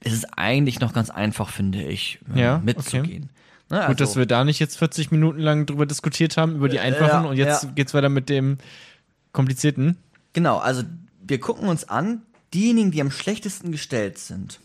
[0.00, 3.30] ist es eigentlich noch ganz einfach, finde ich, äh, Ja, mitzugehen.
[3.70, 6.68] Ne, Gut, dass also- wir da nicht jetzt 40 Minuten lang drüber diskutiert haben, über
[6.68, 7.70] die einfachen ja, und jetzt ja.
[7.70, 8.58] geht's weiter mit dem
[9.32, 9.96] komplizierten.
[10.32, 10.82] Genau, also
[11.20, 12.22] wir gucken uns an,
[12.54, 14.60] diejenigen, die am schlechtesten gestellt sind.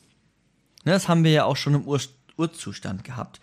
[0.85, 1.99] Ne, das haben wir ja auch schon im Ur
[2.35, 3.39] Urzustand gehabt.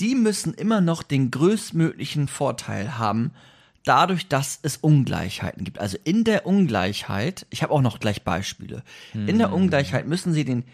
[0.00, 3.30] Die müssen immer noch den größtmöglichen Vorteil haben,
[3.86, 5.78] dadurch, dass es Ungleichheiten gibt.
[5.78, 8.82] Also in der Ungleichheit, ich habe auch noch gleich Beispiele.
[9.14, 10.64] In der Ungleichheit müssen sie den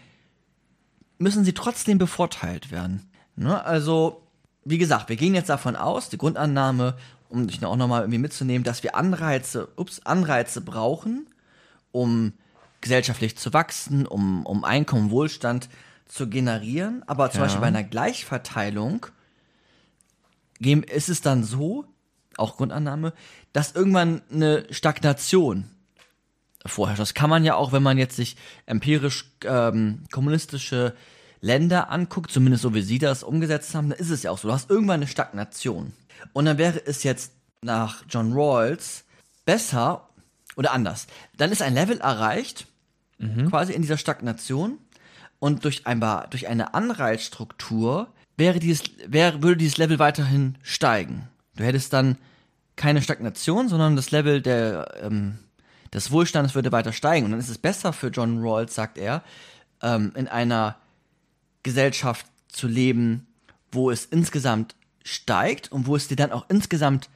[1.19, 3.09] müssen sie trotzdem bevorteilt werden.
[3.35, 3.63] Ne?
[3.63, 4.23] Also,
[4.65, 6.97] wie gesagt, wir gehen jetzt davon aus, die Grundannahme,
[7.29, 11.27] um dich auch nochmal irgendwie mitzunehmen, dass wir Anreize, ups, Anreize brauchen,
[11.91, 12.33] um
[12.81, 15.69] gesellschaftlich zu wachsen, um, um Einkommen, Wohlstand
[16.07, 17.03] zu generieren.
[17.07, 17.45] Aber zum Ja.
[17.45, 19.05] Beispiel bei einer Gleichverteilung
[20.59, 21.85] ist es dann so,
[22.37, 23.13] auch Grundannahme,
[23.51, 25.65] dass irgendwann eine Stagnation
[26.65, 27.01] vorherrscht.
[27.01, 28.35] Das kann man ja auch, wenn man jetzt sich
[28.65, 30.95] empirisch ähm, kommunistische
[31.41, 34.47] Länder anguckt, zumindest so wie sie das umgesetzt haben, dann ist es ja auch so.
[34.47, 35.93] Du hast irgendwann eine Stagnation.
[36.31, 39.03] Und dann wäre es jetzt nach John Rawls
[39.45, 40.07] besser
[40.55, 41.07] oder anders.
[41.35, 42.67] Dann ist ein Level erreicht,
[43.49, 44.77] quasi in dieser Stagnation.
[45.39, 45.99] Und durch, ein,
[46.29, 48.07] durch eine Anreizstruktur
[48.37, 51.27] wäre dieses, wäre, würde dieses Level weiterhin steigen.
[51.55, 52.17] Du hättest dann
[52.75, 55.39] keine Stagnation, sondern das Level der, ähm,
[55.93, 57.25] des Wohlstandes würde weiter steigen.
[57.25, 59.23] Und dann ist es besser für John Rawls, sagt er,
[59.81, 60.75] ähm, in einer
[61.61, 63.27] Gesellschaft zu leben,
[63.71, 67.09] wo es insgesamt steigt und wo es dir dann auch insgesamt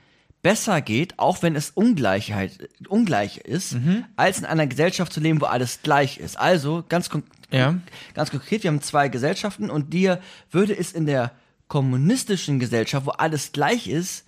[0.44, 3.76] besser geht, auch wenn es Ungleichheit, ungleich ist,
[4.16, 6.40] als in einer Gesellschaft zu leben, wo alles gleich ist.
[6.40, 7.76] Also, ganz, kon Ja.
[8.14, 11.32] ganz konkret, wir haben zwei Gesellschaften und dir würde es in der
[11.68, 14.26] kommunistischen Gesellschaft, wo alles gleich ist,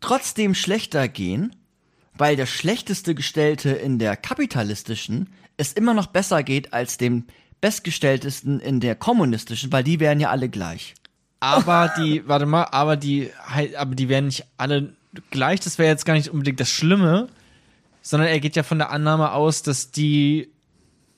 [0.00, 1.54] trotzdem schlechter gehen,
[2.16, 7.24] weil der schlechteste Gestellte in der kapitalistischen es immer noch besser geht als dem
[7.60, 10.94] bestgestelltesten in der kommunistischen, weil die wären ja alle gleich.
[11.40, 13.30] Aber die, warte mal, aber die,
[13.76, 14.94] aber die werden nicht alle
[15.30, 15.60] gleich.
[15.60, 17.28] Das wäre jetzt gar nicht unbedingt das Schlimme.
[18.02, 20.48] sondern er geht ja von der Annahme aus, dass die,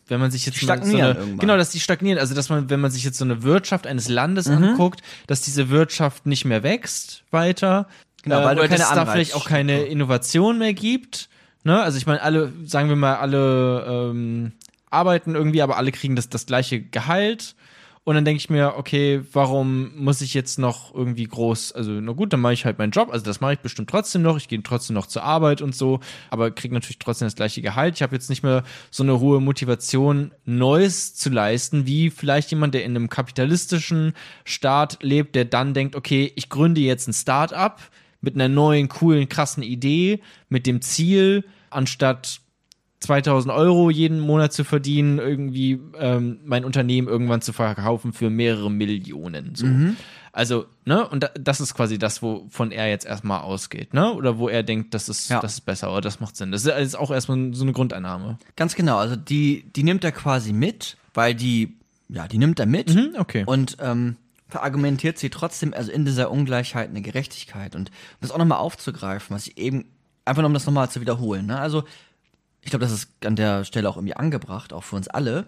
[0.08, 1.38] wenn man sich jetzt mal so stagnieren eine, irgendwann.
[1.38, 4.08] genau, dass die stagnieren, also dass man, wenn man sich jetzt so eine Wirtschaft eines
[4.08, 4.64] Landes Mhm.
[4.64, 7.86] anguckt, dass diese Wirtschaft nicht mehr wächst weiter,
[8.22, 11.28] Genau, weil oder keine dass es da vielleicht auch keine Innovation mehr gibt.
[11.64, 11.80] Ne?
[11.80, 14.52] Also ich meine, alle, sagen wir mal, alle ähm,
[14.90, 17.54] arbeiten irgendwie, aber alle kriegen das, das gleiche Gehalt.
[18.02, 22.12] Und dann denke ich mir, okay, warum muss ich jetzt noch irgendwie groß, also na
[22.12, 24.48] gut, dann mache ich halt meinen Job, also das mache ich bestimmt trotzdem noch, ich
[24.48, 27.96] gehe trotzdem noch zur Arbeit und so, aber kriege natürlich trotzdem das gleiche Gehalt.
[27.96, 32.72] Ich habe jetzt nicht mehr so eine hohe Motivation, Neues zu leisten, wie vielleicht jemand,
[32.72, 34.14] der in einem kapitalistischen
[34.44, 37.80] Staat lebt, der dann denkt, okay, ich gründe jetzt ein Start-up
[38.20, 42.40] mit einer neuen, coolen, krassen Idee, mit dem Ziel, anstatt
[43.00, 48.70] 2000 Euro jeden Monat zu verdienen, irgendwie ähm, mein Unternehmen irgendwann zu verkaufen für mehrere
[48.70, 49.54] Millionen.
[49.54, 49.66] So.
[50.32, 54.12] Also, ne, und da, das ist quasi das, wovon er jetzt erstmal ausgeht, ne?
[54.12, 55.40] Oder wo er denkt, das ist, Ja.
[55.40, 56.52] das ist besser oder das macht Sinn.
[56.52, 58.38] Das ist ist auch erstmal so eine Grundeinnahme.
[58.54, 61.72] Ganz genau, also die, die nimmt er quasi mit, weil die,
[62.10, 63.44] ja, die nimmt er mit Mhm, okay.
[63.46, 64.16] und ähm,
[64.50, 67.74] verargumentiert sie trotzdem, also in dieser Ungleichheit eine Gerechtigkeit.
[67.74, 69.86] Und um das auch nochmal aufzugreifen, was ich eben,
[70.24, 71.46] einfach nur um das nochmal zu wiederholen.
[71.46, 71.58] Ne?
[71.58, 71.84] Also,
[72.62, 75.46] ich glaube, das ist an der Stelle auch irgendwie angebracht, auch für uns alle.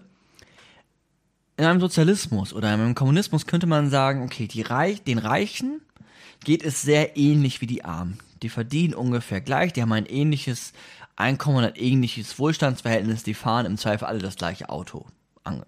[1.57, 5.81] In einem Sozialismus oder in einem Kommunismus könnte man sagen, okay, die Reich, den Reichen
[6.43, 8.17] geht es sehr ähnlich wie die Armen.
[8.41, 10.73] Die verdienen ungefähr gleich, die haben ein ähnliches
[11.15, 15.05] Einkommen und ein ähnliches Wohlstandsverhältnis, die fahren im Zweifel alle das gleiche Auto.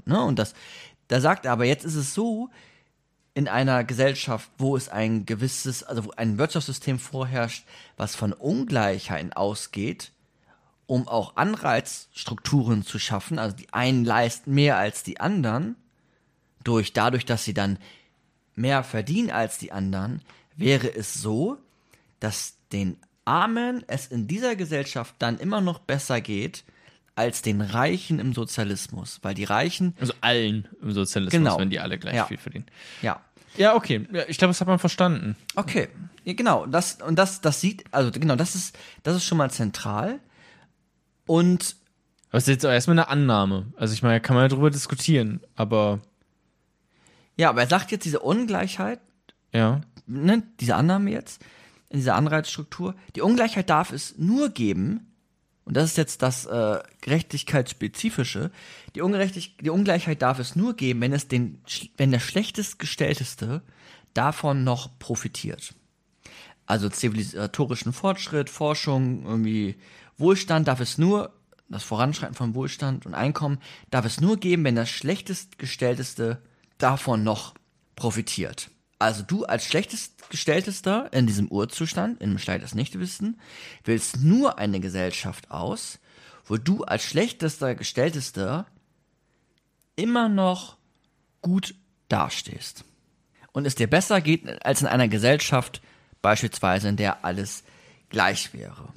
[0.06, 0.22] Ne?
[0.22, 0.54] Und das,
[1.08, 2.50] da sagt er aber, jetzt ist es so,
[3.36, 7.66] in einer Gesellschaft, wo es ein gewisses, also wo ein Wirtschaftssystem vorherrscht,
[7.98, 10.12] was von Ungleichheiten ausgeht,
[10.88, 15.76] um auch Anreizstrukturen zu schaffen, also die einen leisten mehr als die anderen,
[16.64, 17.78] durch dadurch, dass sie dann
[18.56, 20.22] mehr verdienen als die anderen,
[20.56, 21.58] wäre es so,
[22.22, 26.64] dass den Armen es in dieser Gesellschaft dann immer noch besser geht
[27.16, 31.58] als den Reichen im Sozialismus, weil die Reichen, Also allen im Sozialismus, Genau.
[31.60, 32.26] wenn die alle gleich Ja.
[32.26, 32.66] viel verdienen.
[33.02, 33.22] ja,
[33.58, 34.06] Ja, okay.
[34.28, 35.38] Ich glaube, das hat man verstanden.
[35.56, 35.88] Okay,
[36.26, 36.66] ja, genau.
[36.66, 40.20] Das, und das, das sieht, also genau, das ist, das ist schon mal zentral.
[41.26, 41.78] Und
[42.32, 43.68] Aber es ist jetzt auch erstmal eine Annahme.
[43.78, 46.02] Also ich meine, kann man ja drüber diskutieren, aber
[47.38, 49.00] ja, aber er sagt jetzt diese Ungleichheit,
[49.54, 49.82] ja.
[50.06, 51.42] ne, diese Annahme jetzt,
[51.90, 55.15] in dieser Anreizstruktur, die Ungleichheit darf es nur geben,
[55.66, 58.52] und das ist jetzt das äh, Gerechtigkeitsspezifische,
[58.96, 61.60] die, Ungerechtig die Ungleichheit darf es nur geben, wenn es den,
[61.98, 63.62] wenn der schlechtest Gestellteste
[64.14, 65.74] davon noch profitiert.
[66.68, 69.76] Also zivilisatorischen Fortschritt, Forschung, irgendwie
[70.18, 71.34] Wohlstand darf es nur,
[71.68, 73.60] das Voranschreiten von Wohlstand und Einkommen
[73.90, 76.42] darf es nur geben, wenn das schlechtest Gestellteste
[76.78, 77.56] davon noch
[77.96, 78.70] profitiert.
[78.98, 83.40] Also du als schlechtest Gestelltester in diesem Urzustand, in dem Stein des Nichtwissen,
[83.84, 86.00] wählst nur eine Gesellschaft aus,
[86.46, 88.66] wo du als schlechtester Gestelltester
[89.96, 90.78] immer noch
[91.42, 91.76] gut
[92.10, 92.86] dastehst.
[93.52, 95.82] Und es dir besser geht als in einer Gesellschaft,
[96.22, 97.64] beispielsweise in der alles
[98.10, 98.90] gleich wäre.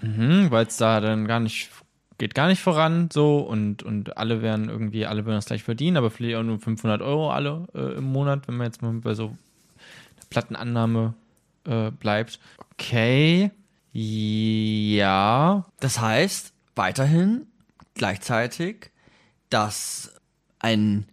[0.00, 1.70] Hm, weil es da dann gar nicht,
[2.18, 5.96] geht gar nicht voran so und, und alle werden irgendwie, alle würden das gleich verdienen,
[5.96, 9.14] aber vielleicht auch nur 500 Euro alle äh, im Monat, wenn man jetzt mal bei
[9.14, 9.36] so einer
[10.30, 11.14] Plattenannahme
[11.66, 12.38] äh, bleibt.
[12.72, 13.50] Okay,
[13.96, 17.46] ja, Das heißt, weiterhin
[17.94, 18.90] gleichzeitig,
[19.50, 20.12] dass
[20.58, 21.06] ein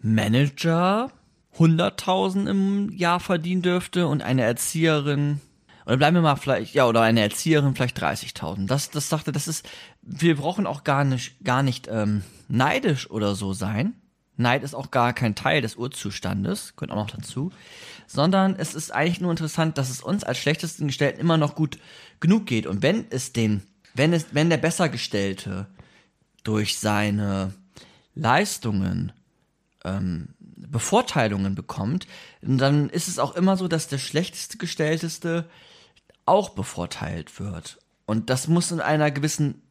[0.00, 1.10] Manager
[1.58, 5.40] 100.000 im Jahr verdienen dürfte und eine Erzieherin,
[5.86, 8.66] oder bleiben wir mal vielleicht, ja, oder eine Erzieherin vielleicht 30.000.
[8.68, 9.68] Das, das sagte, das ist,
[10.02, 13.94] wir brauchen auch gar nicht, gar nicht ähm, neidisch oder so sein.
[14.36, 17.52] Neid ist auch gar kein Teil des Urzustandes, gehört auch noch dazu,
[18.06, 21.78] sondern es ist eigentlich nur interessant, dass es uns als schlechtesten Gestellten immer noch gut
[22.20, 22.66] genug geht.
[22.66, 23.62] Und wenn es den,
[23.94, 25.66] wenn es, wenn der Bessergestellte
[26.42, 27.52] durch seine
[28.14, 29.12] Leistungen
[29.84, 32.06] ähm, Bevorteilungen bekommt,
[32.40, 35.48] dann ist es auch immer so, dass der schlechteste Gestellteste
[36.26, 37.78] auch bevorteilt wird.
[38.06, 39.62] Und das muss in einer gewissen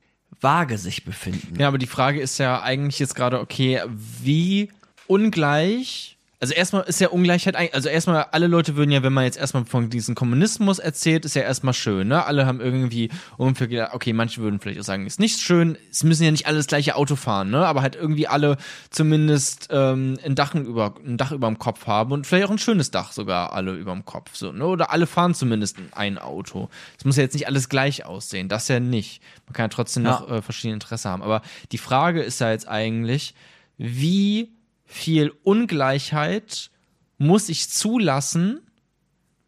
[0.41, 1.59] Waage sich befinden.
[1.59, 4.71] Ja, aber die Frage ist ja eigentlich jetzt gerade, okay, wie
[5.07, 6.17] ungleich.
[6.41, 9.37] Also erstmal ist ja Ungleichheit, eigentlich- also erstmal alle Leute würden ja, wenn man jetzt
[9.37, 12.25] erstmal von diesem Kommunismus erzählt, ist ja erstmal schön, ne?
[12.25, 16.05] Alle haben irgendwie ungefähr gedacht, okay, manche würden vielleicht auch sagen, ist nicht schön, es
[16.05, 17.65] müssen ja nicht alle das gleiche Auto fahren, ne?
[17.65, 18.55] Aber halt irgendwie alle
[18.89, 22.57] zumindest ähm, ein Dach über ein Dach über dem Kopf haben und vielleicht auch ein
[22.57, 24.65] schönes Dach sogar alle über dem Kopf, so, ne?
[24.65, 26.69] Oder alle fahren zumindest ein Auto.
[26.97, 29.21] Es muss ja jetzt nicht alles gleich aussehen, das ja nicht.
[29.45, 30.11] Man kann ja trotzdem Ja.
[30.11, 31.21] noch äh, verschiedene Interesse haben.
[31.21, 31.41] Aber
[31.73, 33.33] die Frage ist ja jetzt eigentlich,
[33.77, 34.53] wie
[34.89, 36.71] viel Ungleichheit
[37.19, 38.59] muss ich zulassen,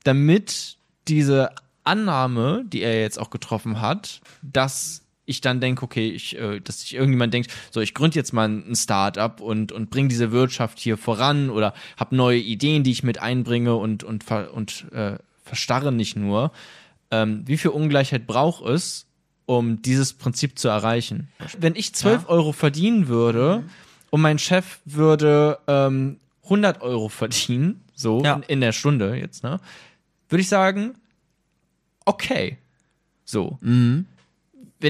[0.04, 0.78] damit
[1.08, 1.50] diese
[1.84, 6.82] Annahme, die er jetzt auch getroffen hat, dass ich dann denke, okay, ich, äh, dass
[6.82, 10.80] sich irgendjemand denkt, so, ich gründe jetzt mal ein Start-up und, und bringe diese Wirtschaft
[10.80, 15.92] hier voran oder habe neue Ideen, die ich mit einbringe und, und, und äh, verstarre
[15.92, 16.52] nicht nur.
[17.10, 19.08] Ähm, wie viel Ungleichheit braucht es,
[19.46, 21.30] um dieses Prinzip zu erreichen?
[21.58, 22.30] Wenn ich 12 Ja.
[22.30, 23.64] Euro verdienen würde
[24.12, 28.36] und mein Chef würde ähm, 100 Euro verdienen, so Ja.
[28.36, 29.60] in, in der Stunde jetzt, ne?
[30.30, 30.94] Würde ich sagen,
[32.06, 32.58] okay.
[33.26, 33.58] So.
[33.62, 34.06] Wenn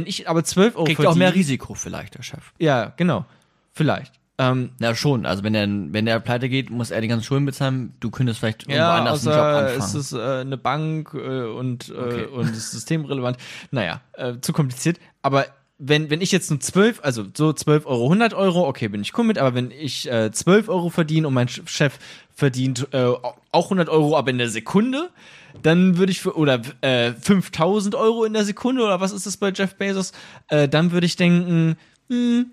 [0.06, 1.12] ich aber 12 Euro Kriegt verdiene.
[1.12, 2.52] auch mehr Risiko vielleicht, der Chef.
[2.60, 3.26] Ja, genau.
[3.74, 4.14] Vielleicht.
[4.38, 7.46] Ähm, Na schon, also wenn der, wenn der pleite geht, muss er die ganzen Schulden
[7.46, 9.80] bezahlen, du könntest vielleicht irgendwo ja, anders einen Job außer anfangen.
[9.80, 12.26] es ist äh, eine Bank äh, und, äh, Okay.
[12.26, 13.38] und es ist systemrelevant.
[13.70, 15.00] Naja, äh, zu kompliziert.
[15.22, 15.46] Aber
[15.84, 19.18] wenn, wenn ich jetzt nur 12, also so 12 Euro, 100 Euro, okay, bin ich
[19.18, 21.98] cool mit, aber wenn ich äh, 12 Euro verdiene und mein Ch- Chef
[22.36, 23.04] verdient äh,
[23.52, 25.10] auch 100 Euro, aber in der Sekunde,
[25.64, 29.38] dann würde ich für, oder äh, 5000 Euro in der Sekunde, oder was ist das
[29.38, 30.12] bei Jeff Bezos,
[30.50, 31.76] äh, dann würde ich denken,
[32.10, 32.52] hm,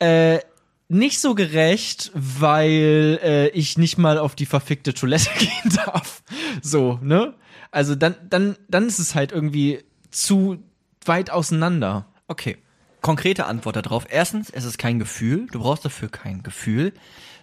[0.00, 0.40] äh,
[0.88, 6.22] nicht so gerecht, weil äh, ich nicht mal auf die verfickte Toilette gehen darf.
[6.62, 7.34] So, ne?
[7.70, 10.58] Also dann, dann, dann ist es halt irgendwie zu
[11.04, 12.06] weit auseinander.
[12.28, 12.58] Okay.
[13.02, 14.06] Konkrete Antwort darauf.
[14.10, 15.46] Erstens, es ist kein Gefühl.
[15.52, 16.92] Du brauchst dafür kein Gefühl,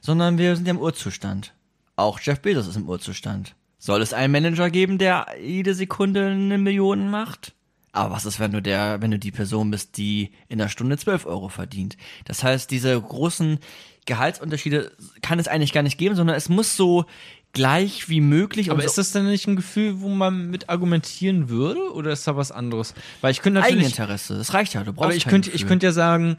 [0.02, 1.54] sondern wir sind ja im Urzustand.
[1.96, 3.56] Auch Jeff Bezos ist im Urzustand.
[3.78, 7.54] Soll es einen Manager geben, der jede Sekunde eine Million macht?
[7.92, 10.98] Aber was ist, wenn du der, wenn du die Person bist, die in einer Stunde
[10.98, 11.96] 12 Euro verdient?
[12.26, 13.60] Das heißt, diese großen
[14.06, 14.92] Gehaltsunterschiede
[15.22, 17.06] kann es eigentlich gar nicht geben, sondern es muss so
[17.54, 18.72] gleich wie möglich.
[18.72, 21.94] Aber so ist das denn nicht ein Gefühl, wo man mit argumentieren würde?
[21.94, 22.94] Oder ist da was anderes?
[23.22, 23.86] Weil ich könnte natürlich.
[23.86, 24.38] Eigeninteresse?
[24.38, 24.84] Das reicht ja.
[24.84, 26.38] Du brauchst Aber ich könnte, ich könnte ja sagen,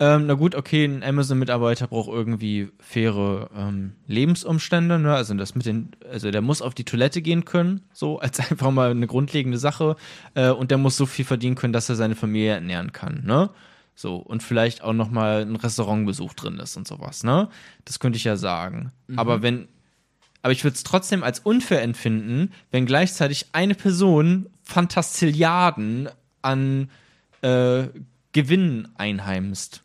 [0.00, 5.14] ähm, na gut, okay, ein Amazon-Mitarbeiter braucht irgendwie faire ähm, Lebensumstände, ne?
[5.14, 8.72] Also das mit den, also der muss auf die Toilette gehen können, so als einfach
[8.72, 9.96] mal eine grundlegende Sache.
[10.34, 13.50] Äh, und der muss so viel verdienen können, dass er seine Familie ernähren kann, ne?
[13.96, 17.48] So, und vielleicht auch noch mal ein Restaurantbesuch drin ist und sowas, ne?
[17.84, 18.90] Das könnte ich ja sagen.
[19.14, 19.68] Aber wenn,
[20.44, 26.10] aber ich würde es trotzdem als unfair empfinden, wenn gleichzeitig eine Person Fantastilliarden
[26.42, 26.90] an
[27.40, 27.84] äh,
[28.32, 29.82] Gewinnen einheimst.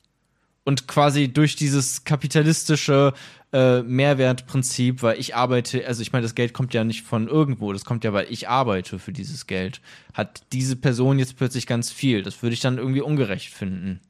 [0.65, 3.14] Und quasi durch dieses kapitalistische
[3.53, 7.72] äh, Mehrwertprinzip, weil ich arbeite, also ich meine, das Geld kommt ja nicht von irgendwo,
[7.72, 9.80] das kommt ja, weil ich arbeite für dieses Geld,
[10.14, 12.22] hat diese Person jetzt plötzlich ganz viel.
[12.22, 14.02] Das würde ich dann irgendwie ungerecht finden.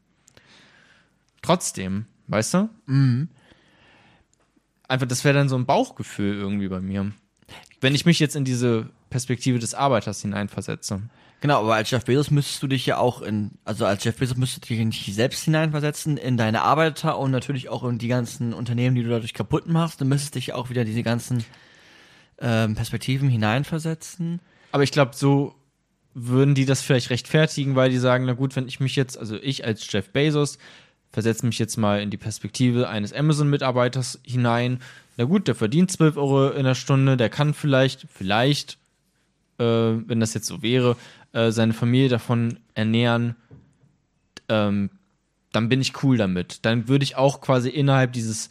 [1.43, 2.69] Trotzdem, weißt du?
[4.89, 7.11] Einfach, das wäre dann so ein Bauchgefühl irgendwie bei mir.
[7.79, 11.01] Wenn ich mich jetzt in diese Perspektive des Arbeiters hineinversetze.
[11.41, 14.35] Genau, aber als Jeff Bezos müsstest du dich ja auch in, also als Jeff Bezos
[14.35, 18.51] müsstest du dich nicht selbst hineinversetzen in deine Arbeiter und natürlich auch in die ganzen
[18.53, 20.01] Unternehmen, die du dadurch kaputt machst.
[20.01, 21.45] Du müsstest dich auch wieder diese ganzen
[22.39, 24.41] ähm, Perspektiven hineinversetzen.
[24.71, 25.55] Aber ich glaube, so
[26.13, 29.37] würden die das vielleicht rechtfertigen, weil die sagen, na gut, wenn ich mich jetzt, also
[29.37, 30.57] ich als Jeff Bezos,
[31.11, 34.79] versetze mich jetzt mal in die Perspektive eines Amazon-Mitarbeiters hinein.
[35.17, 38.77] Na gut, der verdient 12 Euro in der Stunde, der kann vielleicht, vielleicht,
[39.57, 40.95] äh, wenn das jetzt so wäre,
[41.33, 43.35] äh, seine Familie davon ernähren.
[44.47, 44.89] Ähm,
[45.51, 46.65] dann bin ich cool damit.
[46.65, 48.49] Dann würde ich auch quasi innerhalb dieses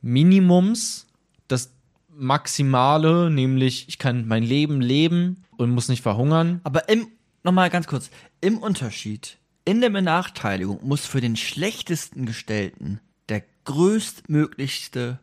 [0.00, 1.06] Minimums
[1.46, 1.72] das
[2.14, 6.60] Maximale, nämlich ich kann mein Leben leben und muss nicht verhungern.
[6.64, 7.08] Aber im,
[7.44, 8.10] nochmal ganz kurz,
[8.40, 15.20] im Unterschied, in der Benachteiligung muss für den schlechtesten Gestellten der größtmöglichste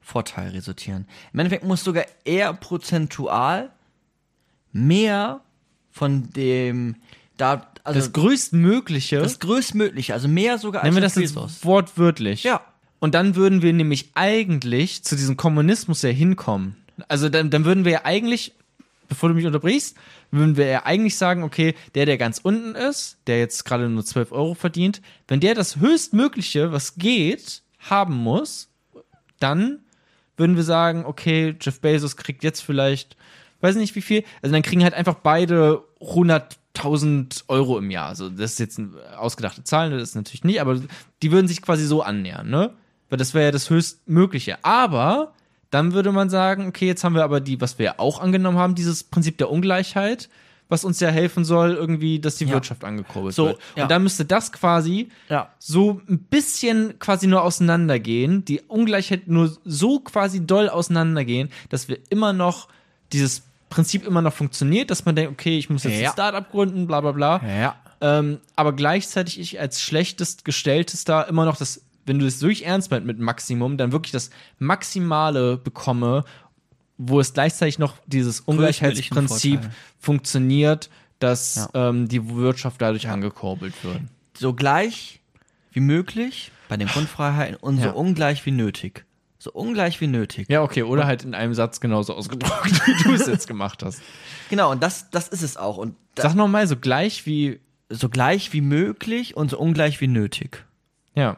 [0.00, 1.06] Vorteil resultieren.
[1.32, 3.70] Im Endeffekt muss sogar eher prozentual
[4.72, 5.40] mehr
[5.90, 6.96] von dem,
[7.36, 11.64] da, also Das größtmögliche, das größtmögliche, also mehr sogar als nehmen wir Jeff das jetzt
[11.64, 12.42] wortwörtlich.
[12.42, 12.60] Ja.
[12.98, 16.76] Und dann würden wir nämlich eigentlich zu diesem Kommunismus ja hinkommen.
[17.08, 18.52] Also dann, dann würden wir ja eigentlich,
[19.10, 19.96] bevor du mich unterbrichst,
[20.30, 24.04] würden wir ja eigentlich sagen, okay, der, der ganz unten ist, der jetzt gerade nur
[24.04, 28.68] 12 Euro verdient, wenn der das höchstmögliche, was geht, haben muss,
[29.40, 29.80] dann
[30.36, 33.16] würden wir sagen, okay, Jeff Bezos kriegt jetzt vielleicht,
[33.60, 38.08] weiß nicht wie viel, also dann kriegen halt einfach beide 100.000 Euro im Jahr.
[38.08, 40.80] Also das ist jetzt eine ausgedachte Zahl, das ist natürlich nicht, aber
[41.22, 42.72] die würden sich quasi so annähern, ne?
[43.08, 44.64] Weil das wäre ja das höchstmögliche.
[44.64, 45.34] Aber
[45.70, 48.58] dann würde man sagen, okay, jetzt haben wir aber die, was wir ja auch angenommen
[48.58, 50.28] haben, dieses Prinzip der Ungleichheit,
[50.68, 52.52] was uns ja helfen soll, irgendwie, dass die Ja.
[52.52, 53.58] Wirtschaft angekurbelt So, wird.
[53.76, 53.82] ja.
[53.84, 55.48] Und dann müsste das quasi Ja.
[55.58, 61.98] so ein bisschen quasi nur auseinandergehen, die Ungleichheit nur so quasi doll auseinandergehen, dass wir
[62.08, 62.68] immer noch
[63.12, 66.86] dieses Prinzip immer noch funktioniert, dass man denkt, okay, ich muss jetzt ein Startup gründen,
[66.86, 67.74] bla bla bla.
[68.00, 72.90] Ähm, aber gleichzeitig ich als schlechtest gestelltester immer noch das, wenn du es wirklich ernst
[72.90, 76.24] meinst mit Maximum, dann wirklich das Maximale bekomme,
[76.98, 79.60] wo es gleichzeitig noch dieses Ungleichheitsprinzip
[79.98, 84.00] funktioniert, dass ähm, die Wirtschaft dadurch angekurbelt wird.
[84.36, 85.20] So gleich
[85.72, 87.90] wie möglich bei den Grundfreiheiten und so Ja.
[87.92, 89.04] ungleich wie nötig.
[89.38, 90.48] So ungleich wie nötig.
[90.50, 94.02] Ja, okay, oder halt in einem Satz genauso ausgedrückt, wie du es jetzt gemacht hast.
[94.50, 95.76] Genau, und das, das ist es auch.
[95.76, 100.64] Und Sag nochmal, so gleich wie, so gleich wie möglich und so ungleich wie nötig.
[101.14, 101.36] ja.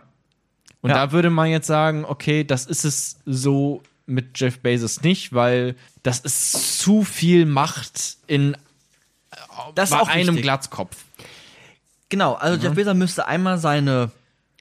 [0.83, 0.97] Und Ja.
[1.07, 5.77] da würde man jetzt sagen, okay, das ist es so mit Jeff Bezos nicht, weil
[6.03, 8.57] das ist zu viel Macht in
[9.75, 10.43] Das ist bei auch einem wichtig.
[10.43, 10.97] Glatzkopf.
[12.09, 14.11] Genau, also Jeff Bezos müsste einmal seine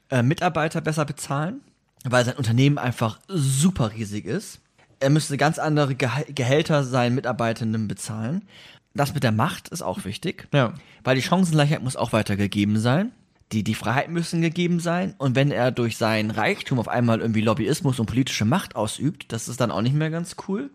[0.09, 1.61] äh, Mitarbeiter besser bezahlen,
[2.05, 4.59] weil sein Unternehmen einfach super riesig ist.
[4.99, 8.47] Er müsste ganz andere Geha Gehälter seinen Mitarbeitenden bezahlen.
[8.93, 10.73] Das mit der Macht ist auch wichtig, Ja.
[11.03, 13.11] weil die Chancengleichheit muss auch weiter gegeben sein.
[13.51, 15.13] Die, die Freiheiten müssen gegeben sein.
[15.17, 19.47] Und wenn er durch seinen Reichtum auf einmal irgendwie Lobbyismus und politische Macht ausübt, das
[19.49, 20.69] ist dann auch nicht mehr ganz cool.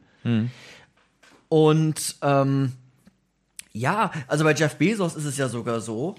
[1.49, 2.73] Und ähm,
[3.73, 6.17] ja, also bei Jeff Bezos ist es ja sogar so,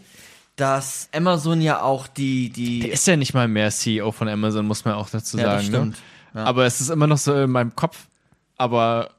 [0.56, 2.80] dass Amazon ja auch die, die.
[2.80, 5.66] Der ist ja nicht mal mehr CEO von Amazon, muss man auch dazu Ja, das
[5.66, 5.72] sagen.
[5.72, 5.78] Ne?
[5.78, 5.98] stimmt.
[6.34, 6.44] Ja.
[6.46, 8.08] Aber es ist immer noch so in meinem Kopf.
[8.58, 9.12] Aber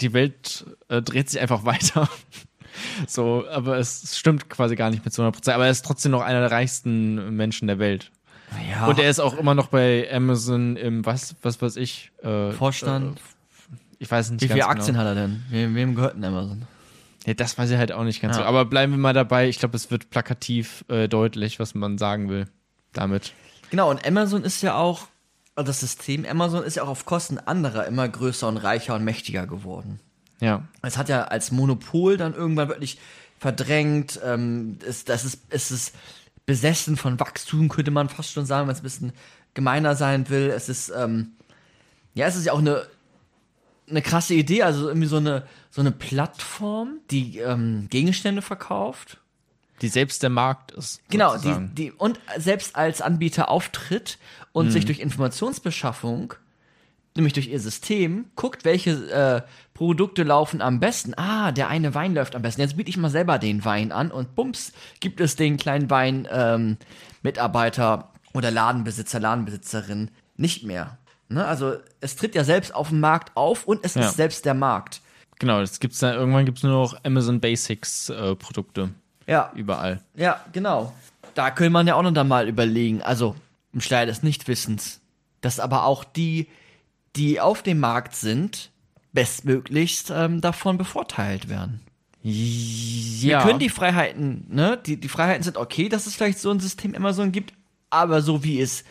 [0.00, 2.08] die Welt äh, dreht sich einfach weiter.
[3.06, 5.54] So, aber es stimmt quasi gar nicht mit so 100 Prozent.
[5.54, 8.10] Aber er ist trotzdem noch einer der reichsten Menschen der Welt.
[8.70, 12.52] ja, Und er ist auch immer noch bei Amazon im, was, was weiß ich, äh,
[12.52, 13.18] Vorstand.
[13.18, 13.22] Äh,
[13.98, 15.00] ich weiß nicht Wie viele Aktien genau.
[15.00, 15.42] hat er denn?
[15.50, 16.62] Wem, wem gehört denn Amazon?
[17.24, 18.42] Ja, das weiß ich halt auch nicht ganz Ja.
[18.42, 18.48] so.
[18.48, 19.48] Aber bleiben wir mal dabei.
[19.48, 22.48] Ich glaube, es wird plakativ äh, deutlich, was man sagen will
[22.92, 23.32] damit.
[23.70, 25.06] Genau, und Amazon ist ja auch,
[25.54, 29.04] also das System Amazon ist ja auch auf Kosten anderer immer größer und reicher und
[29.04, 30.00] mächtiger geworden.
[30.42, 30.64] Ja.
[30.82, 32.98] Es hat ja als Monopol dann irgendwann wirklich
[33.38, 34.20] verdrängt.
[34.24, 35.94] Ähm, es, das ist, es ist
[36.46, 39.12] besessen von Wachstum, könnte man fast schon sagen, wenn es ein bisschen
[39.54, 40.50] gemeiner sein will.
[40.50, 41.32] Es ist, ähm,
[42.14, 42.86] ja, es ist ja auch eine,
[43.88, 49.18] eine krasse Idee, also irgendwie so eine, so eine Plattform, die ähm, Gegenstände verkauft.
[49.80, 51.02] Die selbst der Markt ist.
[51.08, 51.74] Genau, die, sozusagen.
[51.76, 54.18] die, und selbst als Anbieter auftritt
[54.52, 56.34] und sich durch Informationsbeschaffung,
[57.16, 59.42] nämlich durch ihr System, guckt, welche äh,
[59.74, 61.14] Produkte laufen am besten.
[61.16, 62.60] Ah, der eine Wein läuft am besten.
[62.60, 66.26] Jetzt biete ich mal selber den Wein an und bums, gibt es den kleinen Wein
[66.30, 66.76] ähm,
[68.34, 70.98] oder Ladenbesitzer, Ladenbesitzerin nicht mehr.
[71.28, 71.44] Ne?
[71.46, 74.02] Also es tritt ja selbst auf dem Markt auf und es Ja.
[74.02, 75.00] ist selbst der Markt.
[75.38, 78.90] Genau, das gibt's dann, irgendwann gibt es nur noch Amazon Basics äh, Produkte.
[79.26, 80.00] Ja, Überall.
[80.14, 80.92] Ja, genau.
[81.34, 83.34] Da könnte man ja auch noch mal überlegen, also
[83.72, 85.00] im Schleier des Nichtwissens,
[85.40, 86.48] dass aber auch die,
[87.16, 88.70] die auf dem Markt sind,
[89.12, 91.80] bestmöglichst ähm, davon bevorteilt werden.
[92.22, 93.40] Ja.
[93.40, 96.60] Wir können die Freiheiten, ne, die, die Freiheiten sind okay, dass es vielleicht so ein
[96.60, 97.52] System Amazon gibt,
[97.90, 98.84] aber so wie es,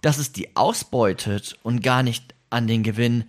[0.00, 3.24] dass es die ausbeutet und gar nicht an den Gewinn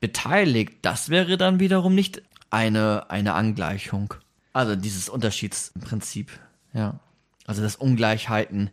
[0.00, 4.14] beteiligt, das wäre dann wiederum nicht eine, eine Angleichung.
[4.52, 6.30] Also dieses Unterschiedsprinzip.
[6.72, 6.98] ja.
[7.46, 8.70] Also dass Ungleichheiten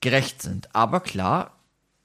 [0.00, 0.74] gerecht sind.
[0.74, 1.52] Aber klar,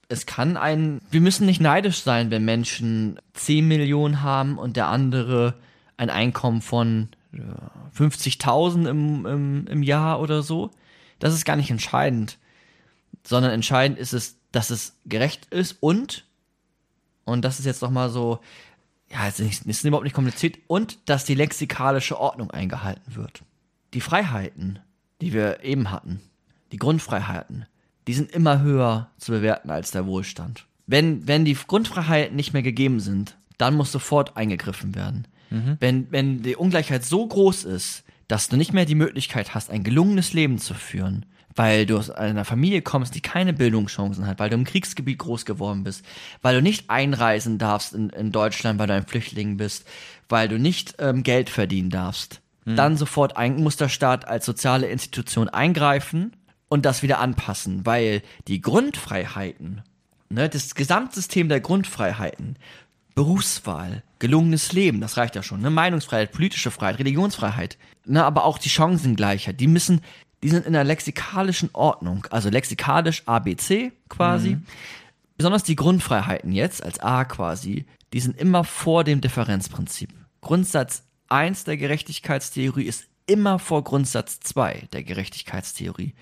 [0.08, 1.02] es kann ein.
[1.10, 5.56] Wir müssen nicht neidisch sein, wenn Menschen 10 Millionen haben und der andere
[5.98, 10.72] ein Einkommen von ja, 50.000 im, im, im Jahr oder so.
[11.20, 12.38] Das ist gar nicht entscheidend.
[13.24, 16.26] Sondern entscheidend ist es, dass es gerecht ist und,
[17.24, 18.40] und das ist jetzt nochmal so,
[19.10, 23.44] ja, es ist, ist überhaupt nicht kompliziert, und dass die lexikalische Ordnung eingehalten wird.
[23.94, 24.80] Die Freiheiten,
[25.22, 26.22] die wir eben hatten,
[26.72, 27.66] die Grundfreiheiten,
[28.08, 30.66] die sind immer höher zu bewerten als der Wohlstand.
[30.88, 35.28] Wenn, wenn die Grundfreiheiten nicht mehr gegeben sind, dann muss sofort eingegriffen werden.
[35.80, 39.84] Wenn, wenn die Ungleichheit so groß ist, dass du nicht mehr die Möglichkeit hast, ein
[39.84, 41.26] gelungenes Leben zu führen,
[41.56, 45.46] weil du aus einer Familie kommst, die keine Bildungschancen hat, weil du im Kriegsgebiet groß
[45.46, 46.04] geworden bist,
[46.42, 49.86] weil du nicht einreisen darfst in, in Deutschland, weil du ein Flüchtling bist,
[50.28, 54.88] weil du nicht ähm, Geld verdienen darfst, dann sofort ein, muss der Staat als soziale
[54.88, 56.34] Institution eingreifen
[56.70, 59.82] und das wieder anpassen, weil die Grundfreiheiten,
[60.30, 62.58] ne, das Gesamtsystem der Grundfreiheiten,
[63.16, 65.70] Berufswahl, gelungenes Leben, das reicht ja schon, ne?
[65.70, 68.26] Meinungsfreiheit, politische Freiheit, Religionsfreiheit, ne?
[68.26, 70.02] aber auch die Chancengleichheit, die müssen,
[70.44, 74.58] die sind in der lexikalischen Ordnung, also lexikalisch ABC quasi.
[75.38, 80.10] Besonders die Grundfreiheiten jetzt als A quasi, die sind immer vor dem Differenzprinzip.
[80.42, 86.14] Grundsatz 1 der Gerechtigkeitstheorie ist immer vor Grundsatz 2 der Gerechtigkeitstheorie.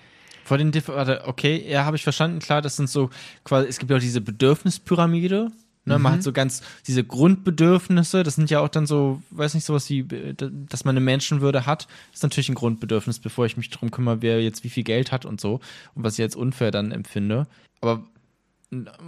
[0.44, 2.38] Vor den Diff warte, okay, ja, habe ich verstanden.
[2.38, 3.10] Klar, das sind so
[3.44, 5.50] quasi, es gibt ja auch diese Bedürfnispyramide.
[5.86, 9.64] Ne, Man hat so ganz diese Grundbedürfnisse, das sind ja auch dann so, weiß nicht,
[9.66, 10.34] sowas wie, äh,
[10.68, 14.42] dass man eine Menschenwürde hat, ist natürlich ein Grundbedürfnis, bevor ich mich darum kümmere, wer
[14.42, 15.60] jetzt wie viel Geld hat und so
[15.94, 17.46] und was ich als unfair dann empfinde.
[17.82, 18.02] Aber,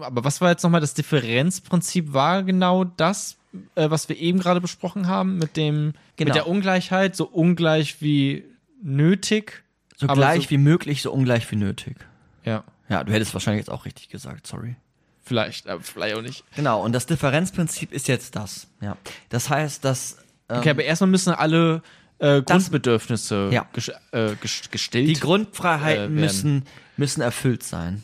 [0.01, 2.13] aber was war jetzt nochmal das Differenzprinzip?
[2.13, 3.37] War genau das,
[3.75, 6.29] äh, was wir eben gerade besprochen haben, mit dem, Genau.
[6.29, 8.45] mit der Ungleichheit, so ungleich wie
[8.83, 9.63] nötig.
[9.97, 11.97] So aber gleich so- wie möglich, so ungleich wie nötig.
[12.45, 14.77] Ja, Ja, du hättest wahrscheinlich jetzt auch richtig gesagt, sorry.
[15.25, 16.45] vielleicht, aber vielleicht auch nicht.
[16.55, 18.69] Genau, und das Differenzprinzip ist jetzt das.
[18.81, 18.97] Ja.
[19.31, 20.19] Das heißt, dass
[20.49, 21.83] ähm, Okay, aber erstmal müssen alle
[22.19, 23.67] äh, Grundbedürfnisse Ja.
[23.73, 26.65] ges äh, ges gestillt die Grundfreiheiten äh, müssen,
[26.97, 28.03] müssen erfüllt sein.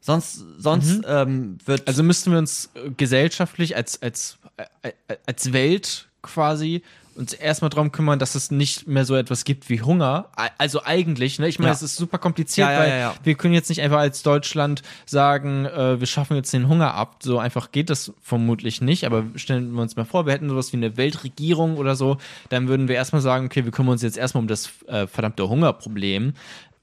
[0.00, 1.88] Sonst, sonst ähm, wird.
[1.88, 4.38] Also müssten wir uns äh, gesellschaftlich als, als,
[4.82, 6.82] äh, äh, als Welt quasi
[7.16, 10.30] uns erstmal darum kümmern, dass es nicht mehr so etwas gibt wie Hunger.
[10.58, 11.48] Also eigentlich, ne?
[11.48, 11.74] Ich meine, Ja.
[11.74, 15.66] es ist super kompliziert, Ja, ja, weil wir können jetzt nicht einfach als Deutschland sagen,
[15.66, 17.16] äh, wir schaffen jetzt den Hunger ab.
[17.22, 19.04] So einfach geht das vermutlich nicht.
[19.04, 22.18] Aber stellen wir uns mal vor, wir hätten sowas wie eine Weltregierung oder so,
[22.48, 25.48] dann würden wir erstmal sagen, okay, wir kümmern uns jetzt erstmal um das äh, verdammte
[25.48, 26.34] Hungerproblem.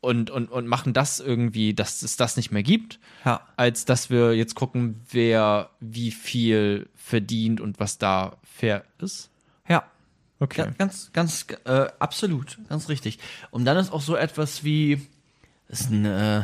[0.03, 3.41] Und, und, und machen das irgendwie, dass es das nicht mehr gibt ja.
[3.57, 9.29] als dass wir jetzt gucken, wer wie viel verdient und was da fair ist.
[10.41, 10.63] Okay.
[10.63, 13.19] Ga- Ganz, ganz, äh, absolut, ganz richtig.
[13.51, 15.07] Und dann ist auch so etwas wie,
[15.69, 16.43] ist ein äh,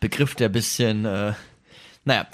[0.00, 1.32] Begriff, der bisschen, äh,
[2.04, 2.26] naja,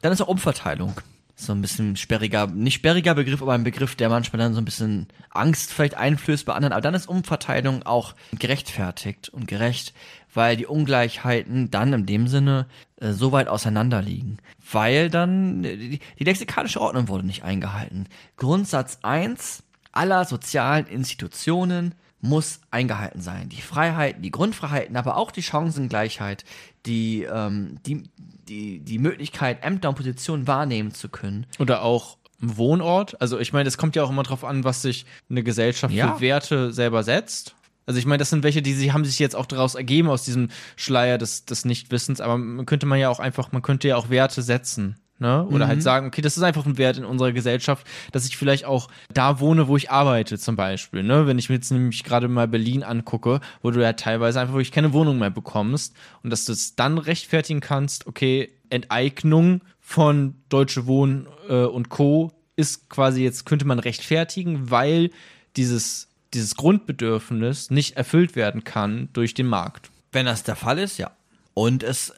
[0.00, 0.94] dann ist auch Umverteilung.
[1.36, 4.64] So ein bisschen sperriger, nicht sperriger Begriff, aber ein Begriff, der manchmal dann so ein
[4.64, 6.72] bisschen Angst vielleicht einflößt bei anderen.
[6.72, 9.94] Aber dann ist Umverteilung auch gerechtfertigt und gerecht,
[10.32, 12.66] weil die Ungleichheiten dann in dem Sinne
[13.00, 14.38] äh, so weit auseinander liegen.
[14.70, 18.06] Weil dann äh, die, die lexikalische Ordnung wurde nicht eingehalten.
[18.36, 19.63] Grundsatz 1
[19.96, 23.50] aller sozialen Institutionen muss eingehalten sein.
[23.50, 26.44] Die Freiheiten, die Grundfreiheiten, aber auch die Chancengleichheit,
[26.86, 28.04] die, ähm, die,
[28.48, 31.46] die, die Möglichkeit, Ämter und Positionen wahrnehmen zu können.
[31.58, 33.20] Oder auch ein Wohnort.
[33.20, 36.14] Also ich meine, es kommt ja auch immer drauf an, was sich eine Gesellschaft Ja.
[36.14, 37.54] für Werte selber setzt.
[37.86, 40.24] Also ich meine, das sind welche, die sie haben sich jetzt auch daraus ergeben aus
[40.24, 43.96] diesem Schleier des, des Nichtwissens, aber man könnte man ja auch einfach, man könnte ja
[43.96, 44.96] auch Werte setzen.
[45.20, 45.46] Ne?
[45.46, 48.64] Oder halt sagen, okay, das ist einfach ein Wert in unserer Gesellschaft, dass ich vielleicht
[48.64, 51.04] auch da wohne, wo ich arbeite, zum Beispiel.
[51.04, 51.28] Ne?
[51.28, 54.72] Wenn ich mir jetzt nämlich gerade mal Berlin angucke, wo du ja teilweise einfach wirklich
[54.72, 60.86] keine Wohnung mehr bekommst und dass du es dann rechtfertigen kannst, okay, Enteignung von Deutsche
[60.86, 62.32] Wohnen äh, und Co.
[62.56, 65.10] ist quasi jetzt, könnte man rechtfertigen, weil
[65.56, 69.90] dieses, dieses Grundbedürfnis nicht erfüllt werden kann durch den Markt.
[70.10, 71.12] Wenn das der Fall ist, ja.
[71.54, 72.12] Und es,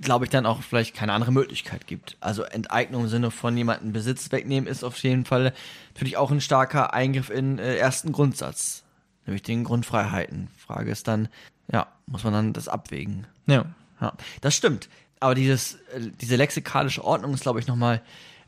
[0.00, 2.16] glaube ich, dann auch vielleicht keine andere Möglichkeit gibt.
[2.20, 5.52] Also Enteignung im Sinne von jemanden Besitz wegnehmen ist auf jeden Fall
[5.94, 8.82] natürlich auch ein starker Eingriff in äh, ersten Grundsatz,
[9.26, 10.48] nämlich den Grundfreiheiten.
[10.56, 11.28] Frage ist dann,
[11.70, 13.26] ja, muss man dann das abwägen.
[13.46, 13.66] Ja.
[14.00, 14.88] Ja, das stimmt.
[15.20, 18.00] Aber dieses, äh, diese lexikalische Ordnung ist, glaube ich, nochmal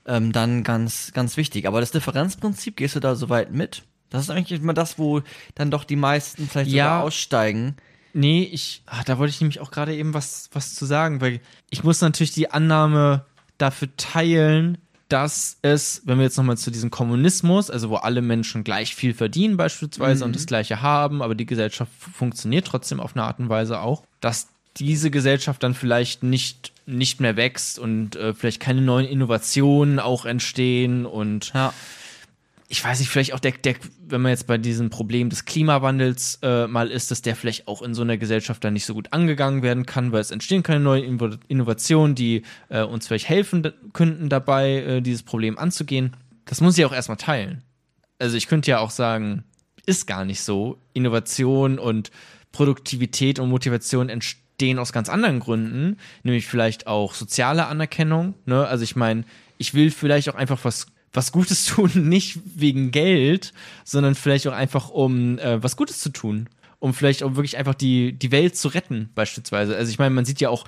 [0.06, 1.66] ähm, dann ganz, ganz wichtig.
[1.66, 3.82] Aber das Differenzprinzip, gehst du da soweit mit?
[4.10, 5.22] Das ist eigentlich immer das, wo
[5.54, 6.84] dann doch die meisten vielleicht Ja.
[6.84, 7.76] sogar aussteigen.
[8.12, 11.40] Nee, ich, ah, da wollte ich nämlich auch gerade eben was, was zu sagen, weil
[11.70, 13.24] ich muss natürlich die Annahme
[13.58, 14.78] dafür teilen,
[15.08, 19.12] dass es, wenn wir jetzt nochmal zu diesem Kommunismus, also wo alle Menschen gleich viel
[19.12, 23.48] verdienen beispielsweise und das Gleiche haben, aber die Gesellschaft funktioniert trotzdem auf eine Art und
[23.48, 28.82] Weise auch, dass diese Gesellschaft dann vielleicht nicht, nicht mehr wächst und äh, vielleicht keine
[28.82, 31.74] neuen Innovationen auch entstehen und Ja.
[32.72, 33.74] Ich weiß nicht, vielleicht auch der, der,
[34.06, 37.82] wenn man jetzt bei diesem Problem des Klimawandels äh, mal ist, dass der vielleicht auch
[37.82, 40.78] in so einer Gesellschaft dann nicht so gut angegangen werden kann, weil es entstehen keine
[40.78, 46.14] neuen Inno- Innovationen, die äh, uns vielleicht helfen könnten dabei, äh, dieses Problem anzugehen.
[46.44, 47.64] Das muss ich auch erstmal teilen.
[48.20, 49.42] Also ich könnte ja auch sagen,
[49.84, 50.78] ist gar nicht so.
[50.92, 52.12] Innovation und
[52.52, 58.34] Produktivität und Motivation entstehen aus ganz anderen Gründen, nämlich vielleicht auch soziale Anerkennung.
[58.46, 58.64] Ne?
[58.64, 59.24] Also ich meine,
[59.58, 63.52] ich will vielleicht auch einfach was was Gutes tun, nicht wegen Geld,
[63.84, 67.74] sondern vielleicht auch einfach um äh, was Gutes zu tun, um vielleicht auch wirklich einfach
[67.74, 69.76] die die Welt zu retten beispielsweise.
[69.76, 70.64] Also ich meine, man sieht ja auch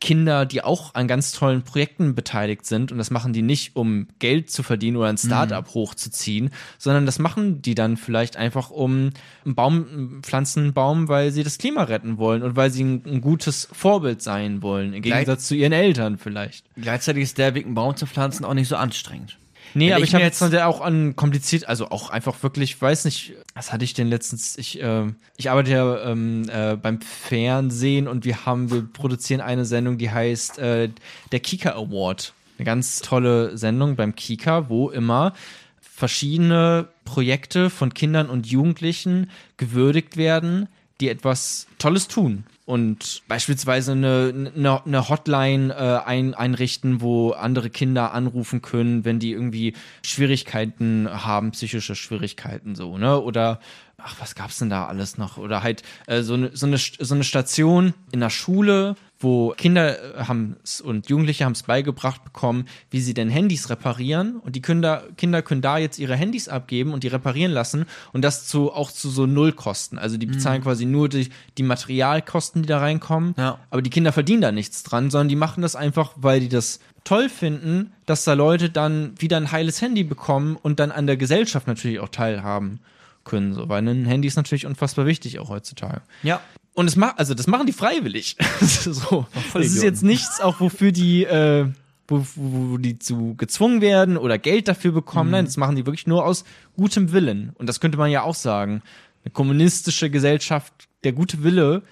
[0.00, 4.08] Kinder, die auch an ganz tollen Projekten beteiligt sind und das machen die nicht, um
[4.18, 9.10] Geld zu verdienen oder ein Startup hochzuziehen, sondern das machen die dann vielleicht einfach, um
[9.46, 13.02] einen Baum, pflanzen einen Baum, weil sie das Klima retten wollen und weil sie ein,
[13.06, 16.66] ein gutes Vorbild sein wollen, im Gleich- Gegensatz zu ihren Eltern vielleicht.
[16.76, 19.38] Gleichzeitig ist der Weg, einen Baum zu pflanzen, auch nicht so anstrengend.
[19.74, 23.04] Nee, Wenn aber ich ich habe jetzt- auch an kompliziert, also auch einfach wirklich, weiß
[23.06, 24.56] nicht, was hatte ich denn letztens?
[24.56, 25.06] Ich, äh,
[25.36, 30.10] ich arbeite ja ähm, äh, beim Fernsehen und wir haben, wir produzieren eine Sendung, die
[30.10, 30.90] heißt äh,
[31.32, 32.32] der Kika Award.
[32.58, 35.32] Eine ganz tolle Sendung beim Kika, wo immer
[35.80, 40.68] verschiedene Projekte von Kindern und Jugendlichen gewürdigt werden,
[41.00, 42.44] die etwas Tolles tun.
[42.66, 49.18] Und beispielsweise eine, eine, eine Hotline äh, ein, einrichten, wo andere Kinder anrufen können, wenn
[49.18, 53.20] die irgendwie Schwierigkeiten haben, psychische Schwierigkeiten so, ne?
[53.20, 53.60] Oder
[53.98, 55.36] ach, was gab's denn da alles noch?
[55.36, 59.96] Oder halt äh, so, eine, so, eine, so eine Station in der Schule, wo Kinder
[60.16, 65.02] haben und Jugendliche haben es beigebracht bekommen, wie sie denn Handys reparieren und die Kinder,
[65.16, 68.92] Kinder können da jetzt ihre Handys abgeben und die reparieren lassen und das zu auch
[68.92, 69.98] zu so Nullkosten.
[69.98, 73.58] Also die bezahlen quasi nur die, die Materialkosten, die da reinkommen, Ja.
[73.70, 76.78] aber die Kinder verdienen da nichts dran, sondern die machen das einfach, weil die das
[77.02, 81.16] toll finden, dass da Leute dann wieder ein heiles Handy bekommen und dann an der
[81.16, 82.80] Gesellschaft natürlich auch teilhaben
[83.24, 86.02] können, so, weil ein Handy ist natürlich unfassbar wichtig auch heutzutage.
[86.22, 86.40] Ja.
[86.74, 88.36] Und es macht, also das machen die freiwillig.
[88.60, 89.26] so.
[89.54, 91.66] Das ist jetzt nichts, auch wofür die, äh,
[92.08, 95.30] wo, wo, wo die zu gezwungen werden oder Geld dafür bekommen.
[95.30, 96.44] Nein, das machen die wirklich nur aus
[96.76, 97.52] gutem Willen.
[97.54, 98.82] Und das könnte man ja auch sagen.
[99.24, 100.72] Eine kommunistische Gesellschaft,
[101.04, 101.82] der gute Wille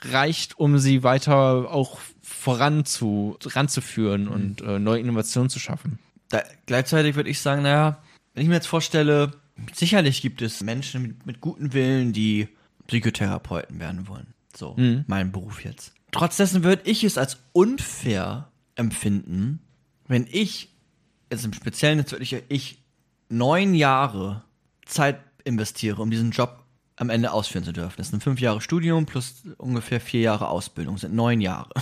[0.00, 5.98] reicht, um sie weiter auch voran zu, ranzuführen und äh, neue Innovationen zu schaffen.
[6.28, 8.02] Da, gleichzeitig würde ich sagen, naja,
[8.34, 9.32] wenn ich mir jetzt vorstelle,
[9.72, 12.48] sicherlich gibt es Menschen mit, mit guten Willen, die
[12.86, 14.34] Psychotherapeuten werden wollen.
[14.54, 14.76] So,
[15.06, 15.94] mein Beruf jetzt.
[16.10, 19.60] Trotz dessen würde ich es als unfair empfinden,
[20.06, 20.68] wenn ich,
[21.30, 22.82] jetzt im Speziellen jetzt wirklich ich,
[23.28, 24.44] neun Jahre
[24.84, 26.64] Zeit investiere, um diesen Job
[26.96, 27.96] am Ende ausführen zu dürfen.
[27.96, 31.72] Das sind fünf Jahre Studium plus ungefähr vier Jahre Ausbildung, sind neun Jahre.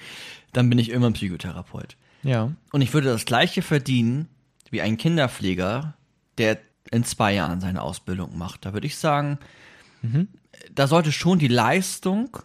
[0.52, 1.96] Dann bin ich irgendwann Psychotherapeut.
[2.22, 2.52] Ja.
[2.72, 4.28] Und ich würde das gleiche verdienen
[4.70, 5.94] wie ein Kinderpfleger,
[6.36, 6.58] der
[6.90, 8.66] in zwei Jahren seine Ausbildung macht.
[8.66, 9.38] Da würde ich sagen,
[10.78, 12.36] da sollte schon die Leistung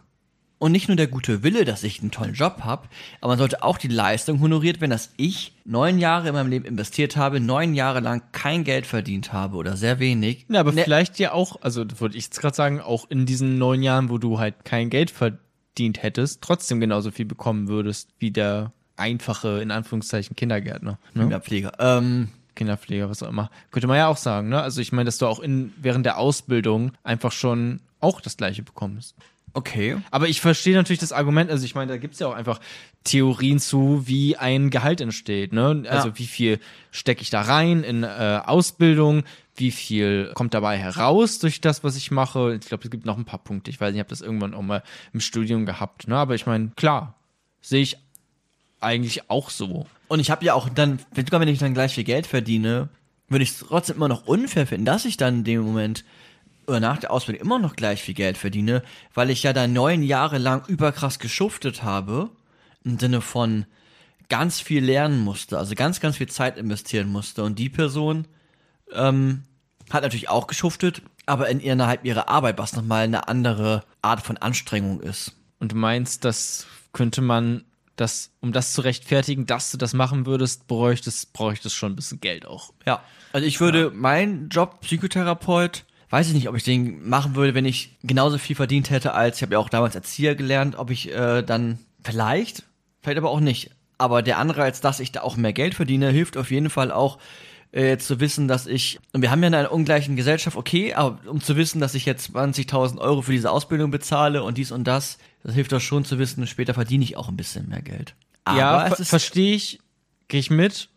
[0.57, 2.87] und nicht nur der gute Wille, dass ich einen tollen Job habe,
[3.21, 6.65] aber man sollte auch die Leistung honoriert werden, dass ich neun Jahre in meinem Leben
[6.65, 10.45] investiert habe, neun Jahre lang kein Geld verdient habe oder sehr wenig.
[10.49, 13.57] Ja, aber Ne- vielleicht ja auch, also würde ich jetzt gerade sagen, auch in diesen
[13.57, 18.31] neun Jahren, wo du halt kein Geld verdient hättest, trotzdem genauso viel bekommen würdest wie
[18.31, 20.97] der einfache, in Anführungszeichen, Kindergärtner.
[21.13, 21.21] Ne?
[21.23, 21.73] Kinderpfleger.
[21.79, 23.49] Ähm, Kinderpfleger, was auch immer.
[23.71, 24.61] Könnte man ja auch sagen, ne?
[24.61, 28.61] Also ich meine, dass du auch in, während der Ausbildung einfach schon auch das gleiche
[28.63, 29.15] bekommst.
[29.55, 29.97] okay.
[30.11, 32.59] Aber ich verstehe natürlich das Argument, also ich meine, da gibt's ja auch einfach
[33.03, 35.83] Theorien zu, wie ein Gehalt entsteht, ne?
[35.87, 36.17] Also Ja.
[36.17, 36.59] wie viel
[36.91, 39.23] stecke ich da rein in äh, Ausbildung,
[39.55, 42.55] wie viel kommt dabei heraus durch das, was ich mache.
[42.59, 43.69] Ich glaube, es gibt noch ein paar Punkte.
[43.69, 44.81] Ich weiß nicht, ich habe das irgendwann auch mal
[45.13, 46.15] im Studium gehabt, ne?
[46.17, 47.13] Aber ich meine, klar,
[47.61, 47.97] sehe ich
[48.79, 49.85] eigentlich auch so.
[50.07, 52.89] Und ich habe ja auch dann, sogar wenn ich dann gleich viel Geld verdiene,
[53.29, 56.03] würde ich es trotzdem immer noch unfair finden, dass ich dann in dem Moment
[56.67, 58.83] oder nach der Ausbildung immer noch gleich viel Geld verdiene,
[59.13, 62.29] weil ich ja dann neun Jahre lang überkrass geschuftet habe,
[62.83, 63.65] im Sinne von
[64.29, 67.43] ganz viel lernen musste, also ganz, ganz viel Zeit investieren musste.
[67.43, 68.27] Und die Person
[68.91, 69.43] ähm,
[69.91, 74.37] hat natürlich auch geschuftet, aber in innerhalb ihrer Arbeit, was nochmal eine andere Art von
[74.37, 75.35] Anstrengung ist.
[75.59, 77.63] Und du meinst, das könnte man,
[77.95, 82.19] das, um das zu rechtfertigen, dass du das machen würdest, bräuchtest, bräuchtest schon ein bisschen
[82.19, 82.73] Geld auch.
[82.85, 83.03] Ja,
[83.33, 87.65] also ich würde meinen Job Psychotherapeut, weiß ich nicht, ob ich den machen würde, wenn
[87.65, 91.11] ich genauso viel verdient hätte als, ich habe ja auch damals Erzieher gelernt, ob ich
[91.11, 92.61] äh, dann vielleicht,
[93.01, 93.71] vielleicht aber auch nicht.
[93.97, 97.17] Aber der Anreiz, dass ich da auch mehr Geld verdiene, hilft auf jeden Fall auch
[97.71, 101.17] äh, zu wissen, dass ich, und wir haben ja in einer ungleichen Gesellschaft, okay, aber
[101.27, 104.83] um zu wissen, dass ich jetzt 20.000 Euro für diese Ausbildung bezahle und dies und
[104.83, 108.13] das, das hilft doch schon zu wissen, später verdiene ich auch ein bisschen mehr Geld.
[108.43, 109.79] Aber ja, ver verstehe ich,
[110.27, 110.89] gehe ich mit.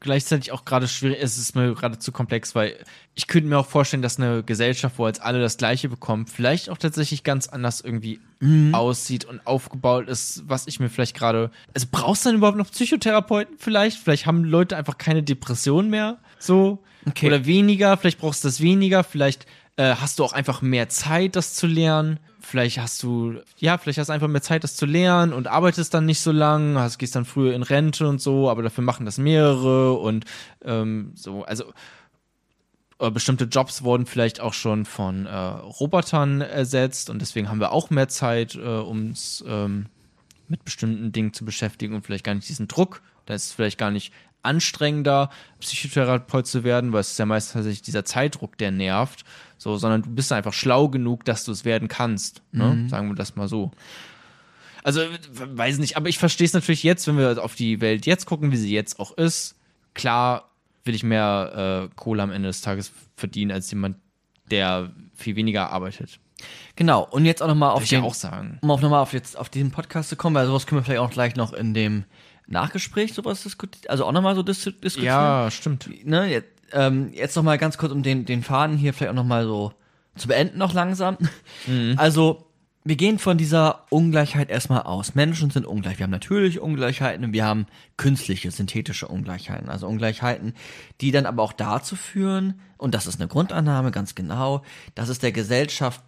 [0.00, 2.76] Gleichzeitig auch gerade schwierig, es ist mir gerade zu komplex, weil
[3.14, 6.68] ich könnte mir auch vorstellen, dass eine Gesellschaft, wo jetzt alle das Gleiche bekommen, vielleicht
[6.68, 8.74] auch tatsächlich ganz anders irgendwie Mhm.
[8.74, 11.50] aussieht und aufgebaut ist, was ich mir vielleicht gerade.
[11.74, 13.98] Also brauchst du dann überhaupt noch Psychotherapeuten vielleicht?
[13.98, 16.82] Vielleicht haben Leute einfach keine Depression mehr, so.
[17.08, 17.28] Okay.
[17.28, 19.46] Oder weniger, vielleicht brauchst du das weniger, vielleicht
[19.76, 22.18] äh, hast du auch einfach mehr Zeit, das zu lernen.
[22.46, 25.92] Vielleicht hast du, ja, vielleicht hast du einfach mehr Zeit, das zu lernen und arbeitest
[25.92, 29.04] dann nicht so lang, hast, gehst dann früher in Rente und so, aber dafür machen
[29.04, 30.24] das mehrere und
[30.64, 31.72] ähm, so, also
[33.00, 37.72] äh, bestimmte Jobs wurden vielleicht auch schon von äh, Robotern ersetzt und deswegen haben wir
[37.72, 39.86] auch mehr Zeit, äh, uns ähm,
[40.46, 43.02] mit bestimmten Dingen zu beschäftigen und vielleicht gar nicht diesen Druck.
[43.26, 44.12] Da ist es vielleicht gar nicht
[44.42, 49.24] anstrengender, Psychotherapeut zu werden, weil es ist ja meist tatsächlich dieser Zeitdruck, der nervt,
[49.58, 52.42] so, sondern du bist einfach schlau genug, dass du es werden kannst.
[52.52, 52.86] Ne?
[52.88, 53.70] Sagen wir das mal so.
[54.82, 55.00] Also,
[55.32, 58.52] weiß nicht, aber ich verstehe es natürlich jetzt, wenn wir auf die Welt jetzt gucken,
[58.52, 59.56] wie sie jetzt auch ist.
[59.94, 60.50] Klar
[60.84, 63.96] will ich mehr äh, Kohle am Ende des Tages verdienen als jemand,
[64.50, 66.20] der viel weniger arbeitet.
[66.76, 67.02] genau.
[67.02, 68.58] Und jetzt auch nochmal auf ja den, auch sagen.
[68.62, 71.00] um auch nochmal auf jetzt auf diesen Podcast zu kommen, weil sowas können wir vielleicht
[71.00, 72.04] auch gleich noch in dem
[72.46, 75.04] Nachgespräch sowas diskutieren, also auch nochmal so dis diskutieren.
[75.04, 75.90] Ja, stimmt.
[76.06, 79.44] Ne, jetzt, ähm, jetzt nochmal ganz kurz, um den, den Faden hier vielleicht auch nochmal
[79.44, 79.72] so
[80.16, 81.18] zu beenden noch langsam.
[81.96, 82.46] Also,
[82.86, 85.16] wir gehen von dieser Ungleichheit erstmal aus.
[85.16, 85.98] Menschen sind ungleich.
[85.98, 87.66] Wir haben natürliche Ungleichheiten und wir haben
[87.96, 89.68] künstliche, synthetische Ungleichheiten.
[89.68, 90.54] Also Ungleichheiten,
[91.00, 94.62] die dann aber auch dazu führen, und das ist eine Grundannahme ganz genau,
[94.94, 96.00] dass es der Gesellschaft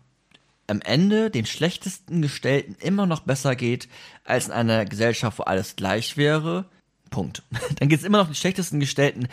[0.69, 3.89] am Ende den schlechtesten Gestellten immer noch besser geht,
[4.23, 6.67] als in einer Gesellschaft, wo alles gleich wäre.
[7.11, 7.43] Punkt.
[7.81, 9.27] Dann geht es immer noch den schlechtesten Gestellten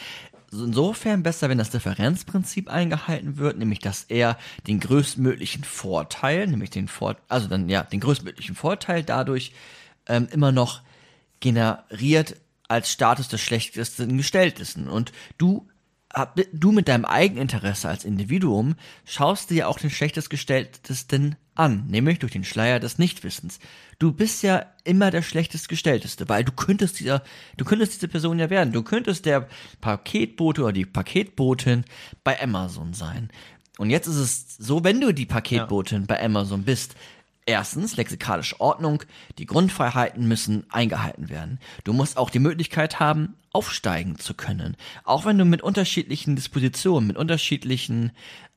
[0.64, 4.38] insofern besser, wenn das Differenzprinzip eingehalten wird, nämlich dass er
[4.68, 9.54] den größtmöglichen Vorteil, nämlich den Vor also dann ja den größtmöglichen Vorteil dadurch
[10.08, 10.82] ähm, immer noch
[11.40, 12.36] generiert
[12.68, 14.88] als Status des schlechtesten Gestelltesten.
[14.88, 15.68] Und du
[16.54, 22.20] du mit deinem Eigeninteresse als Individuum schaust dir ja auch den schlechtest gestelltesten an, nämlich
[22.20, 23.60] durch den Schleier des Nichtwissens.
[23.98, 27.24] Du bist ja immer der schlechtest gestellteste, weil du könntest dieser,
[27.58, 28.74] du könntest diese Person ja werden.
[28.74, 29.48] Du könntest der
[29.82, 31.86] Paketbote oder die Paketbotin
[32.24, 33.30] bei Amazon sein.
[33.78, 36.06] Und jetzt ist es so, wenn du die Paketbotin ja.
[36.08, 36.96] bei Amazon bist,
[37.48, 39.04] Erstens, lexikalische Ordnung.
[39.38, 41.60] Die Grundfreiheiten müssen eingehalten werden.
[41.84, 44.76] Du musst auch die Möglichkeit haben, aufsteigen zu können.
[45.04, 48.12] Auch wenn du mit unterschiedlichen Dispositionen, mit unterschiedlichen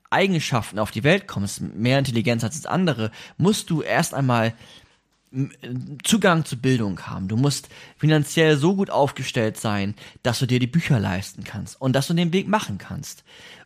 [0.09, 4.53] Eigenschaften auf die Welt kommst, mehr Intelligenz als andere, musst du erst einmal
[6.03, 7.27] Zugang zu Bildung haben.
[7.27, 11.93] Du musst finanziell so gut aufgestellt sein, dass du dir die Bücher leisten kannst und
[11.93, 13.23] dass du den Weg machen kannst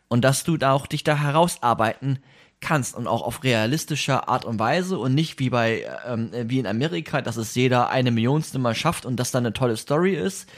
[0.08, 2.18] und dass du da auch dich da herausarbeiten
[2.60, 6.66] kannst und auch auf realistischer Art und Weise und nicht wie bei ähm, wie in
[6.66, 10.48] Amerika, dass es jeder eine Millionste mal schafft und dass da eine tolle Story ist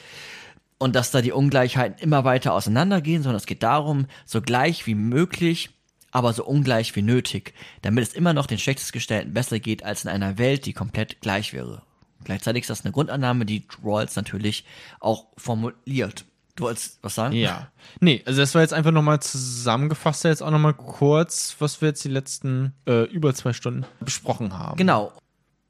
[0.78, 4.94] und dass da die Ungleichheiten immer weiter auseinandergehen, sondern es geht darum, so gleich wie
[4.94, 5.70] möglich,
[6.16, 7.52] aber so ungleich wie nötig,
[7.82, 11.52] damit es immer noch den Schlechtestgestellten besser geht als in einer Welt, die komplett gleich
[11.52, 11.82] wäre.
[12.24, 14.64] Gleichzeitig ist das eine Grundannahme, die Rawls natürlich
[14.98, 16.24] auch formuliert.
[16.54, 17.34] Du wolltest was sagen?
[17.34, 17.70] Ja.
[18.00, 22.02] Nee, also das war jetzt einfach nochmal zusammengefasst, jetzt auch nochmal kurz, was wir jetzt
[22.02, 24.78] die letzten äh, über zwei Stunden besprochen haben.
[24.78, 25.12] Genau.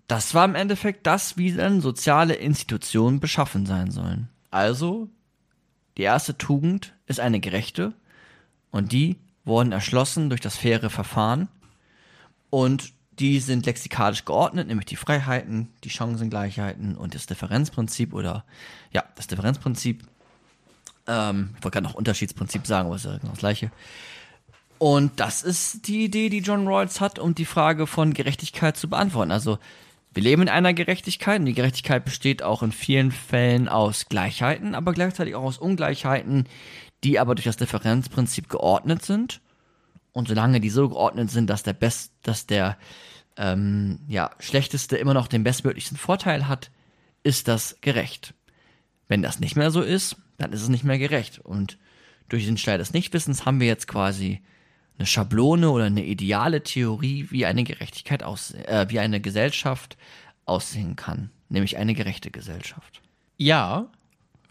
[0.06, 4.28] Das war im Endeffekt das, wie dann soziale Institutionen beschaffen sein sollen.
[4.52, 5.08] Also,
[5.96, 7.94] die erste Tugend ist eine gerechte
[8.70, 9.16] und die
[9.46, 11.48] wurden erschlossen durch das faire Verfahren
[12.50, 18.44] und die sind lexikalisch geordnet, nämlich die Freiheiten, die Chancengleichheiten und das Differenzprinzip oder
[18.92, 20.04] ja, das Differenzprinzip
[21.06, 23.70] ähm, ich wollte gerade noch Unterschiedsprinzip sagen, aber es ist ja genau das gleiche.
[24.78, 28.88] Und das ist die Idee, die John Rawls hat, um die Frage von Gerechtigkeit zu
[28.88, 29.30] beantworten.
[29.30, 29.58] Also
[30.12, 34.74] wir leben in einer Gerechtigkeit und die Gerechtigkeit besteht auch in vielen Fällen aus Gleichheiten,
[34.74, 36.46] aber gleichzeitig auch aus Ungleichheiten,
[37.04, 39.40] die aber durch das Differenzprinzip geordnet sind.
[40.12, 42.78] Und solange die so geordnet sind, dass der Best, dass der
[43.36, 46.70] ähm, ja, schlechteste immer noch den bestmöglichen Vorteil hat,
[47.22, 48.34] ist das gerecht.
[49.08, 51.38] Wenn das nicht mehr so ist, dann ist es nicht mehr gerecht.
[51.38, 51.78] Und
[52.28, 54.42] durch den Stein des Nichtwissens haben wir jetzt quasi
[54.98, 59.96] eine Schablone oder eine ideale Theorie, wie eine Gerechtigkeit aus, äh, wie eine Gesellschaft
[60.46, 63.02] aussehen kann, nämlich eine gerechte Gesellschaft.
[63.36, 63.90] Ja,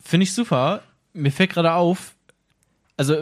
[0.01, 0.83] finde ich super.
[1.13, 2.14] Mir fällt gerade auf,
[2.97, 3.15] also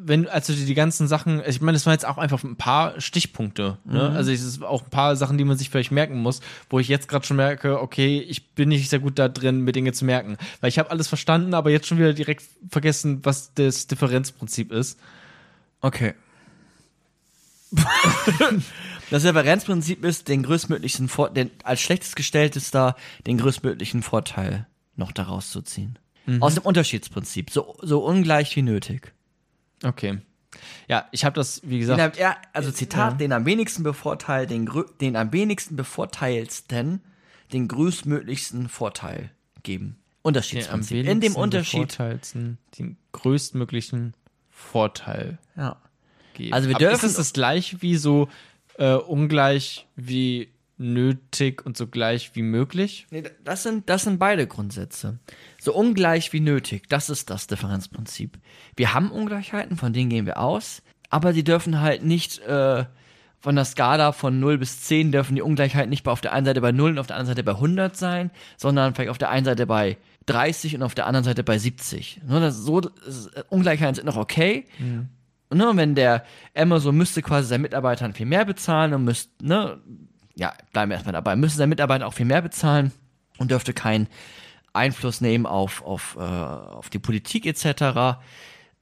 [0.00, 2.56] wenn, als du dir die ganzen Sachen, ich meine, das waren jetzt auch einfach ein
[2.56, 4.10] paar Stichpunkte, ne?
[4.10, 4.16] Mhm.
[4.16, 6.40] Also es ist auch ein paar Sachen, die man sich vielleicht merken muss,
[6.70, 9.72] wo ich jetzt gerade schon merke, okay, ich bin nicht sehr gut da drin, mir
[9.72, 10.36] Dinge zu merken.
[10.60, 14.98] Weil ich habe alles verstanden, aber jetzt schon wieder direkt vergessen, was das Differenzprinzip ist.
[15.80, 16.14] Okay.
[19.10, 22.94] das Differenzprinzip ist, den größtmöglichen Vor den, als schlechtes gestelltester
[23.26, 24.66] den größtmöglichen Vorteil
[24.96, 25.98] noch daraus zu ziehen.
[26.28, 26.42] Mhm.
[26.42, 29.14] Aus dem Unterschiedsprinzip, so, so ungleich wie nötig.
[29.82, 30.18] Okay.
[30.88, 32.16] Ja, ich habe das, wie gesagt.
[32.16, 33.16] Den, ja, also Zitat, ja.
[33.18, 37.00] den am wenigsten bevorteilt, den, den am wenigsten bevorteilsten,
[37.52, 39.30] den größtmöglichsten Vorteil
[39.62, 39.96] geben.
[40.22, 41.06] Unterschiedsprinzip.
[41.06, 41.96] In dem Unterschied.
[41.98, 44.14] Den größtmöglichen
[44.50, 45.38] Vorteil.
[45.56, 45.80] Ja.
[46.34, 46.52] Geben.
[46.52, 46.94] Also wir dürfen.
[46.94, 48.28] Aber ist es das gleich wie so
[48.76, 53.06] äh, ungleich wie nötig und so gleich wie möglich?
[53.10, 55.18] Nee, das sind, das sind beide Grundsätze.
[55.60, 58.38] So ungleich wie nötig, das ist das Differenzprinzip.
[58.76, 62.84] Wir haben Ungleichheiten, von denen gehen wir aus, aber sie dürfen halt nicht äh,
[63.40, 66.60] von der Skala von 0 bis 10 dürfen die Ungleichheiten nicht auf der einen Seite
[66.60, 69.44] bei 0 und auf der anderen Seite bei 100 sein, sondern vielleicht auf der einen
[69.44, 72.20] Seite bei 30 und auf der anderen Seite bei 70.
[72.26, 74.64] Nur das, so, das, Ungleichheiten sind noch okay.
[74.78, 75.08] Mhm.
[75.50, 76.24] Ne, wenn der
[76.54, 79.78] Amazon müsste quasi seinen Mitarbeitern viel mehr bezahlen und müsste, ne,
[80.34, 82.92] ja, bleiben wir erstmal dabei, müsste sein Mitarbeiter auch viel mehr bezahlen
[83.38, 84.08] und dürfte keinen
[84.78, 88.18] Einfluss nehmen auf, auf, äh, auf die Politik etc.,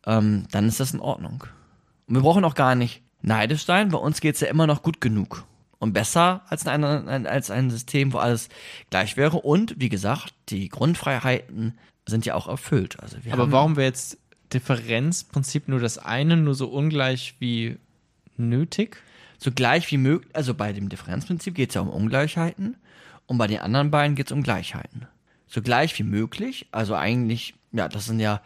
[0.07, 1.45] ähm, dann ist das in Ordnung.
[2.07, 4.83] Und wir brauchen auch gar nicht neidisch sein, bei uns geht es ja immer noch
[4.83, 5.45] gut genug.
[5.79, 8.49] Und besser als ein, als ein System, wo alles
[8.89, 9.39] gleich wäre.
[9.39, 12.99] Und wie gesagt, die Grundfreiheiten sind ja auch erfüllt.
[13.01, 14.19] Also Aber warum wäre jetzt
[14.55, 17.77] Differenzprinzip nur das eine, nur so ungleich wie
[18.39, 19.03] nötig?
[19.39, 22.77] so gleich wie möglich, also bei dem Differenzprinzip geht es ja um Ungleichheiten
[23.27, 25.07] und bei den anderen beiden geht es um Gleichheiten.
[25.47, 28.43] So gleich wie möglich, also eigentlich, ja, das sind ja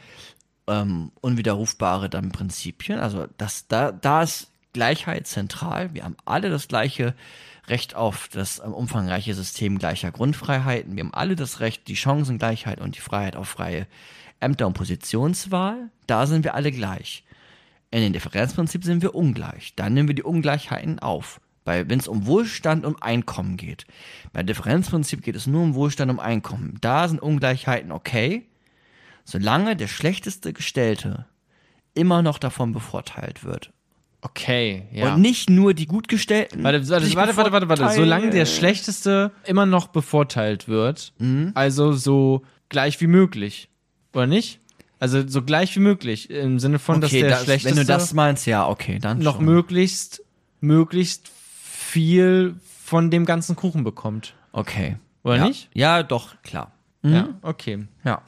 [0.67, 5.95] ähm, unwiderrufbare dann Prinzipien, also das, da, da ist Gleichheit zentral.
[5.95, 7.15] Wir haben alle das gleiche
[7.67, 10.97] Recht auf das ähm, umfangreiche System gleicher Grundfreiheiten.
[10.97, 13.87] Wir haben alle das Recht, die Chancengleichheit und die Freiheit auf freie
[14.39, 15.91] Ämter- und Positionswahl.
[16.07, 17.25] Da sind wir alle gleich.
[17.91, 19.75] In dem Differenzprinzip sind wir ungleich.
[19.75, 21.41] Dann nehmen wir die Ungleichheiten auf.
[21.65, 23.85] Wenn es um Wohlstand und Einkommen geht.
[24.33, 26.79] Bei Differenzprinzip geht es nur um Wohlstand und Einkommen.
[26.81, 28.49] Da sind Ungleichheiten okay,
[29.25, 31.27] solange der schlechteste Gestellte
[31.95, 33.73] immer noch davon bevorteilt wird.
[34.23, 35.15] Okay, ja.
[35.15, 36.63] Und nicht nur die Gutgestellten.
[36.63, 37.95] Warte, warte, warte, warte, warte, warte.
[37.95, 41.15] Solange der Schlechteste immer noch bevorteilt wird,
[41.55, 43.69] also so gleich wie möglich.
[44.13, 44.61] Oder nicht?
[44.99, 46.29] Also so gleich wie möglich.
[46.29, 49.21] Im Sinne von, dass Okay, der das, Schlechteste wenn du das meinst, ja, okay, dann
[49.21, 49.47] noch schon.
[49.47, 50.23] möglichst,
[50.61, 51.31] möglichst
[51.91, 52.55] viel
[52.85, 54.35] von dem ganzen Kuchen bekommt.
[54.53, 54.97] Okay.
[55.25, 55.45] Oder ja.
[55.49, 55.69] nicht?
[55.75, 56.73] Ja, doch, klar.
[57.03, 57.87] Ja, okay.
[58.05, 58.23] Ja.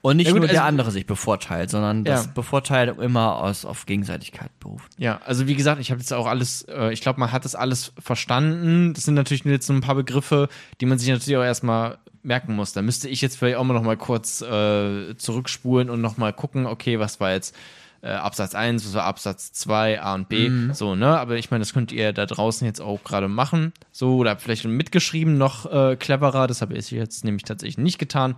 [0.00, 2.32] Und nicht Ja, gut, nur der also- andere sich bevorteilt, sondern dass Ja.
[2.32, 4.92] Bevorteilung immer aus, auf Gegenseitigkeit beruft.
[4.96, 7.54] Ja, also wie gesagt, ich habe jetzt auch alles, äh, ich glaube, man hat das
[7.56, 8.94] alles verstanden.
[8.94, 10.48] Das sind natürlich nur jetzt so ein paar Begriffe,
[10.80, 12.72] die man sich natürlich auch erstmal merken muss.
[12.72, 16.32] Da müsste ich jetzt vielleicht auch mal noch mal kurz äh, zurückspulen und noch mal
[16.32, 17.54] gucken, okay, was war jetzt
[18.02, 21.18] äh, Absatz 1, was war Absatz 2, A und B, so, ne?
[21.18, 23.72] Aber ich meine, das könnt ihr da draußen jetzt auch gerade machen.
[23.90, 26.46] So, oder vielleicht mitgeschrieben noch äh, cleverer.
[26.46, 28.36] Das habe ich jetzt nämlich tatsächlich nicht getan.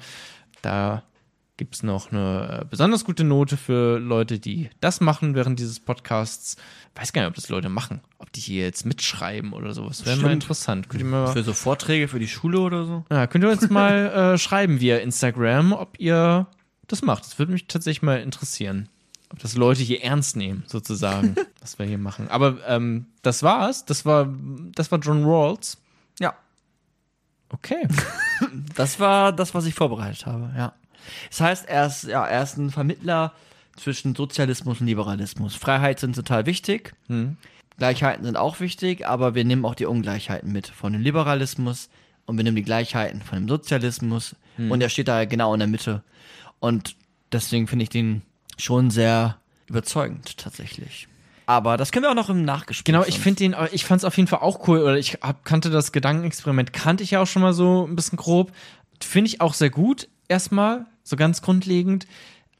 [0.63, 1.03] Da
[1.61, 5.79] gibt es noch eine äh, besonders gute Note für Leute, die das machen während dieses
[5.79, 6.57] Podcasts.
[6.95, 8.01] Weiß gar nicht, ob das Leute machen.
[8.17, 10.07] Ob die hier jetzt mitschreiben oder sowas.
[10.07, 10.89] Wäre mal interessant.
[10.89, 13.05] Könnt ihr, mal, Für so Vorträge für die Schule oder so?
[13.11, 16.47] ja, könnt ihr uns mal äh, schreiben via Instagram, ob ihr
[16.89, 17.27] das macht.
[17.27, 18.89] Das würde mich tatsächlich mal interessieren.
[19.33, 22.29] Ob das Leute hier ernst nehmen, sozusagen, was wir hier machen.
[22.29, 23.85] Aber ähm, das war's.
[23.85, 24.29] Das war,
[24.75, 25.79] das war John Rawls.
[26.19, 26.35] Ja.
[27.49, 27.87] Okay.
[28.75, 30.73] Das war das, was ich vorbereitet habe, ja.
[31.29, 33.35] Das heißt, er ist, ja, er ist ein Vermittler
[33.77, 35.57] zwischen Sozialismus und Liberalismus.
[35.57, 36.95] Freiheit sind total wichtig.
[37.77, 41.91] Gleichheiten sind auch wichtig, aber wir nehmen auch die Ungleichheiten mit von dem Liberalismus
[42.25, 45.69] und wir nehmen die Gleichheiten von dem Sozialismus und er steht da genau in der
[45.69, 46.03] Mitte.
[46.61, 46.97] Und
[47.33, 48.23] deswegen finde ich den
[48.61, 51.09] schon sehr überzeugend tatsächlich.
[51.47, 52.85] Aber das können wir auch noch im Nachgespräch.
[52.85, 55.45] Genau, ich finde den, ich fand es auf jeden Fall auch cool, oder ich hab,
[55.45, 58.53] kannte das Gedankenexperiment, kannte ich ja auch schon mal so ein bisschen grob.
[59.01, 62.07] Finde ich auch sehr gut, erstmal, so ganz grundlegend.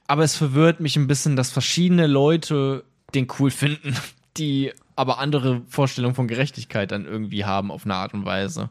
[0.09, 3.97] Aber es verwirrt mich ein bisschen, dass verschiedene Leute den cool finden,
[4.37, 8.69] die aber andere Vorstellungen von Gerechtigkeit dann irgendwie haben auf eine Art und Weise.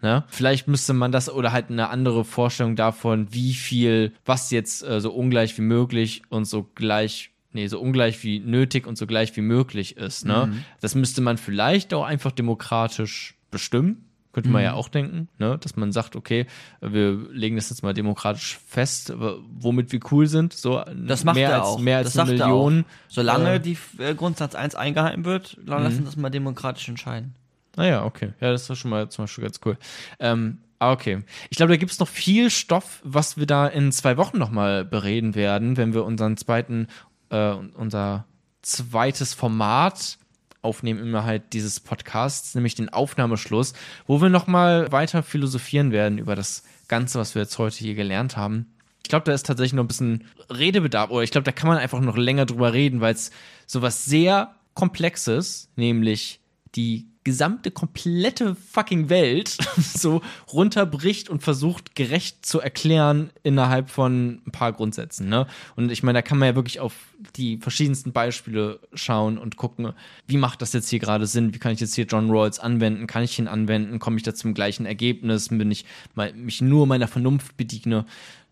[0.00, 0.22] Ne?
[0.28, 5.00] Vielleicht müsste man das oder halt eine andere Vorstellung davon, wie viel, was jetzt äh,
[5.00, 9.36] so ungleich wie möglich und so gleich, nee, so ungleich wie nötig und so gleich
[9.36, 10.24] wie möglich ist.
[10.24, 10.52] Ne?
[10.80, 14.08] Das müsste man vielleicht auch einfach demokratisch bestimmen.
[14.32, 15.58] Könnte man ja auch denken, ne?
[15.58, 16.46] dass man sagt, okay,
[16.80, 20.54] wir legen das jetzt mal demokratisch fest, womit wir cool sind.
[20.54, 21.78] So Das macht mehr er als, auch.
[21.78, 22.84] Mehr als das eine Million.
[23.08, 27.34] Solange äh, die äh, Grundsatz 1 eingehalten wird, lassen das mal demokratisch entscheiden.
[27.76, 28.32] Naja, Ah okay.
[28.40, 29.76] Ja, das ist schon mal zum Beispiel ganz cool.
[30.18, 31.22] Ähm, ah, okay.
[31.50, 34.84] Ich glaube, da gibt es noch viel Stoff, was wir da in zwei Wochen nochmal
[34.84, 36.86] bereden werden, wenn wir unseren zweiten,
[37.30, 38.26] äh, unser
[38.62, 40.18] zweites Format
[40.62, 43.74] aufnehmen innerhalb dieses Podcasts, nämlich den Aufnahmeschluss,
[44.06, 48.36] wo wir nochmal weiter philosophieren werden über das Ganze, was wir jetzt heute hier gelernt
[48.36, 48.66] haben.
[49.02, 51.78] Ich glaube, da ist tatsächlich noch ein bisschen Redebedarf, oder ich glaube, da kann man
[51.78, 53.32] einfach noch länger drüber reden, weil es
[53.66, 56.40] sowas sehr Komplexes, nämlich
[56.74, 60.22] die gesamte komplette fucking Welt so
[60.52, 65.28] runterbricht und versucht gerecht zu erklären innerhalb von ein paar Grundsätzen.
[65.28, 65.46] Ne?
[65.76, 66.94] Und ich meine, da kann man ja wirklich auf
[67.36, 69.92] die verschiedensten Beispiele schauen und gucken,
[70.26, 71.54] wie macht das jetzt hier gerade Sinn?
[71.54, 73.06] Wie kann ich jetzt hier John Rawls anwenden?
[73.06, 73.98] Kann ich ihn anwenden?
[73.98, 75.48] Komme ich da zum gleichen Ergebnis?
[75.48, 75.84] Bin ich
[76.14, 78.04] mal, mich nur meiner Vernunft bediene?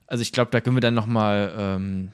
[0.06, 2.12] Also ich glaube, da können wir dann noch mal ähm,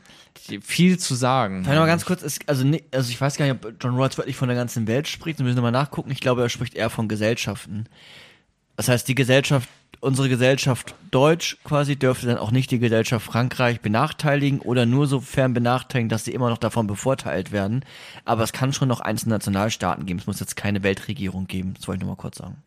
[0.63, 1.65] viel zu sagen.
[1.65, 4.37] Vielleicht mal ganz kurz, es, also, also ich weiß gar nicht, ob John Rawls wirklich
[4.37, 6.11] von der ganzen Welt spricht, wir müssen nochmal nachgucken.
[6.11, 7.87] Ich glaube, er spricht eher von Gesellschaften.
[8.77, 9.69] Das heißt, die Gesellschaft,
[10.01, 15.55] unsere Gesellschaft Deutsch quasi dürfte dann auch nicht die Gesellschaft Frankreich benachteiligen oder nur sofern
[15.55, 17.85] benachteiligen, dass sie immer noch davon bevorteilt werden.
[18.25, 20.21] Aber es kann schon noch einzelne Nationalstaaten geben.
[20.21, 21.75] Es muss jetzt keine Weltregierung geben.
[21.75, 22.63] Das wollte ich nur mal kurz sagen.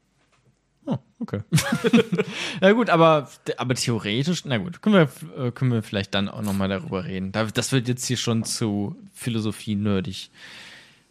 [0.91, 1.41] Oh, okay.
[2.61, 6.41] na gut, aber, aber theoretisch, na gut, können wir, äh, können wir vielleicht dann auch
[6.41, 7.31] nochmal darüber reden.
[7.31, 10.31] Da- Das wird jetzt hier schon zu Philosophie-nerdig.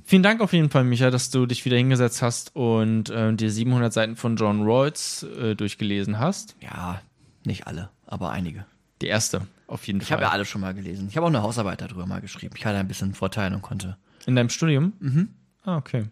[0.05, 3.51] Vielen Dank auf jeden Fall, Micha, dass du dich wieder hingesetzt hast und äh, dir
[3.51, 6.57] 700 Seiten von John Rawls äh, durchgelesen hast.
[6.61, 7.01] Ja,
[7.45, 8.65] nicht alle, aber einige.
[9.03, 10.17] Die erste, auf jeden Ich Fall.
[10.17, 11.07] habe ja alle schon mal gelesen.
[11.11, 12.55] Ich habe auch eine Hausarbeit darüber mal geschrieben.
[12.57, 13.97] Ich hatte ein bisschen Vorteile und konnte.
[14.27, 14.95] In deinem Studium?
[14.99, 15.29] Mhm.
[15.63, 16.07] Ah, okay.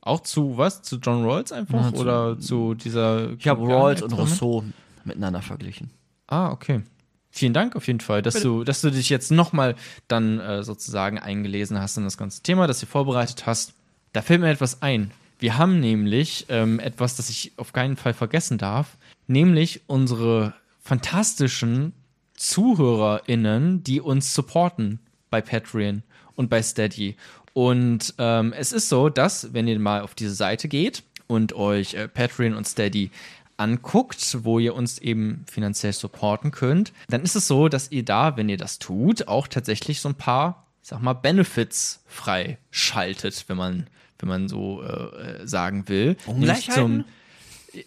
[0.00, 0.82] Auch zu was?
[0.82, 1.86] Zu John Rawls einfach?
[1.86, 3.32] Ja, zu- Oder zu dieser.
[3.38, 4.12] Ich habe Rawls und?
[4.12, 4.64] Rousseau
[5.04, 5.90] miteinander verglichen.
[6.26, 6.82] Ah, okay.
[7.30, 9.74] Vielen Dank auf jeden Fall, dass du, dass du dich jetzt nochmal
[10.08, 13.74] dann äh, sozusagen eingelesen hast in das ganze Thema, dass du vorbereitet hast.
[14.12, 15.10] Da fällt mir etwas ein.
[15.38, 18.96] Wir haben nämlich ähm, etwas, das ich auf keinen Fall vergessen darf,
[19.26, 21.92] nämlich unsere fantastischen
[22.34, 25.00] ZuhörerInnen, die uns supporten
[25.30, 26.02] bei Patreon
[26.38, 27.16] und bei Steady.
[27.52, 31.94] Und ähm, es ist so, dass, wenn ihr mal auf diese Seite geht und euch
[31.94, 33.10] äh, Patreon und Steady
[33.56, 38.36] anguckt, wo ihr uns eben finanziell supporten könnt, dann ist es so, dass ihr da,
[38.36, 43.56] wenn ihr das tut, auch tatsächlich so ein paar, ich sag mal, Benefits freischaltet, wenn
[43.56, 43.88] man,
[44.20, 46.16] wenn man so äh, sagen will.
[46.26, 47.04] Nämlich Ungleichheiten?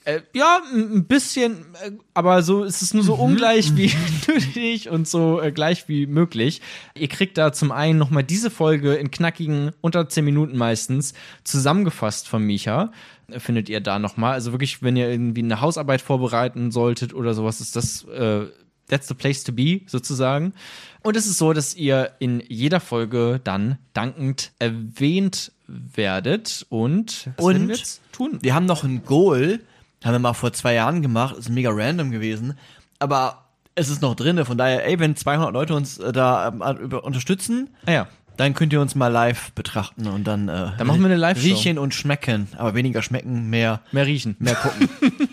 [0.06, 3.92] Äh, ja, ein bisschen, äh, aber so ist es nur so ungleich wie
[4.28, 6.62] nötig und so äh, gleich wie möglich.
[6.96, 11.14] Ihr kriegt da zum einen nochmal diese Folge in knackigen, unter 10 Minuten meistens,
[11.44, 12.92] zusammengefasst von Micha.
[13.28, 14.34] Äh, Findet ihr da nochmal.
[14.34, 18.46] Also wirklich, wenn ihr irgendwie eine Hausarbeit vorbereiten solltet oder sowas, ist das, äh,
[18.88, 20.54] that's the place to be, sozusagen.
[21.02, 27.70] Und es ist so, dass ihr in jeder Folge dann dankend erwähnt werdet und Und
[27.70, 28.38] wir jetzt tun?
[28.42, 29.62] Wir haben noch ein Goal,
[30.04, 32.58] haben wir mal vor zwei Jahren gemacht, ist mega random gewesen,
[33.00, 33.46] aber
[33.76, 37.70] es ist noch drin, von daher, ey, wenn 200 Leute uns äh, da äh, unterstützen,
[37.86, 38.08] Ah ja,
[38.38, 41.44] dann könnt ihr uns mal live betrachten und dann, äh, Dann machen wir eine Live-Show.
[41.44, 44.36] Riechen und schmecken, aber weniger schmecken, mehr, mehr riechen.
[44.40, 44.90] mehr gucken.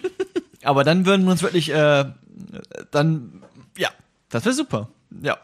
[0.63, 2.05] aber dann würden wir uns wirklich, äh,
[2.91, 3.43] dann,
[3.77, 3.89] ja,
[4.31, 4.89] Das wäre super.
[5.23, 5.37] ja.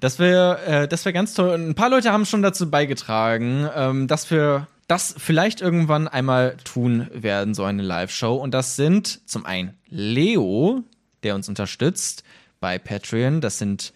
[0.00, 1.50] Das wäre äh, das wär ganz toll.
[1.50, 6.56] Und ein paar Leute haben schon dazu beigetragen, ähm, dass wir das vielleicht irgendwann einmal
[6.64, 8.34] tun werden, so eine Live-Show.
[8.34, 10.82] Und das sind zum einen Leo,
[11.22, 12.24] der uns unterstützt
[12.58, 13.40] bei Patreon.
[13.40, 13.92] Das sind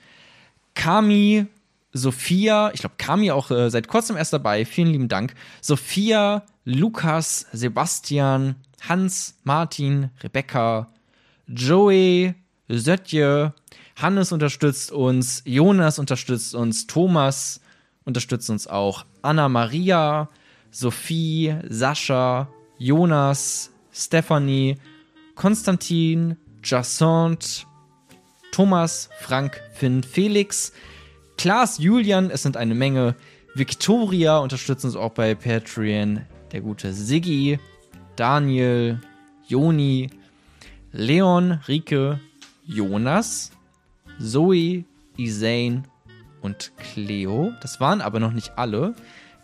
[0.75, 1.47] Kami,
[1.93, 4.65] Sophia, ich glaube Kami auch äh, seit kurzem erst dabei.
[4.67, 5.35] Vielen lieben Dank.
[5.63, 8.57] Sophia, Lukas, Sebastian,
[8.87, 10.89] Hans, Martin, Rebecca,
[11.47, 12.35] Joey,
[12.69, 13.55] Sötje,
[13.97, 17.61] Hannes unterstützt uns, Jonas unterstützt uns, Thomas
[18.05, 20.29] unterstützt uns auch, Anna Maria,
[20.73, 24.79] Sophie, Sascha, Jonas, Stephanie,
[25.37, 27.65] Konstantin, Jacinthe,
[28.51, 30.73] Thomas, Frank, Finn, Felix,
[31.37, 33.15] Klaas, Julian, es sind eine Menge.
[33.55, 36.23] Victoria unterstützt uns auch bei Patreon.
[36.53, 37.59] Der gute Siggi,
[38.17, 39.01] Daniel,
[39.47, 40.09] Joni,
[40.93, 42.19] Leon, Rike,
[42.65, 43.53] Jonas,
[44.19, 44.85] Zoe,
[45.17, 45.83] Isane
[46.41, 47.53] und Cleo.
[47.61, 48.95] Das waren aber noch nicht alle,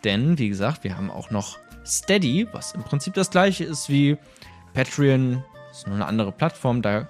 [0.05, 4.17] denn wie gesagt, wir haben auch noch Steady, was im Prinzip das gleiche ist wie
[4.75, 5.43] Patreon.
[5.69, 6.83] Das ist nur eine andere Plattform.
[6.83, 7.09] Da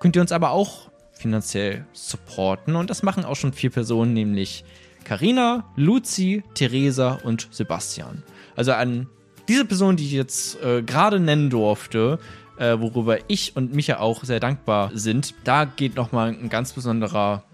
[0.00, 4.64] könnt ihr uns aber auch finanziell supporten und das machen auch schon vier Personen, nämlich
[5.04, 8.22] Karina, Luzi, Theresa und Sebastian.
[8.54, 9.08] Also an
[9.48, 12.18] diese Person, die ich jetzt äh, gerade nennen durfte,
[12.58, 17.44] äh, worüber ich und Micha auch sehr dankbar sind, da geht nochmal ein ganz besonderer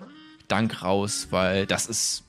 [0.49, 2.25] Dank raus, weil das ist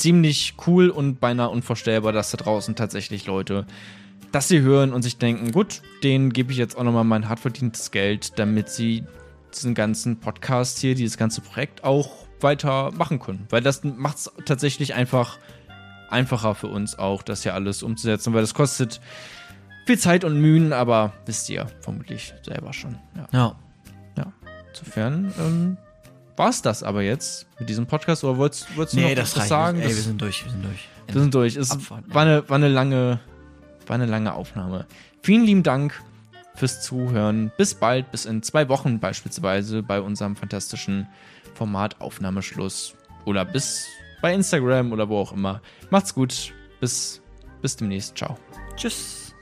[0.00, 3.66] ziemlich cool und beinahe unvorstellbar, dass da draußen tatsächlich Leute
[4.32, 7.40] das sie hören und sich denken, gut, denen gebe ich jetzt auch nochmal mein hart
[7.40, 9.04] verdientes Geld, damit sie
[9.52, 13.46] diesen ganzen Podcast hier, dieses ganze Projekt auch weiter machen können.
[13.50, 15.38] Weil das macht es tatsächlich einfach
[16.08, 19.00] einfacher für uns auch, das hier alles umzusetzen, weil das kostet
[19.86, 22.98] viel Zeit und Mühen, aber wisst ihr vermutlich selber schon.
[23.16, 23.56] Ja, Ja.
[24.16, 24.32] ja.
[24.68, 25.76] Insofern ähm,
[26.40, 29.36] war es das aber jetzt mit diesem Podcast oder wolltest, wolltest du Nee, noch das
[29.36, 29.78] was sagen?
[29.80, 30.88] Ey, Das- wir sind durch, wir sind durch.
[31.06, 31.56] wir sind durch.
[31.56, 33.20] Es Abfahrt, war eine, war, eine lange,
[33.86, 34.86] war eine lange Aufnahme.
[35.22, 36.02] Vielen lieben Dank
[36.56, 37.52] fürs Zuhören.
[37.56, 41.06] Bis bald, bis in zwei Wochen beispielsweise bei unserem fantastischen
[41.54, 42.94] Format Aufnahmeschluss.
[43.26, 43.86] Oder bis
[44.22, 45.60] bei Instagram oder wo auch immer.
[45.90, 46.52] Macht's gut.
[46.80, 47.20] Bis,
[47.62, 48.16] bis demnächst.
[48.16, 48.38] Ciao.
[48.76, 49.34] Tschüss.